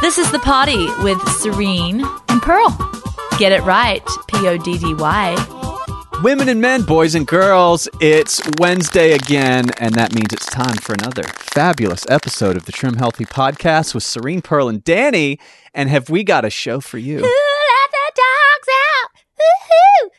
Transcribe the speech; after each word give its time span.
This 0.00 0.18
is 0.18 0.30
The 0.32 0.38
Party 0.38 0.86
with 1.02 1.20
Serene 1.28 2.04
and 2.28 2.42
Pearl. 2.42 2.70
Get 3.38 3.52
it 3.52 3.62
right, 3.62 4.02
P 4.28 4.48
O 4.48 4.56
D 4.56 4.78
D 4.78 4.94
Y. 4.94 5.36
Women 6.22 6.48
and 6.50 6.60
men, 6.60 6.82
boys 6.82 7.14
and 7.14 7.26
girls, 7.26 7.88
it's 8.00 8.42
Wednesday 8.58 9.12
again, 9.12 9.70
and 9.78 9.94
that 9.94 10.14
means 10.14 10.32
it's 10.32 10.46
time 10.46 10.76
for 10.76 10.92
another 10.92 11.22
fabulous 11.22 12.04
episode 12.10 12.56
of 12.56 12.66
the 12.66 12.72
Trim 12.72 12.96
Healthy 12.96 13.24
Podcast 13.24 13.94
with 13.94 14.02
Serene, 14.02 14.42
Pearl, 14.42 14.68
and 14.68 14.84
Danny. 14.84 15.38
And 15.72 15.88
have 15.88 16.10
we 16.10 16.22
got 16.24 16.44
a 16.44 16.50
show 16.50 16.80
for 16.80 16.98
you? 16.98 17.18
Who 17.18 17.22
let 17.22 17.90
the 17.90 18.12
dogs 18.16 18.68
out? 18.90 19.10
Woohoo! 19.40 20.10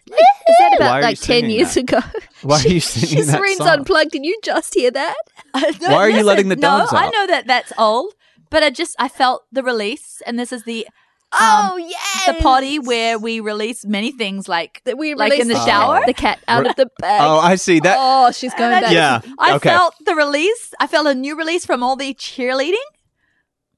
Is 0.49 0.55
that 0.59 0.75
about 0.77 1.01
like 1.03 1.19
10 1.19 1.49
years 1.51 1.75
that? 1.75 1.81
ago? 1.81 1.99
Why 2.41 2.59
are 2.63 2.67
you 2.67 2.79
singing 2.79 3.27
that 3.27 3.37
Serene's 3.37 3.57
song? 3.57 3.67
unplugged. 3.67 4.11
Did 4.11 4.25
you 4.25 4.39
just 4.43 4.73
hear 4.73 4.89
that? 4.89 5.15
Why 5.53 5.97
are 5.97 6.09
you 6.09 6.23
letting 6.23 6.49
the 6.49 6.55
dogs 6.55 6.91
no, 6.91 6.97
I 6.97 7.09
know 7.11 7.27
that 7.27 7.45
that's 7.45 7.71
old, 7.77 8.13
but 8.51 8.61
I 8.61 8.69
just 8.69 8.95
I 8.99 9.07
felt 9.09 9.45
the 9.51 9.63
release, 9.63 10.21
and 10.27 10.37
this 10.37 10.51
is 10.53 10.63
the 10.63 10.85
Oh, 11.33 11.69
um, 11.75 11.79
yes. 11.79 12.25
the 12.25 12.33
potty 12.43 12.77
where 12.77 13.17
we 13.17 13.39
release 13.39 13.85
many 13.85 14.11
things 14.11 14.49
like 14.49 14.81
That 14.83 14.97
we 14.97 15.13
like 15.15 15.31
in 15.31 15.47
released 15.47 15.61
the 15.61 15.65
shower. 15.65 16.01
the 16.05 16.13
cat 16.13 16.39
out 16.49 16.67
of 16.67 16.75
the 16.75 16.89
bag. 16.99 17.21
Oh, 17.23 17.39
I 17.39 17.55
see 17.55 17.79
that. 17.79 17.95
Oh, 17.97 18.31
she's 18.33 18.53
going 18.55 18.73
And 18.73 18.81
back. 18.83 18.91
yeah. 18.91 19.21
I 19.39 19.55
okay. 19.55 19.69
felt 19.69 19.93
the 20.05 20.13
release. 20.13 20.73
I 20.81 20.87
felt 20.87 21.07
a 21.07 21.15
new 21.15 21.37
release 21.37 21.65
from 21.65 21.83
all 21.83 21.95
the 21.95 22.13
cheerleading. 22.15 22.83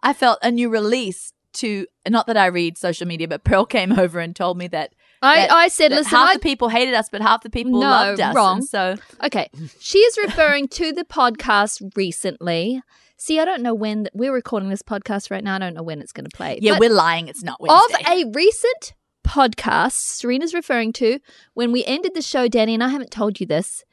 I 0.01 0.13
felt 0.13 0.39
a 0.41 0.49
new 0.49 0.67
release 0.67 1.31
to 1.53 1.85
not 2.09 2.25
that 2.25 2.37
I 2.37 2.47
read 2.47 2.75
social 2.75 3.05
media, 3.07 3.27
but 3.27 3.43
Pearl 3.43 3.67
came 3.67 3.91
over 3.99 4.19
and 4.19 4.35
told 4.35 4.57
me 4.57 4.67
that, 4.69 4.95
I, 5.21 5.41
that- 5.41 5.51
I 5.51 5.67
said, 5.67 5.91
that 5.91 5.97
listen, 5.97 6.09
half 6.17 6.29
I, 6.31 6.33
the 6.33 6.39
people 6.39 6.69
hated 6.69 6.95
us, 6.95 7.07
but 7.11 7.21
half 7.21 7.43
the 7.43 7.51
people 7.51 7.73
No, 7.73 7.81
loved 7.81 8.19
us. 8.19 8.35
wrong. 8.35 8.63
So 8.63 8.95
okay. 9.23 9.51
She 9.79 9.99
is 9.99 10.17
referring 10.17 10.69
to 10.69 10.91
the 10.91 11.05
podcast 11.05 11.91
recently. 11.95 12.81
See, 13.23 13.39
I 13.39 13.45
don't 13.45 13.61
know 13.61 13.73
when 13.73 14.09
we're 14.13 14.33
recording 14.33 14.67
this 14.67 14.81
podcast 14.81 15.31
right 15.31 15.41
now. 15.41 15.55
I 15.55 15.59
don't 15.59 15.73
know 15.73 15.81
when 15.81 16.01
it's 16.01 16.11
going 16.11 16.25
to 16.25 16.35
play. 16.35 16.59
yeah, 16.61 16.73
But 16.73 16.81
we're 16.81 16.89
lying. 16.89 17.29
It's 17.29 17.41
not 17.41 17.57
of 17.61 17.81
a 18.05 18.25
recent 18.33 18.95
podcast 19.25 19.93
Serena's 19.93 20.53
referring 20.53 20.91
to 20.91 21.19
when 21.53 21.71
we 21.71 21.85
ended 21.85 22.15
the 22.15 22.21
show, 22.21 22.49
Danny, 22.49 22.73
and 22.73 22.83
I 22.83 22.89
haven't 22.89 23.11
told 23.11 23.39
you 23.39 23.45
this, 23.45 23.85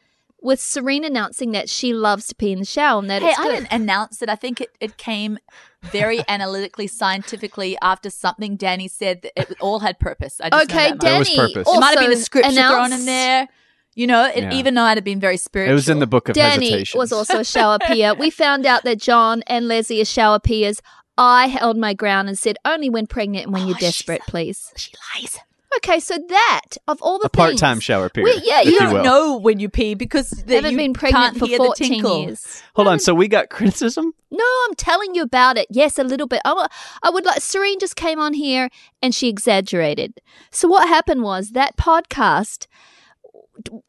with 0.43 0.59
Serena 0.61 1.07
announcing 1.07 1.53
that 1.53 1.71
she 1.71 1.93
loves 1.93 2.27
to 2.27 2.35
pee 2.35 2.51
in 2.51 2.59
the 2.59 2.65
shower 2.65 2.99
and 2.99 3.09
that 3.09 3.23
Hey, 3.23 3.29
it's 3.29 3.39
I 3.39 3.49
didn't 3.53 3.69
announce 3.71 4.21
it. 4.21 4.29
I 4.29 4.35
think 4.35 4.63
it, 4.63 4.71
it 4.81 4.97
came 4.97 5.39
very 5.81 6.25
analytically, 6.29 6.89
scientifically 6.89 7.79
after 7.81 8.11
something 8.11 8.57
Danny 8.57 8.89
said 8.89 9.23
that 9.23 9.33
it 9.37 9.61
all 9.61 9.79
had 9.79 10.01
purpose. 10.01 10.41
I 10.43 10.51
just 10.51 10.69
know 10.69 10.75
Okay, 10.75 10.89
that 10.89 10.97
much. 10.97 11.01
There 11.03 11.19
was 11.21 11.29
Danny. 11.29 11.55
purpose. 11.55 11.73
It 11.73 11.79
might 11.79 11.91
have 11.91 11.99
been 12.01 12.11
a 12.11 12.15
also 12.15 12.25
scripture 12.25 12.51
thrown 12.51 12.93
in 12.93 13.05
there. 13.07 13.49
You 13.95 14.07
know, 14.07 14.27
it, 14.27 14.37
Yeah. 14.45 14.53
even 14.55 14.75
though 14.75 14.83
I'd 14.83 14.97
have 14.97 15.05
been 15.05 15.21
very 15.21 15.37
spiritual. 15.37 15.73
It 15.73 15.75
was 15.75 15.89
in 15.89 15.99
the 15.99 16.07
book 16.07 16.29
of 16.29 16.35
Danny 16.35 16.67
hesitations. 16.71 16.99
was 16.99 17.13
also 17.13 17.41
a 17.41 17.45
shower 17.57 17.79
peer. 17.79 18.15
We 18.15 18.31
found 18.31 18.65
out 18.67 18.85
that 18.85 18.99
John 19.01 19.43
and 19.47 19.67
Leslie 19.69 20.01
are 20.01 20.05
shower 20.05 20.39
peers. 20.39 20.81
I 21.19 21.49
held 21.49 21.77
my 21.77 21.93
ground 21.93 22.29
and 22.29 22.39
said, 22.39 22.57
only 22.65 22.89
when 22.89 23.07
pregnant 23.07 23.45
and 23.47 23.53
when 23.53 23.67
you're 23.67 23.77
Oh, 23.77 23.79
she's 23.81 23.99
desperate, 23.99 24.23
please. 24.29 24.73
She 24.77 24.93
lies. 25.17 25.39
Okay, 25.77 26.01
so 26.01 26.17
that, 26.29 26.63
of 26.89 27.01
all 27.01 27.19
the 27.21 27.27
a 27.27 27.31
part-time 27.31 27.77
things, 27.77 27.85
shower 27.85 28.09
period. 28.09 28.41
We- 28.43 28.49
yeah, 28.49 28.61
if 28.61 28.67
you 28.67 28.73
you 28.73 28.79
don't 28.81 28.93
will. 28.95 29.05
know 29.05 29.37
when 29.39 29.61
you 29.61 29.69
pee 29.69 29.95
because 29.95 30.31
the, 30.31 30.57
haven't 30.57 30.73
you 30.73 30.77
been 30.77 30.95
pregnant 30.95 31.25
can't 31.25 31.39
for 31.39 31.47
hear 31.47 31.59
the 31.59 31.65
14 31.65 32.05
years. 32.05 32.63
Hold 32.75 32.89
on. 32.89 32.95
Um, 32.95 32.99
so 32.99 33.15
we 33.15 33.29
got 33.29 33.51
criticism. 33.51 34.13
No, 34.33 34.45
I'm 34.69 34.75
telling 34.75 35.15
you 35.15 35.23
about 35.23 35.57
it. 35.59 35.67
Yes, 35.71 35.97
a 35.99 36.03
little 36.05 36.27
bit. 36.27 36.41
I 36.45 36.67
I 37.05 37.11
would 37.11 37.25
like, 37.25 37.41
Serene 37.41 37.79
just 37.79 37.95
came 37.97 38.19
on 38.19 38.33
here 38.35 38.69
and 39.03 39.15
she 39.15 39.29
exaggerated. 39.29 40.21
So 40.51 40.67
what 40.69 40.89
happened 40.89 41.23
was 41.23 41.51
that 41.51 41.77
podcast, 41.77 42.67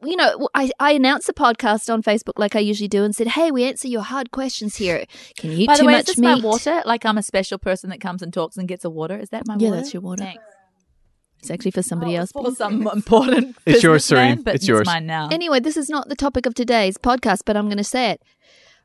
you 0.02 0.16
know, 0.16 0.48
I, 0.54 0.70
I 0.78 0.92
announced 0.92 1.26
the 1.26 1.32
podcast 1.32 1.92
on 1.92 2.02
Facebook 2.02 2.34
like 2.36 2.54
I 2.56 2.60
usually 2.60 2.88
do 2.88 3.04
and 3.04 3.14
said, 3.14 3.28
hey, 3.28 3.50
we 3.50 3.64
answer 3.64 3.88
your 3.88 4.02
hard 4.02 4.30
questions 4.30 4.76
here. 4.76 5.04
Can 5.38 5.50
you 5.52 5.58
eat 5.58 5.66
By 5.66 5.74
too 5.74 5.80
the 5.82 5.86
way, 5.86 5.92
much 5.92 6.00
is 6.00 6.06
this 6.06 6.18
meat? 6.18 6.26
my 6.28 6.40
water? 6.40 6.82
Like 6.84 7.04
I'm 7.04 7.18
a 7.18 7.22
special 7.22 7.58
person 7.58 7.90
that 7.90 8.00
comes 8.00 8.22
and 8.22 8.32
talks 8.32 8.56
and 8.56 8.66
gets 8.68 8.84
a 8.84 8.90
water. 8.90 9.16
Is 9.18 9.30
that 9.30 9.46
my 9.46 9.56
Yeah, 9.58 9.68
water? 9.70 9.80
that's 9.80 9.94
your 9.94 10.02
water. 10.02 10.24
Thanks. 10.24 10.42
It's 11.40 11.50
actually 11.50 11.72
for 11.72 11.82
somebody 11.82 12.16
oh, 12.16 12.20
else. 12.20 12.32
For 12.32 12.54
some 12.54 12.86
important. 12.92 13.56
It's 13.66 13.82
yours, 13.82 14.02
businessman, 14.04 14.28
Serene. 14.36 14.42
But 14.44 14.54
It's 14.56 14.68
yours. 14.68 14.86
mine 14.86 15.06
now. 15.06 15.28
Anyway, 15.30 15.58
this 15.60 15.76
is 15.76 15.88
not 15.88 16.08
the 16.08 16.14
topic 16.16 16.46
of 16.46 16.54
today's 16.54 16.98
podcast, 16.98 17.40
but 17.44 17.56
I'm 17.56 17.66
going 17.66 17.78
to 17.78 17.84
say 17.84 18.10
it. 18.12 18.22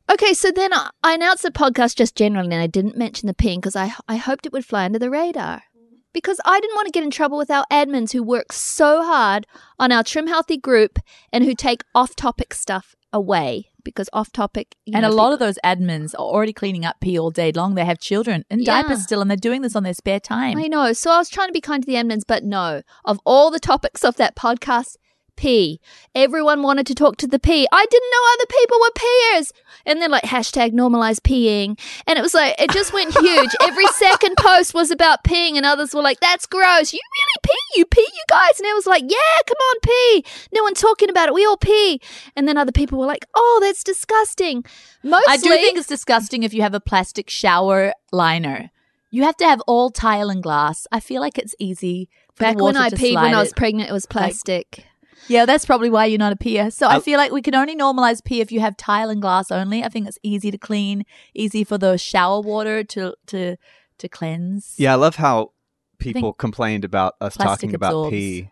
Okay, 0.09 0.33
so 0.33 0.51
then 0.51 0.73
I, 0.73 0.89
I 1.03 1.13
announced 1.15 1.43
the 1.43 1.51
podcast 1.51 1.97
just 1.97 2.15
generally, 2.15 2.51
and 2.53 2.61
I 2.61 2.67
didn't 2.67 2.97
mention 2.97 3.27
the 3.27 3.33
ping 3.33 3.59
because 3.59 3.75
I, 3.75 3.93
I 4.07 4.15
hoped 4.15 4.45
it 4.45 4.53
would 4.53 4.65
fly 4.65 4.85
under 4.85 4.97
the 4.97 5.09
radar. 5.09 5.63
Because 6.13 6.39
I 6.45 6.59
didn't 6.59 6.75
want 6.75 6.87
to 6.87 6.91
get 6.91 7.03
in 7.03 7.11
trouble 7.11 7.37
with 7.37 7.51
our 7.51 7.65
admins 7.71 8.13
who 8.13 8.23
work 8.23 8.51
so 8.51 9.03
hard 9.03 9.45
on 9.77 9.91
our 9.91 10.03
Trim 10.03 10.27
Healthy 10.27 10.57
group 10.57 10.99
and 11.31 11.43
who 11.43 11.53
take 11.53 11.83
off 11.93 12.15
topic 12.15 12.53
stuff 12.53 12.95
away. 13.13 13.69
Because 13.83 14.09
off 14.11 14.31
topic. 14.33 14.75
and 14.93 15.05
a 15.05 15.09
lot 15.09 15.31
of 15.31 15.39
those 15.39 15.57
admins 15.63 16.13
are 16.13 16.17
already 16.17 16.51
cleaning 16.51 16.83
up 16.83 16.97
pee 16.99 17.17
all 17.17 17.31
day 17.31 17.53
long. 17.53 17.75
They 17.75 17.85
have 17.85 17.99
children 17.99 18.43
in 18.49 18.59
Yeah. 18.59 18.81
diapers 18.81 19.03
still, 19.03 19.21
and 19.21 19.29
they're 19.31 19.37
doing 19.37 19.61
this 19.61 19.77
on 19.77 19.83
their 19.83 19.93
spare 19.93 20.19
time. 20.19 20.57
I 20.57 20.67
know. 20.67 20.91
So 20.91 21.11
I 21.11 21.17
was 21.17 21.29
trying 21.29 21.47
to 21.47 21.53
be 21.53 21.61
kind 21.61 21.83
to 21.83 21.87
the 21.87 21.93
admins, 21.95 22.23
but 22.27 22.43
no. 22.43 22.81
Of 23.05 23.19
all 23.25 23.49
the 23.49 23.59
topics 23.61 24.03
of 24.03 24.17
that 24.17 24.35
podcast, 24.35 24.97
pee. 25.37 25.79
Everyone 26.13 26.63
wanted 26.63 26.85
to 26.87 26.95
talk 26.95 27.15
to 27.17 27.27
the 27.27 27.39
P. 27.39 27.67
I 27.71 27.85
didn't 27.89 28.11
know 28.11 28.33
other 28.33 28.45
people 28.59 28.77
were 28.81 28.91
peers. 28.95 29.53
And 29.85 30.01
then 30.01 30.11
like 30.11 30.23
hashtag 30.23 30.73
normalize 30.73 31.19
peeing. 31.19 31.79
And 32.05 32.19
it 32.19 32.21
was 32.21 32.33
like, 32.33 32.59
it 32.59 32.71
just 32.71 32.91
went 32.91 33.17
huge. 33.17 33.51
Every 33.61 33.87
second 33.87 34.35
post 34.37 34.73
was 34.73 34.91
about 34.91 35.23
peeing 35.23 35.55
and 35.55 35.65
others 35.65 35.93
were 35.93 36.01
like, 36.01 36.19
that's 36.19 36.45
gross. 36.45 36.91
You 36.91 36.99
really 36.99 37.41
pee? 37.43 37.79
You 37.79 37.85
pee, 37.85 38.01
you 38.01 38.23
guys? 38.27 38.59
And 38.59 38.67
it 38.67 38.75
was 38.75 38.87
like, 38.87 39.03
yeah, 39.03 39.41
come 39.47 39.57
on, 39.57 39.79
pee. 39.81 40.25
No 40.53 40.63
one 40.63 40.73
talking 40.73 41.09
about 41.09 41.29
it. 41.29 41.33
We 41.33 41.45
all 41.45 41.57
pee. 41.57 42.01
And 42.35 42.47
then 42.47 42.57
other 42.57 42.73
people 42.73 42.99
were 42.99 43.05
like, 43.05 43.25
oh, 43.33 43.59
that's 43.61 43.83
disgusting. 43.83 44.65
Mostly. 45.03 45.33
I 45.33 45.37
do 45.37 45.49
think 45.49 45.77
it's 45.77 45.87
disgusting 45.87 46.43
if 46.43 46.53
you 46.53 46.63
have 46.63 46.73
a 46.73 46.81
plastic 46.81 47.29
shower 47.29 47.93
liner. 48.11 48.71
You 49.09 49.23
have 49.23 49.37
to 49.37 49.45
have 49.45 49.61
all 49.67 49.89
tile 49.89 50.29
and 50.29 50.43
glass. 50.43 50.85
I 50.91 50.99
feel 50.99 51.21
like 51.21 51.37
it's 51.37 51.55
easy. 51.59 52.09
For 52.35 52.43
Back 52.43 52.59
when 52.59 52.75
I 52.75 52.89
peed 52.89 53.15
when 53.15 53.33
I 53.33 53.39
was 53.39 53.53
pregnant, 53.53 53.89
it 53.89 53.93
was 53.93 54.05
plastic. 54.05 54.85
Yeah, 55.27 55.45
that's 55.45 55.65
probably 55.65 55.89
why 55.89 56.05
you're 56.05 56.17
not 56.19 56.33
a 56.33 56.37
peer. 56.37 56.71
So 56.71 56.87
I, 56.87 56.95
I- 56.95 56.99
feel 56.99 57.17
like 57.17 57.31
we 57.31 57.41
can 57.41 57.55
only 57.55 57.75
normalize 57.75 58.23
pee 58.23 58.41
if 58.41 58.51
you 58.51 58.59
have 58.59 58.77
tile 58.77 59.09
and 59.09 59.21
glass 59.21 59.51
only. 59.51 59.83
I 59.83 59.89
think 59.89 60.07
it's 60.07 60.19
easy 60.23 60.51
to 60.51 60.57
clean, 60.57 61.03
easy 61.33 61.63
for 61.63 61.77
the 61.77 61.97
shower 61.97 62.39
water 62.41 62.83
to 62.83 63.13
to 63.27 63.57
to 63.97 64.09
cleanse. 64.09 64.75
Yeah, 64.77 64.93
I 64.93 64.95
love 64.95 65.15
how 65.15 65.51
people 65.99 66.33
complained 66.33 66.85
about 66.85 67.15
us 67.19 67.35
plastic 67.35 67.69
talking 67.69 67.75
about 67.75 67.87
absorbs. 67.89 68.11
pee, 68.11 68.51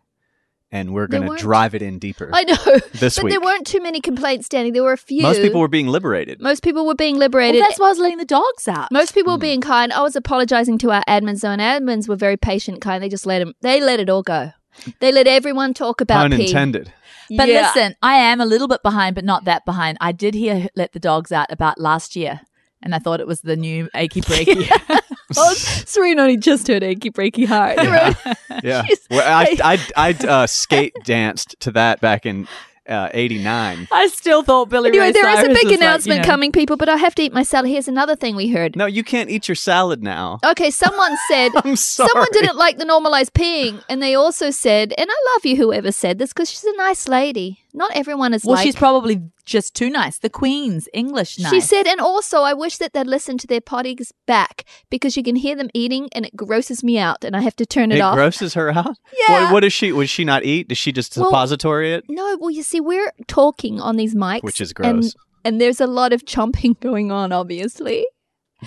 and 0.71 0.93
we're 0.93 1.05
going 1.07 1.29
to 1.29 1.35
drive 1.37 1.75
it 1.75 1.81
in 1.83 1.99
deeper. 1.99 2.29
I 2.33 2.43
know. 2.43 2.55
This 2.95 3.17
but 3.17 3.25
week. 3.25 3.33
there 3.33 3.41
weren't 3.41 3.67
too 3.67 3.81
many 3.81 3.99
complaints, 4.01 4.49
Danny. 4.49 4.71
There 4.71 4.81
were 4.83 4.93
a 4.93 4.97
few. 4.97 5.21
Most 5.21 5.41
people 5.41 5.59
were 5.61 5.67
being 5.67 5.87
liberated. 5.87 6.41
Most 6.41 6.63
people 6.63 6.85
were 6.85 6.95
being 6.95 7.15
Well, 7.15 7.19
liberated. 7.27 7.61
that's 7.61 7.77
why 7.79 7.87
I 7.87 7.89
was 7.89 7.99
letting 7.99 8.17
the 8.17 8.25
dogs 8.25 8.67
out. 8.67 8.91
Most 8.91 9.13
people 9.13 9.33
Hmm. 9.33 9.35
were 9.37 9.41
being 9.41 9.61
kind. 9.61 9.93
I 9.93 10.01
was 10.01 10.15
apologizing 10.15 10.77
to 10.79 10.91
our 10.91 11.03
admins, 11.07 11.41
though, 11.41 11.49
and 11.51 11.61
admins 11.61 12.07
were 12.09 12.15
very 12.15 12.37
patient, 12.37 12.81
kind. 12.81 13.03
They 13.03 13.09
just 13.09 13.25
let 13.25 13.39
them. 13.39 13.53
They 13.61 13.79
let 13.81 13.99
it 13.99 14.09
all 14.09 14.23
go. 14.23 14.51
They 14.99 15.11
let 15.11 15.27
everyone 15.27 15.73
talk 15.73 16.01
about 16.01 16.29
Pun 16.29 16.37
pee. 16.37 16.45
intended. 16.47 16.91
But 17.29 17.47
Yeah. 17.47 17.71
listen, 17.75 17.95
I 18.01 18.15
am 18.15 18.39
a 18.39 18.45
little 18.45 18.67
bit 18.67 18.83
behind, 18.83 19.15
but 19.15 19.25
not 19.25 19.45
that 19.45 19.65
behind. 19.65 19.97
I 20.01 20.11
did 20.11 20.33
hear 20.35 20.67
"Let 20.75 20.93
the 20.93 20.99
Dogs 20.99 21.31
Out" 21.31 21.47
about 21.51 21.79
last 21.79 22.15
year, 22.15 22.41
and 22.83 22.93
I 22.93 22.99
thought 22.99 23.19
it 23.19 23.25
was 23.27 23.41
the 23.41 23.55
new 23.55 23.89
achy 23.95 24.21
breaky. 24.21 24.69
Oh, 25.37 25.53
Serena 25.57 26.21
only 26.21 26.37
just 26.37 26.67
heard 26.67 26.83
achy 26.83 27.09
breaky 27.09 27.47
heart. 27.47 27.77
Yeah. 27.77 28.13
Jeez. 28.83 28.99
Well, 29.09 29.23
I 29.27 29.57
I 29.63 29.79
I 29.97 30.27
uh, 30.27 30.45
skate 30.47 30.93
danced 31.03 31.55
to 31.61 31.71
that 31.71 31.99
back 31.99 32.27
in 32.27 32.47
uh, 32.87 33.09
'89. 33.13 33.87
I 33.91 34.07
still 34.07 34.43
thought 34.43 34.69
Billy 34.69 34.89
Anyway, 34.89 35.05
Ray 35.05 35.11
there 35.11 35.29
is 35.29 35.39
a 35.39 35.47
big 35.47 35.55
was 35.55 35.65
like, 35.65 35.73
announcement 35.79 36.17
you 36.17 36.21
know, 36.21 36.27
coming, 36.27 36.51
people, 36.51 36.77
but 36.77 36.89
I 36.89 36.97
have 36.97 37.15
to 37.15 37.23
eat 37.23 37.33
my 37.33 37.43
salad. 37.43 37.69
Here's 37.69 37.87
another 37.87 38.15
thing 38.15 38.35
we 38.35 38.49
heard. 38.49 38.75
No, 38.75 38.85
you 38.85 39.03
can't 39.03 39.29
eat 39.29 39.47
your 39.47 39.55
salad 39.55 40.03
now. 40.03 40.39
Okay, 40.43 40.71
someone 40.71 41.15
said 41.27 41.51
I'm 41.55 41.75
sorry. 41.75 42.09
someone 42.09 42.27
didn't 42.31 42.57
like 42.57 42.77
the 42.77 42.85
normalized 42.85 43.33
peeing, 43.33 43.83
and 43.89 44.01
they 44.01 44.15
also 44.15 44.51
said, 44.51 44.93
and 44.97 45.09
I 45.09 45.33
love 45.35 45.45
you, 45.45 45.55
whoever 45.57 45.91
said 45.91 46.19
this, 46.19 46.33
because 46.33 46.49
she's 46.49 46.63
a 46.63 46.75
nice 46.77 47.07
lady. 47.07 47.64
Not 47.75 47.91
everyone 47.95 48.33
is 48.33 48.43
Well, 48.45 48.55
like. 48.55 48.63
she's 48.63 48.75
probably 48.75 49.21
just 49.45 49.75
too 49.75 49.89
nice. 49.89 50.17
The 50.19 50.29
Queen's 50.29 50.87
English 50.93 51.37
nice. 51.39 51.51
She 51.51 51.59
said, 51.61 51.85
and 51.87 51.99
also, 51.99 52.41
I 52.41 52.53
wish 52.53 52.77
that 52.77 52.93
they'd 52.93 53.05
listen 53.05 53.37
to 53.39 53.47
their 53.47 53.61
potties 53.61 54.11
back 54.25 54.63
because 54.89 55.17
you 55.17 55.23
can 55.23 55.35
hear 55.35 55.55
them 55.55 55.69
eating, 55.73 56.09
and 56.13 56.25
it 56.25 56.35
grosses 56.35 56.83
me 56.83 56.97
out, 56.97 57.23
and 57.23 57.35
I 57.35 57.41
have 57.41 57.55
to 57.57 57.65
turn 57.65 57.91
it, 57.91 57.97
It 57.97 58.01
off. 58.01 58.13
It 58.13 58.17
grosses 58.17 58.53
her 58.55 58.71
out. 58.71 58.95
Yeah. 59.27 59.43
What, 59.45 59.53
what 59.53 59.59
does 59.61 59.73
she? 59.73 59.91
Would 59.91 60.09
she 60.09 60.23
not 60.25 60.43
eat? 60.45 60.67
Does 60.69 60.77
she 60.77 60.91
just 60.91 61.15
Well, 61.17 61.27
suppository 61.27 61.93
it? 61.93 62.05
No, 62.09 62.37
well, 62.39 62.51
you 62.51 62.63
see, 62.63 62.79
we're 62.79 63.11
talking 63.27 63.79
on 63.81 63.95
these 63.97 64.15
mics, 64.15 64.43
Which 64.43 64.61
is 64.61 64.73
gross. 64.73 65.15
and, 65.43 65.59
there's 65.61 65.81
a 65.81 65.87
lot 65.87 66.13
of 66.13 66.25
chomping 66.25 66.79
going 66.79 67.11
on, 67.11 67.31
obviously. 67.31 68.05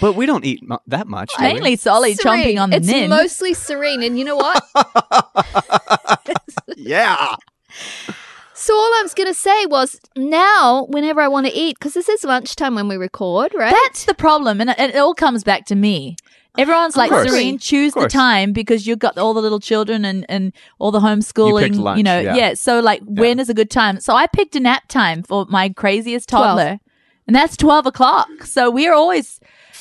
But 0.00 0.14
we 0.14 0.26
don't 0.26 0.44
eat 0.44 0.60
mu- 0.62 0.76
that 0.86 1.08
much. 1.08 1.32
do 1.36 1.44
we? 1.44 1.52
Mainly 1.54 1.76
Solly 1.76 2.14
Serene. 2.14 2.44
chomping 2.56 2.62
on 2.62 2.70
the 2.70 2.76
It's 2.76 2.86
nin. 2.86 3.10
mostly 3.10 3.54
serene. 3.54 4.02
And 4.02 4.18
you 4.18 4.24
know 4.24 4.36
what? 4.36 4.62
yeah. 6.76 7.34
So 8.68 8.74
all 8.74 8.94
I 8.98 9.00
was 9.02 9.14
going 9.14 9.28
to 9.28 9.32
say 9.32 9.64
was 9.64 9.98
now, 10.14 10.84
whenever 10.90 11.22
I 11.22 11.28
want 11.28 11.46
to 11.46 11.52
eat, 11.54 11.78
because 11.78 11.94
this 11.94 12.06
is 12.06 12.22
lunchtime 12.22 12.74
when 12.74 12.86
we 12.86 12.98
record, 12.98 13.54
right? 13.54 13.72
That's 13.72 14.04
the 14.04 14.12
problem, 14.12 14.60
and 14.60 14.68
it, 14.68 14.78
it 14.78 14.96
all 14.96 15.14
comes 15.14 15.42
back 15.42 15.64
to 15.66 15.74
me. 15.74 16.16
Everyone's 16.58 16.94
like, 16.94 17.08
course. 17.08 17.30
Serene, 17.30 17.56
choose 17.56 17.94
the 17.94 18.08
time 18.08 18.52
because 18.52 18.86
you've 18.86 18.98
got 18.98 19.16
all 19.16 19.32
the 19.32 19.40
little 19.40 19.58
children 19.58 20.04
and, 20.04 20.26
and 20.28 20.52
all 20.78 20.90
the 20.90 21.00
homeschooling. 21.00 21.76
You, 21.76 21.80
lunch, 21.80 22.02
know, 22.02 22.20
yeah. 22.20 22.52
So, 22.52 22.80
like, 22.80 23.00
when 23.06 23.40
is 23.40 23.48
a 23.48 23.54
good 23.54 23.70
time? 23.70 24.00
So, 24.00 24.14
I 24.14 24.26
picked 24.26 24.54
a 24.54 24.60
nap 24.60 24.86
time 24.86 25.22
for 25.22 25.46
my 25.48 25.70
craziest 25.70 26.28
Twelve. 26.28 26.58
toddler, 26.58 26.78
and 27.26 27.34
that's 27.34 27.56
12 27.56 27.86
o'clock. 27.86 28.28
So, 28.44 28.70
we're 28.70 28.92
always. 28.92 29.40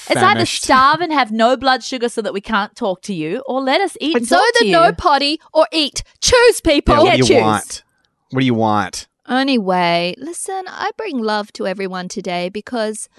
It's 0.09 0.21
either 0.21 0.45
starve 0.45 1.01
and 1.01 1.11
have 1.11 1.33
no 1.33 1.57
blood 1.57 1.83
sugar 1.83 2.07
so 2.07 2.21
that 2.21 2.31
we 2.31 2.39
can't 2.39 2.73
talk 2.73 3.01
to 3.01 3.13
you, 3.13 3.43
or 3.47 3.59
let 3.59 3.81
us 3.81 3.97
eat 3.99 4.15
and 4.15 4.25
so 4.25 4.37
talk 4.37 4.53
the 4.61 4.71
no 4.71 4.93
potty 4.93 5.41
or 5.53 5.67
eat. 5.73 6.03
Choose, 6.21 6.61
people. 6.61 6.95
Yeah, 6.95 7.01
what 7.01 7.11
do 7.11 7.17
you 7.17 7.23
choose. 7.25 7.41
want? 7.41 7.83
What 8.31 8.41
do 8.41 8.45
you 8.45 8.53
want? 8.53 9.07
Anyway, 9.27 10.15
listen, 10.17 10.63
I 10.67 10.91
bring 10.97 11.17
love 11.17 11.51
to 11.53 11.67
everyone 11.67 12.07
today 12.07 12.49
because 12.49 13.09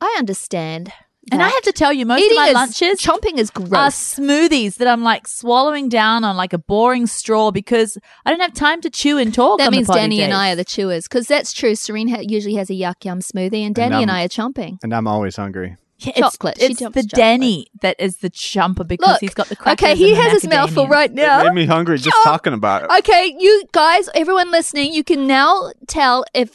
I 0.00 0.14
understand. 0.18 0.92
And 1.30 1.42
I 1.42 1.48
have 1.48 1.62
to 1.64 1.72
tell 1.72 1.92
you, 1.92 2.06
most 2.06 2.20
eating 2.22 2.38
of 2.38 2.42
my 2.42 2.48
is, 2.48 2.54
lunches 2.54 3.00
chomping 3.02 3.36
is 3.38 3.50
are 3.50 3.62
gross. 3.62 4.14
smoothies 4.16 4.76
that 4.76 4.88
I'm 4.88 5.02
like 5.02 5.28
swallowing 5.28 5.88
down 5.90 6.24
on 6.24 6.36
like 6.38 6.54
a 6.54 6.58
boring 6.58 7.06
straw 7.06 7.50
because 7.50 7.98
I 8.24 8.30
don't 8.30 8.40
have 8.40 8.54
time 8.54 8.80
to 8.80 8.88
chew 8.90 9.18
and 9.18 9.34
talk. 9.34 9.58
that 9.58 9.66
on 9.66 9.72
means 9.72 9.88
potty 9.88 10.00
Danny 10.00 10.22
and. 10.22 10.32
I 10.32 10.52
are 10.52 10.56
the 10.56 10.64
chewers 10.64 11.06
because 11.06 11.26
that's 11.26 11.52
true. 11.52 11.74
Serene 11.74 12.08
ha- 12.08 12.22
usually 12.22 12.54
has 12.54 12.70
a 12.70 12.72
yuck 12.72 13.04
yum 13.04 13.20
smoothie, 13.20 13.60
and 13.66 13.74
Danny 13.74 13.96
and, 14.02 14.10
I'm- 14.10 14.20
I 14.20 14.24
are 14.24 14.28
chomping. 14.28 14.78
And 14.82 14.94
I'm 14.94 15.06
always 15.06 15.36
hungry. 15.36 15.76
Yeah, 16.00 16.12
Chocolate. 16.12 16.56
It's, 16.58 16.66
She 16.66 16.72
it's 16.72 16.78
the 16.78 16.86
chocolate. 16.86 17.10
Danny 17.10 17.66
that 17.82 17.96
is 17.98 18.18
the 18.18 18.30
chumper 18.30 18.84
because 18.84 19.14
Look, 19.14 19.20
he's 19.20 19.34
got 19.34 19.48
the 19.48 19.56
crackers. 19.56 19.84
okay, 19.84 19.96
he 19.96 20.10
and 20.10 20.18
the 20.18 20.22
has 20.22 20.42
his 20.42 20.48
mouth 20.50 20.72
full 20.72 20.86
right 20.86 21.12
now. 21.12 21.40
It 21.40 21.44
made 21.46 21.54
me 21.54 21.66
hungry 21.66 21.98
just 21.98 22.16
talking 22.22 22.52
about 22.52 22.84
it. 22.84 22.90
Okay, 23.00 23.34
you 23.36 23.64
guys, 23.72 24.08
everyone 24.14 24.52
listening, 24.52 24.92
you 24.92 25.02
can 25.02 25.26
now 25.26 25.72
tell 25.88 26.24
if 26.34 26.54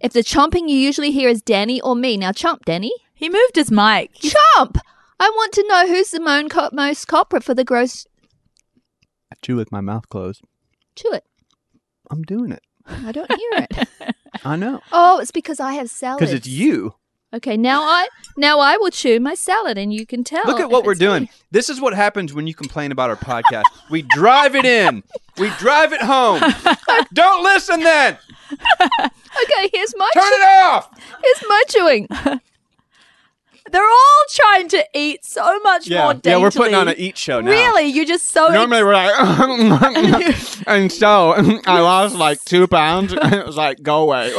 if 0.00 0.12
the 0.12 0.20
chomping 0.20 0.68
you 0.68 0.74
usually 0.76 1.12
hear 1.12 1.28
is 1.28 1.40
Danny 1.40 1.80
or 1.80 1.94
me. 1.94 2.16
Now, 2.16 2.32
chomp, 2.32 2.64
Danny. 2.64 2.90
He 3.14 3.28
moved 3.28 3.54
his 3.54 3.70
mic. 3.70 4.14
Chomp! 4.14 4.80
I 5.20 5.28
want 5.28 5.52
to 5.52 5.64
know 5.68 5.86
who's 5.86 6.10
the 6.10 6.20
mo- 6.20 6.48
co- 6.48 6.70
most 6.72 7.06
culprit 7.06 7.44
for 7.44 7.54
the 7.54 7.64
gross. 7.64 8.06
I 9.30 9.36
chew 9.42 9.56
with 9.56 9.70
my 9.70 9.82
mouth 9.82 10.08
closed. 10.08 10.42
Chew 10.96 11.12
it. 11.12 11.24
I'm 12.10 12.22
doing 12.22 12.50
it. 12.50 12.62
I 12.86 13.12
don't 13.12 13.30
hear 13.30 13.66
it. 13.70 14.16
I 14.44 14.56
know. 14.56 14.80
oh, 14.90 15.20
it's 15.20 15.30
because 15.30 15.60
I 15.60 15.74
have 15.74 15.90
salad. 15.90 16.18
Because 16.18 16.32
it's 16.34 16.46
you. 16.48 16.94
Okay, 17.32 17.56
now 17.56 17.82
I 17.82 18.08
now 18.36 18.58
I 18.58 18.76
will 18.76 18.90
chew 18.90 19.20
my 19.20 19.34
salad, 19.34 19.78
and 19.78 19.94
you 19.94 20.04
can 20.04 20.24
tell. 20.24 20.42
Look 20.46 20.58
at 20.58 20.68
what 20.68 20.84
we're 20.84 20.96
doing. 20.96 21.22
me. 21.24 21.30
This 21.52 21.70
is 21.70 21.80
what 21.80 21.94
happens 21.94 22.34
when 22.34 22.48
you 22.48 22.54
complain 22.54 22.90
about 22.90 23.08
our 23.08 23.16
podcast. 23.16 23.64
we 23.88 24.02
drive 24.02 24.56
it 24.56 24.64
in. 24.64 25.04
We 25.38 25.50
drive 25.50 25.92
it 25.92 26.02
home. 26.02 26.42
Don't 27.12 27.44
listen 27.44 27.80
then. 27.80 28.18
Okay, 28.52 29.70
here's 29.72 29.94
my 29.96 30.10
Turn 30.12 30.24
chew- 30.24 30.28
it 30.32 30.64
off. 30.64 30.90
here's 31.22 31.42
my 31.48 31.62
chewing. 31.68 32.08
They're 33.70 33.86
all 33.86 34.24
trying 34.30 34.66
to 34.70 34.84
eat 34.96 35.24
so 35.24 35.60
much 35.60 35.86
Yeah, 35.86 36.02
more 36.02 36.14
daintily. 36.14 36.32
yeah, 36.32 36.42
we're 36.42 36.50
putting 36.50 36.74
on 36.74 36.88
an 36.88 36.96
eat 36.98 37.16
show 37.16 37.40
now. 37.40 37.50
Really, 37.52 37.84
you're 37.86 38.04
just 38.06 38.30
so. 38.30 38.48
Normally 38.48 38.82
we're 38.82 38.94
like, 38.94 39.14
and 40.66 40.90
so 40.90 41.34
I 41.64 41.78
lost 41.78 42.16
like 42.16 42.42
two 42.44 42.66
pounds. 42.66 43.12
And 43.12 43.32
it 43.34 43.46
was 43.46 43.56
like, 43.56 43.80
go 43.84 44.02
away. 44.02 44.32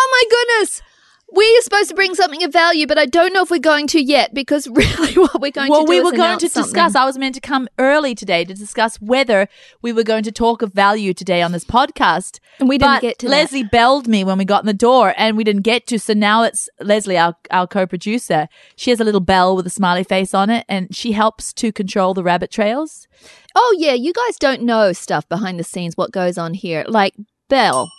Oh 0.00 0.08
my 0.12 0.30
goodness. 0.30 0.82
We 1.30 1.44
are 1.58 1.60
supposed 1.60 1.90
to 1.90 1.94
bring 1.94 2.14
something 2.14 2.42
of 2.42 2.54
value, 2.54 2.86
but 2.86 2.98
I 2.98 3.04
don't 3.04 3.34
know 3.34 3.42
if 3.42 3.50
we're 3.50 3.58
going 3.58 3.86
to 3.88 4.00
yet 4.00 4.32
because 4.32 4.66
really 4.72 5.12
what 5.12 5.42
we're 5.42 5.50
going 5.50 5.70
well, 5.70 5.80
to 5.80 5.86
do 5.86 5.90
we 5.90 5.98
is 5.98 6.04
were 6.04 6.16
going 6.16 6.38
to 6.38 6.48
something. 6.48 6.72
discuss. 6.72 6.94
I 6.94 7.04
was 7.04 7.18
meant 7.18 7.34
to 7.34 7.40
come 7.42 7.68
early 7.78 8.14
today 8.14 8.44
to 8.44 8.54
discuss 8.54 8.96
whether 8.98 9.46
we 9.82 9.92
were 9.92 10.04
going 10.04 10.22
to 10.22 10.32
talk 10.32 10.62
of 10.62 10.72
value 10.72 11.12
today 11.12 11.42
on 11.42 11.52
this 11.52 11.66
podcast. 11.66 12.38
And 12.60 12.68
we 12.68 12.78
didn't 12.78 12.94
but 12.94 13.02
get 13.02 13.18
to 13.18 13.26
that. 13.26 13.30
Leslie 13.30 13.64
belled 13.64 14.08
me 14.08 14.24
when 14.24 14.38
we 14.38 14.46
got 14.46 14.62
in 14.62 14.66
the 14.66 14.72
door, 14.72 15.12
and 15.18 15.36
we 15.36 15.44
didn't 15.44 15.62
get 15.62 15.86
to. 15.88 15.98
So 15.98 16.14
now 16.14 16.44
it's 16.44 16.70
Leslie, 16.80 17.18
our 17.18 17.36
our 17.50 17.66
co-producer. 17.66 18.48
She 18.76 18.88
has 18.90 19.00
a 19.00 19.04
little 19.04 19.20
bell 19.20 19.54
with 19.54 19.66
a 19.66 19.70
smiley 19.70 20.04
face 20.04 20.32
on 20.32 20.48
it, 20.48 20.64
and 20.66 20.94
she 20.96 21.12
helps 21.12 21.52
to 21.54 21.72
control 21.72 22.14
the 22.14 22.22
rabbit 22.22 22.50
trails. 22.50 23.06
Oh 23.54 23.76
yeah, 23.78 23.92
you 23.92 24.14
guys 24.14 24.38
don't 24.38 24.62
know 24.62 24.94
stuff 24.94 25.28
behind 25.28 25.58
the 25.58 25.64
scenes 25.64 25.94
what 25.94 26.10
goes 26.10 26.38
on 26.38 26.54
here. 26.54 26.86
Like 26.88 27.14
Bell. 27.50 27.90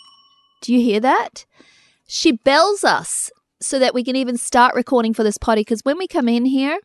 Do 0.62 0.74
you 0.74 0.80
hear 0.80 0.98
that? 1.00 1.44
She 2.12 2.32
bells 2.32 2.82
us 2.82 3.30
so 3.60 3.78
that 3.78 3.94
we 3.94 4.02
can 4.02 4.16
even 4.16 4.36
start 4.36 4.74
recording 4.74 5.14
for 5.14 5.22
this 5.22 5.38
potty 5.38 5.60
because 5.60 5.80
when 5.82 5.96
we 5.96 6.08
come 6.08 6.28
in 6.28 6.44
here, 6.44 6.80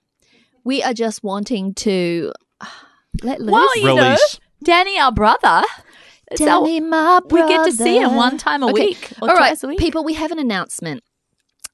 we 0.63 0.83
are 0.83 0.93
just 0.93 1.23
wanting 1.23 1.73
to 1.75 2.31
let 3.23 3.41
loose. 3.41 3.51
Well, 3.51 3.77
you 3.77 3.95
know, 3.95 4.17
Danny, 4.63 4.99
our 4.99 5.11
brother. 5.11 5.63
it's 6.31 6.41
our- 6.41 6.61
Danny, 6.61 6.79
my 6.79 7.21
we 7.27 7.39
get 7.47 7.65
to 7.65 7.71
see 7.71 7.97
him 7.97 8.13
one 8.15 8.37
time 8.37 8.61
a 8.61 8.67
Okay, 8.69 8.85
week 8.85 9.13
or 9.19 9.29
All 9.29 9.35
right, 9.35 9.49
twice 9.49 9.63
a 9.63 9.67
week. 9.67 9.79
people, 9.79 10.03
we 10.03 10.13
have 10.13 10.31
an 10.31 10.37
announcement. 10.37 11.03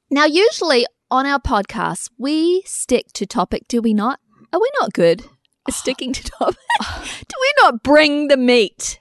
Now, 0.10 0.24
usually 0.24 0.86
on 1.10 1.26
our 1.26 1.40
podcast, 1.40 2.10
we 2.18 2.62
stick 2.66 3.08
to 3.16 3.26
topic, 3.26 3.64
do 3.68 3.82
we 3.82 3.94
not? 3.94 4.22
Are 4.54 4.62
we 4.62 4.70
not 4.80 4.94
good 4.94 5.24
at 5.68 5.74
sticking 5.74 6.14
to 6.14 6.24
topic? 6.24 6.56
do 7.28 7.36
we 7.42 7.54
not 7.62 7.84
bring 7.84 8.30
the 8.30 8.38
meat? 8.38 9.01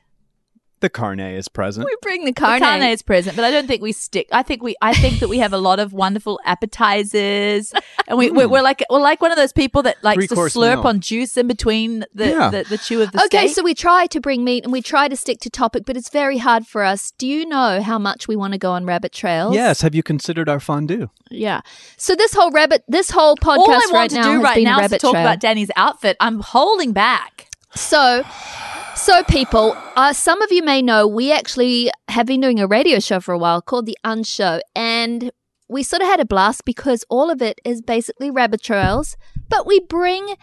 The 0.81 0.89
carne 0.91 1.21
is 1.21 1.49
present. 1.49 1.85
We 1.85 1.95
bring 2.01 2.25
the 2.25 2.31
The 2.33 2.41
carne. 2.41 2.61
carne 2.61 2.83
is 2.83 3.03
present, 3.03 3.37
but 3.37 3.45
I 3.45 3.51
don't 3.51 3.67
think 3.67 3.83
we 3.83 3.93
stick. 3.93 4.29
I 4.33 4.43
think 4.43 4.63
we. 4.63 4.77
I 4.81 4.95
think 4.95 5.21
that 5.21 5.29
we 5.29 5.39
have 5.39 5.53
a 5.53 5.59
lot 5.59 5.79
of 5.79 5.93
wonderful 5.93 6.41
appetizers, 6.45 7.73
and 8.09 8.19
we 8.19 8.31
we're, 8.31 8.47
hmm. 8.47 8.53
we're 8.53 8.63
like 8.63 8.83
we're 8.91 9.01
like 9.01 9.21
one 9.21 9.31
of 9.31 9.37
those 9.37 9.53
people 9.53 9.83
that 9.83 10.03
likes 10.03 10.23
to 10.23 10.29
Three-course 10.29 10.55
slurp 10.55 10.77
meal. 10.79 10.87
on 10.87 11.01
juice 11.01 11.37
in 11.37 11.47
between 11.47 12.05
the 12.15 12.29
Yeah. 12.29 12.51
the, 12.51 12.63
the 12.65 12.79
chew 12.79 13.03
of 13.03 13.13
the 13.13 13.23
Okay, 13.25 13.47
steak. 13.47 13.57
so 13.57 13.63
we 13.63 13.75
try 13.75 14.07
to 14.07 14.21
bring 14.21 14.43
meat 14.45 14.65
and 14.65 14.73
we 14.73 14.81
try 14.83 15.09
to 15.09 15.17
stick 15.17 15.41
to 15.41 15.51
topic, 15.51 15.85
but 15.85 15.97
it's 15.97 16.09
very 16.09 16.39
hard 16.39 16.67
for 16.67 16.83
us. 16.83 17.11
Do 17.13 17.27
you 17.27 17.45
know 17.47 17.83
how 17.83 17.99
much 17.99 18.27
we 18.29 18.37
want 18.37 18.53
to 18.55 18.59
go 18.59 18.73
on 18.73 18.87
rabbit 18.87 19.13
trails? 19.13 19.55
Yes. 19.55 19.83
Have 19.83 19.95
you 19.95 20.03
considered 20.03 20.49
our 20.49 20.61
fondue? 20.61 21.11
Yeah. 21.31 21.61
So 21.97 22.15
this 22.15 22.33
whole 22.35 22.51
rabbit, 22.51 22.85
this 22.89 23.11
whole 23.11 23.37
podcast 23.37 23.59
All 23.59 23.71
I 23.71 23.77
want 23.77 23.93
right 23.93 24.11
to 24.11 24.17
now 24.17 24.23
do 24.23 24.31
has 24.33 24.43
right 24.43 24.55
been 24.57 24.65
now 24.65 24.81
is 24.81 24.91
to 24.93 24.99
talk 24.99 25.13
trail. 25.13 25.23
about 25.23 25.41
Danny's 25.41 25.71
outfit. 25.77 26.17
I'm 26.21 26.41
holding 26.41 26.93
back. 26.93 27.49
So, 27.75 28.25
so 28.97 29.23
people, 29.25 29.77
uh, 29.97 30.13
some 30.13 30.43
of 30.43 30.51
you 30.53 30.63
may 30.63 30.83
know 30.83 31.07
we 31.07 31.33
actually 31.33 31.91
have 32.09 32.27
been 32.27 32.41
doing 32.41 32.59
a 32.61 32.67
radio 32.67 32.99
show 32.99 33.21
for 33.21 33.33
a 33.33 33.39
while 33.39 33.63
called 33.63 33.87
The 33.87 33.97
Unshow, 34.05 34.61
and 34.75 35.31
we 35.69 35.83
sort 35.83 36.03
of 36.03 36.09
had 36.09 36.21
a 36.21 36.25
blast 36.25 36.65
because 36.65 37.05
all 37.09 37.31
of 37.31 37.41
it 37.41 37.61
is 37.65 37.81
basically 37.81 38.31
rabbit 38.31 38.63
trails, 38.63 39.17
but 39.49 39.67
we 39.67 39.81
bring 39.81 40.35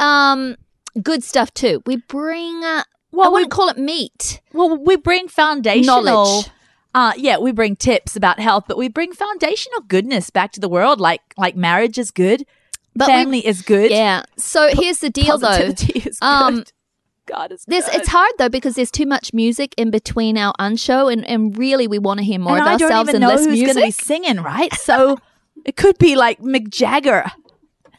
um 0.00 0.56
good 1.02 1.22
stuff 1.22 1.52
too. 1.54 1.82
We 1.86 1.96
bring, 1.96 2.64
uh, 2.64 2.84
Well, 3.12 3.26
I 3.26 3.28
we- 3.28 3.32
wouldn't 3.34 3.52
call 3.52 3.68
it 3.68 3.78
meat. 3.78 4.40
Well, 4.52 4.76
we 4.78 4.96
bring 4.96 5.28
foundational 5.28 6.02
Knowledge. 6.02 6.46
Uh, 6.94 7.12
yeah, 7.16 7.38
we 7.38 7.52
bring 7.52 7.74
tips 7.76 8.16
about 8.16 8.38
health, 8.38 8.64
but 8.68 8.76
we 8.76 8.88
bring 8.88 9.12
foundational 9.14 9.80
goodness 9.80 10.28
back 10.28 10.52
to 10.52 10.60
the 10.60 10.68
world. 10.68 11.00
Like 11.00 11.22
like 11.38 11.56
marriage 11.56 11.98
is 11.98 12.10
good, 12.10 12.44
But 12.94 13.08
we- 13.08 13.12
family 13.12 13.46
is 13.46 13.62
good. 13.62 13.90
Yeah. 13.90 14.22
So 14.36 14.68
here's 14.72 14.98
the 14.98 15.10
deal, 15.10 15.38
though. 15.38 15.48
Positivity 15.48 16.00
is 16.08 16.18
good. 16.18 16.26
Um, 16.26 16.64
God 17.26 17.52
is 17.52 17.64
This 17.66 17.86
good. 17.86 17.94
it's 18.00 18.08
hard 18.08 18.32
though 18.38 18.48
because 18.48 18.74
there's 18.74 18.90
too 18.90 19.06
much 19.06 19.32
music 19.32 19.74
in 19.78 19.90
between 19.92 20.36
our 20.36 20.52
unshow, 20.58 21.06
and, 21.06 21.24
and 21.26 21.56
really 21.56 21.86
we 21.86 21.98
want 22.00 22.18
to 22.18 22.24
hear 22.24 22.38
more 22.40 22.54
and 22.58 22.62
of 22.62 22.66
I 22.68 22.76
don't 22.76 22.90
ourselves 22.90 23.10
even 23.10 23.22
and 23.22 23.28
know 23.30 23.36
less 23.36 23.46
who's 23.46 23.58
music. 23.58 23.66
going 23.76 23.76
to 23.76 23.86
be 23.86 24.04
singing, 24.04 24.40
right? 24.42 24.72
So 24.74 25.16
it 25.64 25.76
could 25.76 25.96
be 25.98 26.16
like 26.16 26.40
Mick 26.40 26.68
Jagger. 26.68 27.24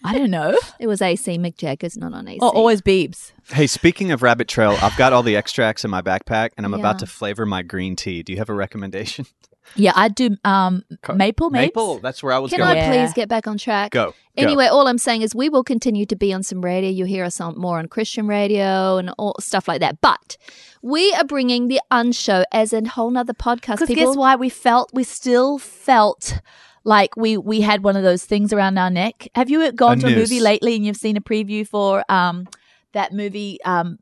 I 0.04 0.18
don't 0.18 0.30
know. 0.32 0.60
It 0.82 0.88
was 0.88 1.02
AC 1.02 1.38
Mick 1.38 1.56
Jagger's 1.56 1.96
not 1.98 2.14
on 2.14 2.28
AC. 2.28 2.40
Or 2.42 2.50
always 2.54 2.82
Beebs. 2.82 3.32
Hey, 3.50 3.66
speaking 3.68 4.12
of 4.12 4.22
rabbit 4.22 4.50
trail, 4.50 4.78
I've 4.82 4.98
got 4.98 5.14
all 5.14 5.24
the 5.24 5.38
extracts 5.38 5.86
in 5.86 5.90
my 5.90 6.02
backpack, 6.02 6.50
and 6.58 6.66
I'm 6.66 6.74
Yeah. 6.74 6.80
about 6.80 7.00
to 7.00 7.08
flavor 7.08 7.46
my 7.46 7.62
green 7.62 7.96
tea. 7.96 8.22
Do 8.24 8.34
you 8.34 8.40
have 8.40 8.50
a 8.50 8.54
recommendation? 8.54 9.26
Yeah, 9.76 9.94
I 9.96 10.08
do 10.10 10.36
um 10.44 10.84
maple 11.14 11.50
mapes. 11.50 11.76
Maple. 11.76 12.00
That's 12.00 12.22
where 12.22 12.34
I 12.34 12.40
was 12.40 12.52
Can 12.52 12.60
going. 12.60 12.72
I 12.72 12.76
Yeah. 12.76 12.92
please 12.92 13.14
get 13.14 13.30
back 13.30 13.48
on 13.48 13.58
track? 13.58 13.92
Go. 13.92 14.08
Go. 14.08 14.14
Anyway, 14.36 14.66
all 14.66 14.88
I'm 14.88 14.98
saying 14.98 15.22
is 15.22 15.36
we 15.36 15.50
will 15.50 15.64
continue 15.64 16.06
to 16.08 16.16
be 16.16 16.34
on 16.34 16.42
some 16.44 16.64
radio. 16.64 16.90
You'll 16.90 17.08
hear 17.08 17.24
us 17.24 17.40
on 17.40 17.58
more 17.58 17.78
on 17.80 17.88
Christian 17.88 18.28
radio 18.28 18.98
and 18.98 19.12
all 19.18 19.36
stuff 19.40 19.68
like 19.68 19.80
that. 19.82 20.02
But 20.02 20.38
we 20.82 21.14
are 21.14 21.24
bringing 21.24 21.68
the 21.68 21.80
Unshow 21.92 22.44
as 22.52 22.74
a 22.74 22.84
whole 22.88 23.12
nother 23.12 23.34
podcast. 23.34 23.80
Because 23.80 23.88
People, 23.88 24.14
guess 24.14 24.18
why 24.18 24.36
we 24.36 24.50
felt 24.50 24.92
we 24.94 25.04
still 25.04 25.58
felt 25.60 26.40
like 26.84 27.16
we 27.16 27.38
we 27.38 27.62
had 27.62 27.84
one 27.84 27.96
of 27.96 28.04
those 28.04 28.26
things 28.26 28.52
around 28.52 28.78
our 28.78 28.90
neck. 28.90 29.28
Have 29.36 29.50
you 29.50 29.72
gone 29.72 30.00
A 30.00 30.02
to 30.02 30.08
a 30.08 30.16
movie 30.16 30.40
lately 30.40 30.76
and 30.76 30.86
you've 30.86 30.98
seen 30.98 31.16
a 31.16 31.22
preview 31.22 31.68
for 31.68 32.04
um 32.10 32.48
that 32.94 33.14
movie 33.14 33.60
um 33.66 34.00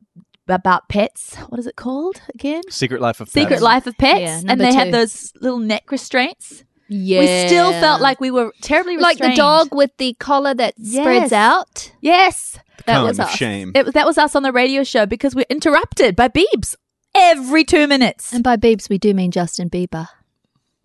about 0.51 0.89
pets? 0.89 1.35
What 1.49 1.59
is 1.59 1.67
it 1.67 1.75
called 1.75 2.21
again? 2.33 2.61
Secret 2.69 3.01
Life 3.01 3.19
of 3.21 3.29
Secret 3.29 3.49
Pets. 3.49 3.61
Life 3.61 3.87
of 3.87 3.97
Pets, 3.97 4.19
Yeah, 4.21 4.41
and 4.47 4.59
they 4.59 4.71
two. 4.71 4.77
had 4.77 4.91
those 4.93 5.31
little 5.41 5.59
neck 5.59 5.91
restraints. 5.91 6.63
Yeah. 6.87 7.19
We 7.21 7.47
still 7.47 7.71
felt 7.71 8.01
like 8.01 8.19
we 8.19 8.31
were 8.31 8.51
terribly 8.61 8.97
like 8.97 9.17
the 9.17 9.33
dog 9.33 9.73
with 9.73 9.91
the 9.97 10.13
collar 10.15 10.53
that 10.53 10.73
spreads 10.83 11.31
out. 11.31 11.91
Yes, 12.01 12.59
That 12.85 12.97
Cone 12.97 13.07
was 13.07 13.17
of 13.19 13.25
us. 13.27 13.35
shame. 13.35 13.71
it 13.75 13.93
that 13.93 14.05
was 14.05 14.17
us 14.17 14.35
on 14.35 14.43
the 14.43 14.51
radio 14.51 14.83
show 14.83 15.05
because 15.05 15.33
we're 15.33 15.45
interrupted 15.49 16.17
by 16.17 16.27
Beebs 16.27 16.75
every 17.15 17.63
two 17.63 17.87
minutes. 17.87 18.33
And 18.33 18.43
by 18.43 18.57
Beebs, 18.57 18.89
we 18.89 18.97
do 18.97 19.13
mean 19.13 19.31
Justin 19.31 19.69
Bieber, 19.69 20.07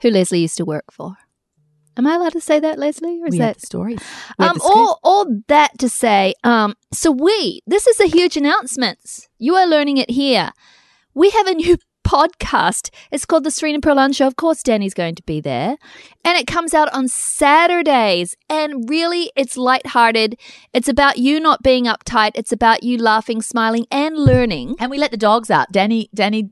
who 0.03 0.11
Leslie 0.11 0.41
used 0.41 0.57
to 0.59 0.65
work 0.65 0.93
for. 0.93 1.17
Am 1.97 2.07
I 2.07 2.15
allowed 2.15 2.33
to 2.33 2.41
say 2.41 2.61
that, 2.61 2.79
Leslie? 2.79 3.21
Or 3.23 3.29
is 3.29 3.33
we 3.33 3.39
that 3.39 3.61
stories. 3.63 4.01
Um, 4.39 4.61
all, 4.63 5.01
all 5.03 5.27
that 5.49 5.79
to 5.79 5.89
say, 5.89 6.35
um, 6.45 6.75
so 6.93 7.11
we, 7.11 7.63
this 7.67 7.87
is 7.87 8.01
a 8.01 8.07
huge 8.07 8.37
announcement. 8.37 9.29
You 9.39 9.55
are 9.55 9.67
learning 9.67 9.97
it 9.97 10.11
here. 10.11 10.51
We 11.15 11.31
have 11.31 11.47
a 11.47 11.55
new 11.55 11.79
podcast. 12.07 12.91
It's 13.11 13.25
called 13.25 13.45
The 13.45 13.51
Serena 13.51 13.81
Pearl 13.81 14.13
Show. 14.13 14.27
Of 14.27 14.37
course, 14.37 14.63
Danny's 14.63 14.95
going 14.95 15.17
to 15.17 15.23
be 15.25 15.41
there. 15.41 15.77
And 16.25 16.39
it 16.39 16.47
comes 16.47 16.73
out 16.73 16.93
on 16.93 17.09
Saturdays. 17.09 18.37
And 18.49 18.89
really, 18.89 19.33
it's 19.35 19.57
lighthearted. 19.57 20.39
It's 20.73 20.89
about 20.89 21.19
you 21.19 21.41
not 21.41 21.63
being 21.63 21.87
uptight. 21.87 22.33
It's 22.35 22.53
about 22.53 22.83
you 22.83 22.99
laughing, 22.99 23.43
smiling, 23.43 23.87
and 23.91 24.17
learning. 24.17 24.77
and 24.79 24.91
we 24.91 24.99
let 24.99 25.11
the 25.11 25.17
dogs 25.17 25.51
out. 25.51 25.73
Danny 25.73 26.09
Danny 26.15 26.51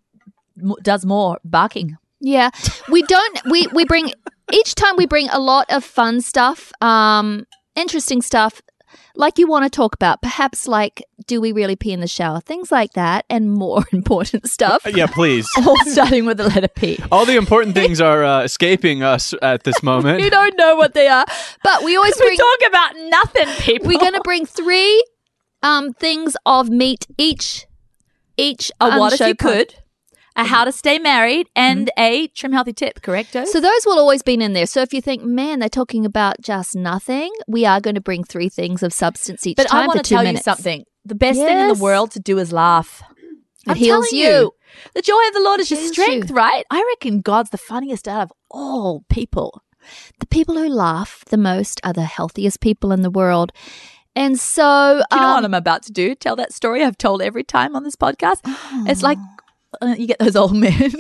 does 0.82 1.04
more 1.04 1.38
barking. 1.44 1.96
Yeah, 2.20 2.50
we 2.90 3.02
don't. 3.02 3.40
We 3.50 3.66
we 3.74 3.84
bring 3.84 4.12
each 4.52 4.74
time 4.74 4.94
we 4.96 5.06
bring 5.06 5.28
a 5.30 5.38
lot 5.38 5.66
of 5.70 5.84
fun 5.84 6.20
stuff, 6.20 6.72
um, 6.80 7.46
interesting 7.74 8.22
stuff, 8.22 8.60
like 9.16 9.38
you 9.38 9.46
want 9.46 9.64
to 9.64 9.70
talk 9.70 9.94
about. 9.94 10.22
Perhaps 10.22 10.66
like, 10.68 11.02
do 11.26 11.40
we 11.40 11.52
really 11.52 11.76
pee 11.76 11.92
in 11.92 12.00
the 12.00 12.06
shower? 12.08 12.40
Things 12.40 12.70
like 12.72 12.92
that, 12.94 13.24
and 13.30 13.50
more 13.52 13.84
important 13.92 14.48
stuff. 14.48 14.86
Uh, 14.86 14.90
yeah, 14.90 15.06
please. 15.06 15.48
All 15.66 15.76
starting 15.86 16.26
with 16.26 16.36
the 16.38 16.44
letter 16.48 16.68
P. 16.68 16.98
All 17.12 17.24
the 17.24 17.36
important 17.36 17.74
things 17.74 18.00
are 18.00 18.24
uh, 18.24 18.42
escaping 18.42 19.02
us 19.02 19.32
at 19.40 19.64
this 19.64 19.76
We 19.82 19.86
moment. 19.90 20.30
don't 20.30 20.56
know 20.58 20.76
what 20.76 20.94
they 20.94 21.08
are, 21.08 21.24
but 21.62 21.84
we 21.84 21.96
always 21.96 22.14
We 22.20 22.36
talk 22.36 22.68
about 22.68 22.92
nothing, 23.08 23.46
people. 23.60 23.88
We're 23.88 23.98
going 24.00 24.14
to 24.14 24.20
bring 24.24 24.46
three 24.46 25.02
um 25.62 25.92
things 25.94 26.36
of 26.44 26.68
meat 26.68 27.06
each. 27.16 27.66
Each 28.36 28.70
a 28.80 28.98
what 28.98 29.12
if 29.12 29.20
you 29.20 29.34
pod- 29.36 29.38
could, 29.38 29.74
a 30.36 30.44
how 30.44 30.64
to 30.64 30.72
stay 30.72 30.98
married, 30.98 31.48
and 31.54 31.90
a 31.98 32.28
trim 32.28 32.52
healthy 32.52 32.72
tip. 32.72 33.02
correct? 33.02 33.32
So 33.32 33.60
those 33.60 33.86
will 33.86 33.98
always 33.98 34.22
be 34.22 34.34
in 34.34 34.52
there. 34.52 34.66
So 34.66 34.80
if 34.82 34.92
you 34.92 35.00
think, 35.00 35.22
man, 35.22 35.60
they're 35.60 35.68
talking 35.68 36.04
about 36.04 36.40
just 36.40 36.74
nothing, 36.74 37.32
we 37.46 37.64
are 37.64 37.80
going 37.80 37.94
to 37.94 38.00
bring 38.00 38.24
three 38.24 38.48
things 38.48 38.82
of 38.82 38.92
substance 38.92 39.46
each 39.46 39.56
but 39.56 39.68
time 39.68 39.84
I 39.84 39.86
want 39.86 40.04
to 40.04 40.08
tell 40.08 40.22
minutes. 40.22 40.46
you 40.46 40.52
something. 40.52 40.84
The 41.04 41.14
best 41.14 41.38
thing 41.38 41.58
in 41.58 41.68
the 41.68 41.82
world 41.82 42.12
to 42.12 42.20
do 42.20 42.38
is 42.38 42.52
laugh. 42.52 43.02
It 43.66 43.70
I'm 43.70 43.76
heals 43.76 44.08
telling 44.10 44.24
you. 44.24 44.52
The 44.94 45.02
joy 45.02 45.20
of 45.28 45.34
the 45.34 45.40
Lord 45.40 45.60
is 45.60 45.70
your 45.70 45.80
strength, 45.80 46.30
you. 46.30 46.36
right? 46.36 46.64
I 46.70 46.84
reckon 46.94 47.20
God's 47.20 47.50
the 47.50 47.58
funniest 47.58 48.08
out 48.08 48.22
of 48.22 48.32
all 48.50 49.04
people. 49.08 49.62
The 50.18 50.26
people 50.26 50.56
who 50.56 50.68
laugh 50.68 51.22
the 51.28 51.36
most 51.36 51.80
are 51.84 51.92
the 51.92 52.04
healthiest 52.04 52.60
people 52.60 52.90
in 52.90 53.02
the 53.02 53.10
world. 53.10 53.52
And 54.16 54.38
so, 54.38 55.02
Do 55.10 55.16
you 55.16 55.22
know 55.22 55.28
um, 55.28 55.34
what 55.34 55.44
I'm 55.44 55.54
about 55.54 55.82
to 55.84 55.92
do? 55.92 56.14
Tell 56.14 56.36
that 56.36 56.52
story 56.52 56.84
I've 56.84 56.98
told 56.98 57.20
every 57.20 57.42
time 57.42 57.74
on 57.74 57.82
this 57.82 57.96
podcast. 57.96 58.40
It's 58.88 59.02
like 59.02 59.18
uh, 59.82 59.94
you 59.98 60.06
get 60.06 60.18
those 60.18 60.36
old 60.42 60.54
men, 60.56 60.92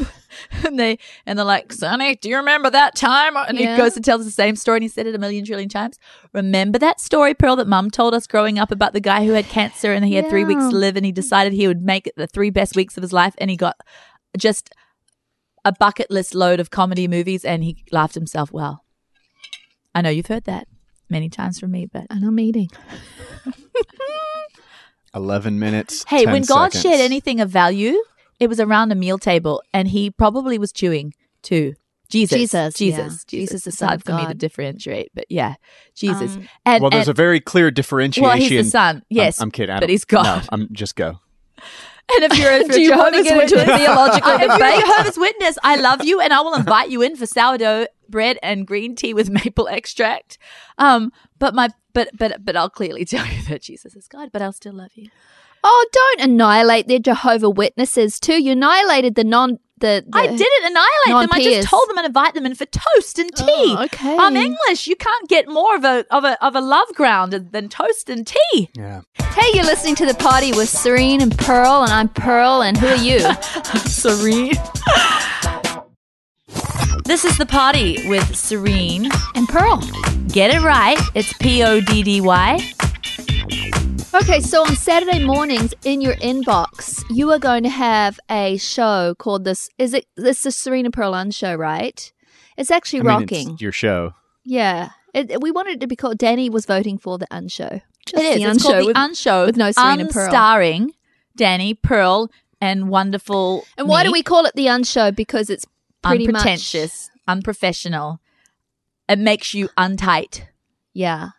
and 0.64 0.78
they 0.78 0.98
and 1.26 1.38
they're 1.38 1.44
like, 1.46 1.72
"Sonny, 1.72 2.16
do 2.16 2.28
you 2.28 2.36
remember 2.36 2.70
that 2.70 2.94
time?" 2.94 3.36
And 3.36 3.58
Yeah. 3.58 3.74
he 3.76 3.80
goes 3.82 3.96
and 3.96 4.04
tells 4.04 4.24
the 4.24 4.30
same 4.30 4.56
story, 4.56 4.76
and 4.78 4.82
he 4.84 4.88
said 4.88 5.06
it 5.06 5.14
a 5.14 5.18
million 5.18 5.44
trillion 5.44 5.68
times. 5.68 5.98
Remember 6.32 6.78
that 6.78 7.00
story, 7.00 7.34
Pearl, 7.34 7.56
that 7.56 7.68
Mum 7.68 7.90
told 7.90 8.14
us 8.14 8.26
growing 8.26 8.58
up 8.58 8.70
about 8.72 8.92
the 8.92 9.00
guy 9.00 9.24
who 9.24 9.32
had 9.32 9.48
cancer 9.48 9.92
and 9.92 10.04
he 10.04 10.14
had 10.14 10.28
three 10.28 10.44
weeks 10.44 10.68
to 10.68 10.76
live, 10.76 10.96
and 10.96 11.04
he 11.06 11.12
decided 11.12 11.52
he 11.52 11.66
would 11.68 11.82
make 11.82 12.06
it 12.06 12.14
the 12.16 12.26
three 12.26 12.50
best 12.50 12.76
weeks 12.76 12.96
of 12.96 13.02
his 13.02 13.12
life, 13.12 13.34
and 13.38 13.50
he 13.50 13.56
got 13.56 13.76
just 14.36 14.70
a 15.64 15.72
bucket 15.72 16.10
list 16.10 16.34
load 16.34 16.60
of 16.60 16.70
comedy 16.70 17.08
movies, 17.08 17.44
and 17.44 17.64
he 17.64 17.84
laughed 17.90 18.14
himself 18.14 18.52
well. 18.52 18.84
I 19.94 20.00
know 20.02 20.10
you've 20.10 20.26
heard 20.26 20.44
that 20.44 20.66
many 21.08 21.28
times 21.28 21.60
from 21.60 21.70
me, 21.70 21.86
but 21.86 22.06
and 22.10 22.24
I'm 22.24 22.38
eating. 22.40 22.68
11 25.14 25.58
minutes. 25.58 26.04
Hey, 26.08 26.24
10 26.24 26.32
when 26.32 26.42
God 26.42 26.72
seconds. 26.72 26.82
shared 26.82 27.00
anything 27.00 27.40
of 27.40 27.48
value, 27.48 27.96
it 28.40 28.48
was 28.48 28.60
around 28.60 28.92
a 28.92 28.94
meal 28.94 29.18
table, 29.18 29.62
and 29.72 29.88
he 29.88 30.10
probably 30.10 30.58
was 30.58 30.72
chewing 30.72 31.14
too. 31.42 31.74
Jesus, 32.10 32.38
Jesus, 32.38 32.74
Jesus, 32.74 32.98
yeah. 32.98 33.04
Jesus. 33.06 33.24
Jesus, 33.24 33.64
the 33.64 33.72
Son 33.72 33.88
hard 33.88 34.00
of 34.00 34.04
for 34.04 34.14
me 34.14 34.26
to 34.26 34.34
differentiate, 34.34 35.10
but 35.14 35.24
yeah, 35.30 35.54
Jesus. 35.94 36.36
Um, 36.36 36.48
and 36.64 36.82
Well, 36.82 36.90
there's 36.90 37.08
and, 37.08 37.16
a 37.16 37.16
very 37.16 37.40
clear 37.40 37.70
differentiation. 37.70 38.28
well, 38.28 38.36
he's 38.36 38.50
the 38.50 38.70
son. 38.70 39.02
Yes, 39.08 39.40
I'm, 39.40 39.46
I'm 39.46 39.50
kidding. 39.50 39.80
But 39.80 39.88
he's 39.88 40.04
God. 40.04 40.24
No, 40.24 40.42
I'm 40.52 40.68
just 40.72 40.96
go. 40.96 41.18
And 41.56 42.24
if 42.24 42.38
you're 42.38 42.50
a, 42.50 42.56
if 42.60 42.72
Do 42.72 42.80
you're 42.80 42.96
wanna 42.96 43.22
Jehovah's 43.22 43.24
get 43.24 43.42
into 43.42 43.54
a 43.54 43.58
Witness, 43.58 43.78
theological 43.86 44.30
if 44.32 44.40
you're 44.40 44.50
a 44.50 44.54
debate? 44.58 44.84
Jehovah's 44.84 45.18
Witness, 45.18 45.58
I 45.64 45.76
love 45.76 46.04
you, 46.04 46.20
and 46.20 46.32
I 46.32 46.40
will 46.42 46.54
invite 46.54 46.90
you 46.90 47.02
in 47.02 47.16
for 47.16 47.26
sourdough 47.26 47.86
bread 48.08 48.38
and 48.42 48.66
green 48.66 48.94
tea 48.94 49.14
with 49.14 49.30
maple 49.30 49.66
extract. 49.68 50.38
Um, 50.78 51.10
but 51.38 51.54
my 51.54 51.70
but 51.94 52.10
but 52.16 52.44
but 52.44 52.54
I'll 52.56 52.70
clearly 52.70 53.04
tell 53.06 53.26
you 53.26 53.42
that 53.48 53.62
Jesus 53.62 53.96
is 53.96 54.06
God, 54.08 54.30
but 54.32 54.42
I'll 54.42 54.52
still 54.52 54.74
love 54.74 54.90
you. 54.94 55.08
Oh, 55.66 55.86
don't 55.92 56.20
annihilate 56.20 56.88
their 56.88 56.98
Jehovah 56.98 57.48
Witnesses 57.48 58.20
too. 58.20 58.42
You 58.42 58.52
annihilated 58.52 59.14
the 59.14 59.24
non. 59.24 59.58
The, 59.78 60.04
the 60.06 60.16
I 60.16 60.26
didn't 60.28 60.64
annihilate 60.64 61.28
them. 61.28 61.30
I 61.32 61.42
just 61.42 61.68
told 61.68 61.88
them 61.88 61.98
and 61.98 62.06
invite 62.06 62.34
them 62.34 62.46
in 62.46 62.54
for 62.54 62.66
toast 62.66 63.18
and 63.18 63.30
oh, 63.38 63.44
tea. 63.44 63.74
Oh, 63.76 63.84
okay. 63.84 64.16
I'm 64.16 64.36
English. 64.36 64.86
You 64.86 64.94
can't 64.94 65.28
get 65.28 65.48
more 65.48 65.74
of 65.74 65.84
a 65.84 66.06
of 66.10 66.24
a 66.24 66.42
of 66.44 66.54
a 66.54 66.60
love 66.60 66.88
ground 66.94 67.32
than 67.32 67.68
toast 67.68 68.08
and 68.08 68.26
tea. 68.26 68.70
Yeah. 68.76 69.00
Hey, 69.32 69.50
you're 69.54 69.64
listening 69.64 69.94
to 69.96 70.06
the 70.06 70.14
party 70.14 70.52
with 70.52 70.68
Serene 70.68 71.20
and 71.20 71.36
Pearl, 71.36 71.82
and 71.82 71.92
I'm 71.92 72.08
Pearl, 72.08 72.62
and 72.62 72.76
who 72.76 72.86
are 72.86 72.96
you? 72.96 73.20
Serene. 73.86 74.52
this 77.04 77.24
is 77.24 77.36
the 77.38 77.46
party 77.46 78.06
with 78.08 78.36
Serene. 78.36 79.10
and 79.34 79.48
Pearl. 79.48 79.82
Get 80.28 80.54
it 80.54 80.60
right. 80.60 80.98
It's 81.14 81.32
P 81.34 81.64
O 81.64 81.80
D 81.80 82.02
D 82.02 82.20
Y. 82.20 82.58
Okay, 84.14 84.38
so 84.40 84.62
on 84.62 84.76
Saturday 84.76 85.24
mornings 85.24 85.74
in 85.84 86.00
your 86.00 86.14
inbox, 86.16 87.04
you 87.10 87.32
are 87.32 87.38
going 87.40 87.64
to 87.64 87.68
have 87.68 88.20
a 88.30 88.56
show 88.58 89.16
called 89.18 89.44
this. 89.44 89.68
Is 89.76 89.92
it? 89.92 90.06
This 90.16 90.38
is 90.38 90.42
the 90.44 90.50
Serena 90.52 90.92
Pearl 90.92 91.30
show, 91.32 91.54
right? 91.56 92.12
It's 92.56 92.70
actually 92.70 93.00
I 93.00 93.02
mean, 93.02 93.08
rocking. 93.08 93.50
it's 93.54 93.60
your 93.60 93.72
show. 93.72 94.14
yeah, 94.44 94.90
it, 95.12 95.40
we 95.42 95.50
wanted 95.50 95.74
it 95.74 95.80
to 95.80 95.88
be 95.88 95.96
called. 95.96 96.18
Danny 96.18 96.48
was 96.48 96.64
voting 96.64 96.96
for 96.96 97.18
the 97.18 97.26
unshow. 97.32 97.80
Just 98.06 98.22
It 98.22 98.36
is. 98.36 98.42
the 98.44 98.50
It's 98.50 98.62
called 98.62 98.76
the 98.82 98.86
with- 98.86 98.96
Unshow 98.96 99.46
with 99.46 99.56
no 99.56 99.72
Serena 99.72 100.06
Pearl. 100.06 100.30
Starring 100.30 100.92
Danny 101.36 101.74
Pearl 101.74 102.30
and 102.60 102.88
wonderful. 102.88 103.64
And 103.76 103.88
why 103.88 104.04
me. 104.04 104.10
do 104.10 104.12
we 104.12 104.22
call 104.22 104.46
it 104.46 104.54
the 104.54 104.68
unshow? 104.68 105.10
Because 105.10 105.50
it's 105.50 105.66
pretty 106.02 106.28
much 106.28 106.66
unprofessional. 107.26 108.20
It 109.08 109.18
makes 109.18 109.54
you 109.54 109.70
untight. 109.76 110.46
yeah. 110.92 111.30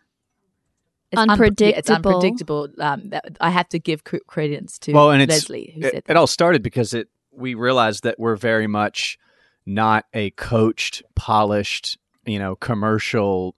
It's 1.12 1.22
unpre- 1.22 1.60
yeah, 1.60 1.68
it's 1.68 1.88
Unpredictable. 1.88 2.14
unpredictable. 2.14 2.68
Um, 2.78 3.10
that, 3.10 3.36
I 3.40 3.50
have 3.50 3.68
to 3.70 3.78
give 3.78 4.04
cre- 4.04 4.16
credence 4.26 4.78
to 4.80 4.92
Well, 4.92 5.10
and 5.10 5.22
it's 5.22 5.30
Leslie 5.30 5.72
who 5.74 5.86
it, 5.86 5.92
said 5.92 6.02
it 6.08 6.16
all 6.16 6.26
started 6.26 6.62
because 6.62 6.94
it 6.94 7.08
we 7.30 7.54
realized 7.54 8.02
that 8.02 8.18
we're 8.18 8.36
very 8.36 8.66
much 8.66 9.18
not 9.66 10.06
a 10.14 10.30
coached, 10.30 11.02
polished, 11.14 11.98
you 12.24 12.38
know, 12.38 12.56
commercial, 12.56 13.54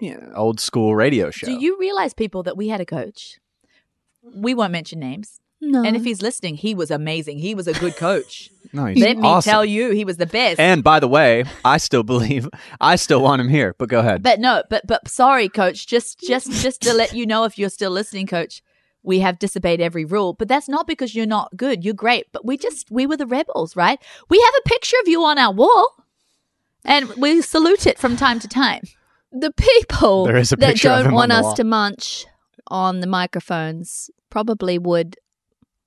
you 0.00 0.14
know, 0.14 0.32
old 0.34 0.60
school 0.60 0.94
radio 0.94 1.30
show. 1.30 1.46
Do 1.46 1.52
you 1.52 1.78
realize, 1.78 2.14
people, 2.14 2.42
that 2.42 2.56
we 2.56 2.68
had 2.68 2.80
a 2.80 2.86
coach? 2.86 3.38
We 4.22 4.54
won't 4.54 4.72
mention 4.72 4.98
names. 4.98 5.40
No. 5.72 5.82
And 5.84 5.96
if 5.96 6.04
he's 6.04 6.22
listening, 6.22 6.56
he 6.56 6.74
was 6.74 6.90
amazing. 6.90 7.38
He 7.38 7.54
was 7.54 7.66
a 7.66 7.72
good 7.72 7.96
coach. 7.96 8.50
no, 8.72 8.86
he's 8.86 9.02
Let 9.02 9.18
me 9.18 9.40
tell 9.42 9.64
you, 9.64 9.90
he 9.90 10.04
was 10.04 10.16
the 10.16 10.26
best. 10.26 10.60
And 10.60 10.84
by 10.84 11.00
the 11.00 11.08
way, 11.08 11.44
I 11.64 11.78
still 11.78 12.02
believe 12.02 12.48
I 12.80 12.96
still 12.96 13.20
want 13.22 13.40
him 13.40 13.48
here. 13.48 13.74
But 13.78 13.88
go 13.88 14.00
ahead. 14.00 14.22
but 14.22 14.38
no, 14.40 14.62
but 14.70 14.86
but 14.86 15.08
sorry, 15.08 15.48
coach. 15.48 15.86
Just 15.86 16.20
just 16.20 16.50
just 16.62 16.80
to 16.82 16.92
let 16.92 17.12
you 17.14 17.26
know, 17.26 17.44
if 17.44 17.58
you're 17.58 17.68
still 17.70 17.90
listening, 17.90 18.26
coach, 18.26 18.62
we 19.02 19.20
have 19.20 19.38
disobeyed 19.38 19.80
every 19.80 20.04
rule. 20.04 20.32
But 20.34 20.48
that's 20.48 20.68
not 20.68 20.86
because 20.86 21.14
you're 21.14 21.26
not 21.26 21.56
good. 21.56 21.84
You're 21.84 21.94
great. 21.94 22.26
But 22.32 22.44
we 22.44 22.56
just 22.56 22.90
we 22.90 23.06
were 23.06 23.16
the 23.16 23.26
rebels, 23.26 23.74
right? 23.76 24.00
We 24.28 24.38
have 24.40 24.54
a 24.64 24.68
picture 24.68 24.96
of 25.02 25.08
you 25.08 25.22
on 25.24 25.38
our 25.38 25.52
wall, 25.52 26.04
and 26.84 27.08
we 27.16 27.42
salute 27.42 27.86
it 27.86 27.98
from 27.98 28.16
time 28.16 28.38
to 28.40 28.48
time. 28.48 28.82
the 29.32 29.52
people 29.52 30.26
There 30.26 30.36
is 30.36 30.52
a 30.52 30.56
that 30.56 30.76
don't 30.76 31.12
want 31.12 31.32
us 31.32 31.42
wall. 31.44 31.54
to 31.56 31.64
munch 31.64 32.26
on 32.68 33.00
the 33.00 33.06
microphones 33.06 34.10
probably 34.30 34.78
would 34.78 35.16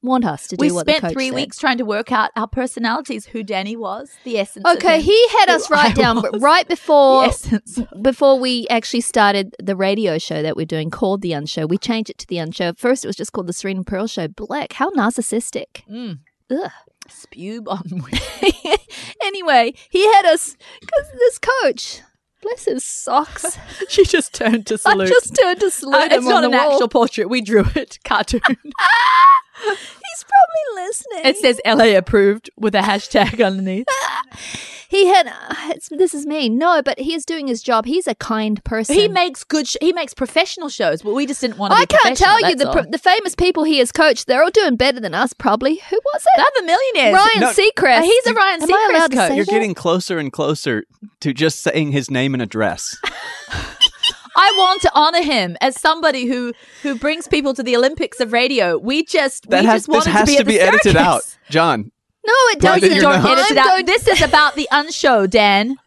want 0.02 0.26
us 0.26 0.48
to 0.48 0.56
do 0.56 0.66
we 0.66 0.72
what 0.72 0.86
the 0.86 0.94
spent 0.94 1.02
coach 1.02 1.14
three 1.14 1.30
said. 1.30 1.36
weeks 1.36 1.58
trying 1.58 1.78
to 1.78 1.86
work 1.86 2.12
out 2.12 2.32
our 2.36 2.48
personalities, 2.48 3.28
who 3.28 3.44
Danny 3.44 3.76
was, 3.76 4.12
the 4.24 4.38
essence. 4.40 4.66
Okay, 4.66 5.02
he 5.02 5.28
had 5.40 5.50
us 5.50 5.70
write 5.70 5.92
I 5.92 5.94
down, 5.94 6.16
was, 6.18 6.42
right 6.42 6.68
the 6.68 6.76
before 6.76 7.30
before 8.02 8.40
we 8.40 8.68
actually 8.70 9.02
started 9.02 9.56
the 9.62 9.76
radio 9.76 10.18
show 10.18 10.42
that 10.42 10.56
we're 10.56 10.66
doing 10.66 10.90
called 10.90 11.22
the 11.22 11.34
Unshow, 11.34 11.68
we 11.68 11.78
changed 11.78 12.10
it 12.10 12.18
to 12.20 12.28
the 12.28 12.38
Unshow. 12.38 12.74
First, 12.78 13.04
it 13.04 13.08
was 13.08 13.16
just 13.16 13.34
called 13.34 13.48
the 13.48 13.54
Serena 13.54 13.84
Pearl 13.84 14.08
Show. 14.08 14.28
Black, 14.28 14.74
how 14.74 14.90
narcissistic. 14.92 15.84
Mm. 15.90 16.20
Ugh. 16.52 16.72
Spew 17.08 17.64
on. 17.68 18.04
anyway, 19.24 19.74
he 19.90 20.06
had 20.14 20.26
us 20.26 20.56
because 20.80 21.12
this 21.18 21.40
coach, 21.40 22.02
bless 22.50 22.66
his 22.66 22.84
socks. 22.84 23.58
she 23.90 24.06
just 24.06 24.34
turned 24.34 24.66
to 24.68 24.78
salute. 24.80 25.06
I 25.06 25.10
just 25.10 25.36
turned 25.36 25.60
to 25.62 25.72
salute 25.72 26.12
Uh, 26.12 26.16
it's 26.16 26.26
not 26.26 26.44
an 26.44 26.52
wall. 26.52 26.74
actual 26.74 26.88
portrait. 26.88 27.30
We 27.30 27.42
drew 27.42 27.66
it. 27.76 28.00
Cartoon. 28.06 28.42
He's 30.20 30.26
He's 30.26 30.26
probably 30.26 30.88
listening. 30.88 31.26
It 31.26 31.38
says 31.38 31.62
LA 31.66 31.98
approved 31.98 32.50
with 32.58 32.76
a 32.76 32.80
hashtag 32.80 33.46
underneath. 33.46 33.88
he 34.90 35.08
had. 35.08 35.28
Uh, 35.28 35.34
it's, 35.70 35.90
this 35.90 36.14
is 36.14 36.26
me. 36.26 36.50
No, 36.50 36.82
but 36.82 37.00
he 37.00 37.14
is 37.14 37.26
doing 37.26 37.48
his 37.48 37.62
job. 37.62 37.86
He's 37.86 38.08
a 38.08 38.16
kind 38.16 38.64
person. 38.64 38.96
He 38.96 39.08
makes 39.08 39.44
good. 39.44 39.68
Sh- 39.68 39.78
he 39.82 39.94
makes 39.94 40.14
professional 40.14 40.70
shows, 40.70 41.02
but 41.02 41.14
we 41.14 41.26
just 41.26 41.42
didn't 41.42 41.58
want 41.58 41.74
to. 41.74 41.78
I 41.78 41.86
be 41.86 41.96
can't 41.96 42.18
tell 42.18 42.40
you 42.42 42.56
the 42.56 42.66
that's 42.66 42.76
all. 42.76 42.84
pro- 42.84 42.92
the 42.92 42.98
famous 42.98 43.36
people 43.36 43.64
he 43.64 43.80
has 43.80 43.92
coached. 43.92 44.28
They're 44.28 44.44
all 44.44 44.52
doing 44.52 44.76
better 44.76 45.00
than 45.00 45.14
us. 45.14 45.34
Probably. 45.34 45.76
Who 45.76 46.00
was 46.14 46.22
it? 46.26 46.32
They're 46.38 46.46
the 46.62 46.66
millionaires. 46.66 47.14
Ryan 47.16 47.42
No, 47.42 47.52
Seacrest. 47.52 48.04
He's 48.04 48.28
a 48.28 48.34
Ryan 48.34 48.62
Am 48.62 48.68
Seacrest 48.70 49.14
coach. 49.14 49.36
You're 49.36 49.46
that? 49.46 49.52
getting 49.52 49.74
closer 49.74 50.18
and 50.18 50.32
closer 50.32 50.84
to 51.22 51.34
just 51.34 51.62
saying 51.62 51.92
his 51.92 52.10
name 52.12 52.34
and 52.34 52.42
address. 52.42 52.98
I 54.40 54.54
want 54.58 54.82
to 54.84 54.92
honor 54.96 55.22
him 55.22 55.58
as 55.60 55.80
somebody 55.80 56.26
who 56.26 56.54
who 56.84 56.96
brings 56.96 57.28
people 57.28 57.54
to 57.56 57.62
the 57.64 57.76
Olympics 57.76 58.20
of 58.20 58.32
radio. 58.34 58.78
We 58.78 59.04
just 59.04 59.50
That 59.50 59.62
we 59.62 59.66
has 59.68 59.82
just 59.82 59.90
wanted 59.90 60.12
has 60.12 60.30
to 60.30 60.32
be, 60.32 60.36
to 60.36 60.40
at 60.42 60.46
the 60.46 60.52
be 60.54 60.60
edited 60.60 60.96
out, 60.98 61.38
John. 61.50 61.92
No, 62.26 62.34
it 62.52 62.64
Why 62.64 62.80
doesn't. 62.80 62.90
did 62.90 63.02
Don't 63.02 63.24
know? 63.24 63.32
edit 63.34 63.52
it 63.52 63.58
out. 63.58 63.86
This 63.86 64.08
is 64.08 64.22
about 64.22 64.56
the 64.56 64.68
unshow, 64.72 65.26
Dan. 65.26 65.78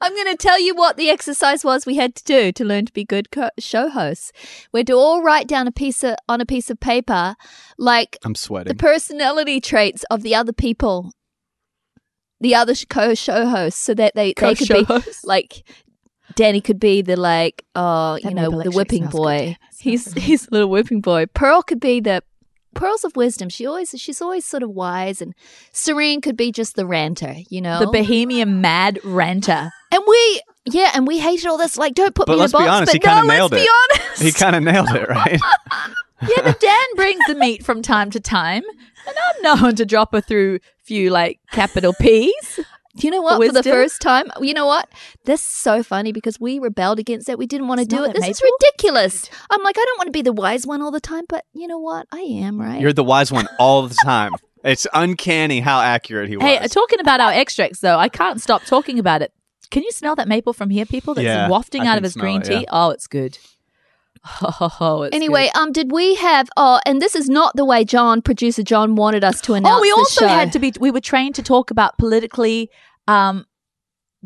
I'm 0.00 0.12
going 0.14 0.26
to 0.26 0.36
tell 0.36 0.58
you 0.60 0.74
what 0.74 0.96
the 0.96 1.08
exercise 1.08 1.64
was 1.64 1.86
we 1.86 1.96
had 1.96 2.14
to 2.16 2.24
do 2.24 2.50
to 2.52 2.64
learn 2.64 2.86
to 2.86 2.92
be 2.92 3.04
good 3.04 3.30
co- 3.30 3.50
show 3.58 3.88
hosts. 3.88 4.32
We 4.72 4.80
had 4.80 4.86
to 4.88 4.94
all 4.94 5.22
write 5.22 5.46
down 5.46 5.68
a 5.68 5.72
piece 5.72 6.02
of, 6.02 6.16
on 6.28 6.40
a 6.40 6.46
piece 6.46 6.68
of 6.68 6.80
paper, 6.80 7.36
like 7.78 8.18
I'm 8.24 8.34
sweating 8.34 8.72
the 8.72 8.74
personality 8.74 9.60
traits 9.60 10.04
of 10.10 10.22
the 10.22 10.34
other 10.34 10.52
people, 10.52 11.12
the 12.40 12.54
other 12.56 12.74
co-show 12.88 13.46
hosts, 13.46 13.80
so 13.80 13.94
that 13.94 14.14
they, 14.16 14.32
they 14.36 14.54
could 14.54 14.68
be 14.68 14.82
hosts. 14.84 15.24
like. 15.24 15.62
Danny 16.34 16.60
could 16.60 16.78
be 16.80 17.02
the 17.02 17.16
like, 17.16 17.64
oh, 17.74 18.16
you 18.22 18.34
know, 18.34 18.50
maple 18.50 18.64
the 18.64 18.70
whipping 18.76 19.06
boy. 19.06 19.56
good. 19.60 19.78
He's 19.80 20.04
so 20.12 20.20
he's 20.20 20.46
a 20.48 20.50
little 20.50 20.68
whipping 20.70 21.00
boy. 21.00 21.26
Pearl 21.26 21.62
could 21.62 21.80
be 21.80 22.00
the 22.00 22.22
pearls 22.74 23.04
of 23.04 23.16
wisdom. 23.16 23.48
She 23.48 23.66
always 23.66 23.94
she's 23.96 24.20
always 24.20 24.44
sort 24.44 24.62
of 24.62 24.70
wise, 24.70 25.20
and 25.22 25.34
Serene 25.72 26.20
could 26.20 26.36
be 26.36 26.52
just 26.52 26.76
the 26.76 26.86
ranter. 26.86 27.34
You 27.48 27.60
know, 27.60 27.78
The 27.80 27.86
Bohemian 27.86 28.60
mad 28.60 29.00
ranter. 29.04 29.70
and 29.92 30.02
we, 30.06 30.42
yeah, 30.66 30.90
and 30.94 31.06
we 31.06 31.18
hated 31.18 31.46
all 31.46 31.58
this. 31.58 31.76
Like, 31.78 31.94
don't 31.94 32.14
put 32.14 32.26
But 32.26 32.34
me 32.34 32.40
let's 32.40 32.52
in 32.52 32.60
a 32.60 32.62
be 32.62 32.66
box. 32.66 32.76
honest, 32.76 32.92
but 32.92 32.94
he 32.94 32.98
kinda 33.00 33.22
no, 33.22 33.28
nailed 33.34 33.52
let's 33.52 33.64
it. 33.64 33.66
be 33.66 34.00
honest. 34.04 34.22
he 34.22 34.32
kind 34.32 34.56
of 34.56 34.62
nailed 34.62 34.90
it, 34.90 35.08
right? 35.08 35.40
Yeah, 36.20 36.42
but 36.42 36.58
Dan 36.58 36.86
brings 36.96 37.20
the 37.28 37.36
meat 37.36 37.64
from 37.64 37.80
time 37.80 38.10
to 38.10 38.18
time, 38.18 38.64
and 39.06 39.16
I'm 39.16 39.42
known 39.62 39.76
to 39.76 39.86
drop 39.86 40.12
her 40.12 40.20
through 40.20 40.56
a 40.56 40.84
few 40.84 41.10
like 41.10 41.38
capital 41.52 41.92
P's. 42.00 42.58
Do 42.98 43.06
you 43.06 43.10
know 43.12 43.22
what? 43.22 43.36
For 43.44 43.52
the 43.52 43.62
first 43.62 44.00
time, 44.00 44.26
you 44.40 44.52
know 44.54 44.66
what? 44.66 44.88
This 45.24 45.40
is 45.40 45.46
so 45.46 45.82
funny 45.82 46.12
because 46.12 46.40
we 46.40 46.58
rebelled 46.58 46.98
against 46.98 47.28
it. 47.28 47.38
We 47.38 47.46
didn't 47.46 47.68
want 47.68 47.78
to 47.78 47.82
It's 47.82 47.94
do 47.94 48.02
it. 48.04 48.08
that 48.08 48.16
This 48.16 48.28
is 48.28 48.42
ridiculous. 48.42 49.30
I'm 49.50 49.62
like, 49.62 49.76
I 49.78 49.84
don't 49.84 49.98
want 49.98 50.08
to 50.08 50.12
be 50.12 50.22
the 50.22 50.32
wise 50.32 50.66
one 50.66 50.82
all 50.82 50.90
the 50.90 51.00
time, 51.00 51.24
but 51.28 51.44
you 51.52 51.68
know 51.68 51.78
what? 51.78 52.06
I 52.12 52.20
am, 52.20 52.60
right? 52.60 52.80
You're 52.80 52.92
the 52.92 53.04
wise 53.04 53.30
one 53.30 53.46
all 53.58 53.86
the 53.86 53.96
time. 54.04 54.32
It's 54.64 54.86
uncanny 54.92 55.60
how 55.60 55.80
accurate 55.80 56.28
he 56.28 56.36
was. 56.36 56.44
Hey, 56.44 56.58
talking 56.66 56.98
about 57.00 57.20
our 57.20 57.32
extracts 57.32 57.80
though, 57.80 57.96
I 57.98 58.08
can't 58.08 58.40
stop 58.40 58.64
talking 58.64 58.98
about 58.98 59.22
it. 59.22 59.32
Can 59.70 59.82
you 59.82 59.92
smell 59.92 60.16
that 60.16 60.26
maple 60.28 60.52
from 60.52 60.70
here, 60.70 60.86
people? 60.86 61.14
That's 61.14 61.24
Yeah, 61.24 61.48
wafting 61.48 61.86
out 61.86 61.98
of 61.98 62.02
his 62.04 62.14
green 62.14 62.40
it, 62.40 62.46
tea. 62.46 62.54
yeah. 62.60 62.64
Oh, 62.70 62.90
it's 62.90 63.06
good. 63.06 63.38
Oh, 64.80 65.08
Anyway, 65.12 65.50
good. 65.54 65.60
um, 65.60 65.72
did 65.72 65.92
we 65.92 66.14
have? 66.16 66.48
Oh, 66.56 66.80
and 66.86 67.00
this 67.00 67.14
is 67.14 67.28
not 67.28 67.56
the 67.56 67.64
way 67.64 67.84
John, 67.84 68.22
producer 68.22 68.62
John, 68.62 68.94
wanted 68.96 69.24
us 69.24 69.40
to 69.42 69.54
announce. 69.54 69.78
oh, 69.78 69.80
we 69.80 69.90
also 69.92 70.26
had 70.26 70.52
to 70.52 70.58
be. 70.58 70.72
We 70.80 70.90
were 70.90 71.00
trained 71.00 71.34
to 71.36 71.42
talk 71.42 71.70
about 71.70 71.96
politically, 71.98 72.70
um, 73.06 73.46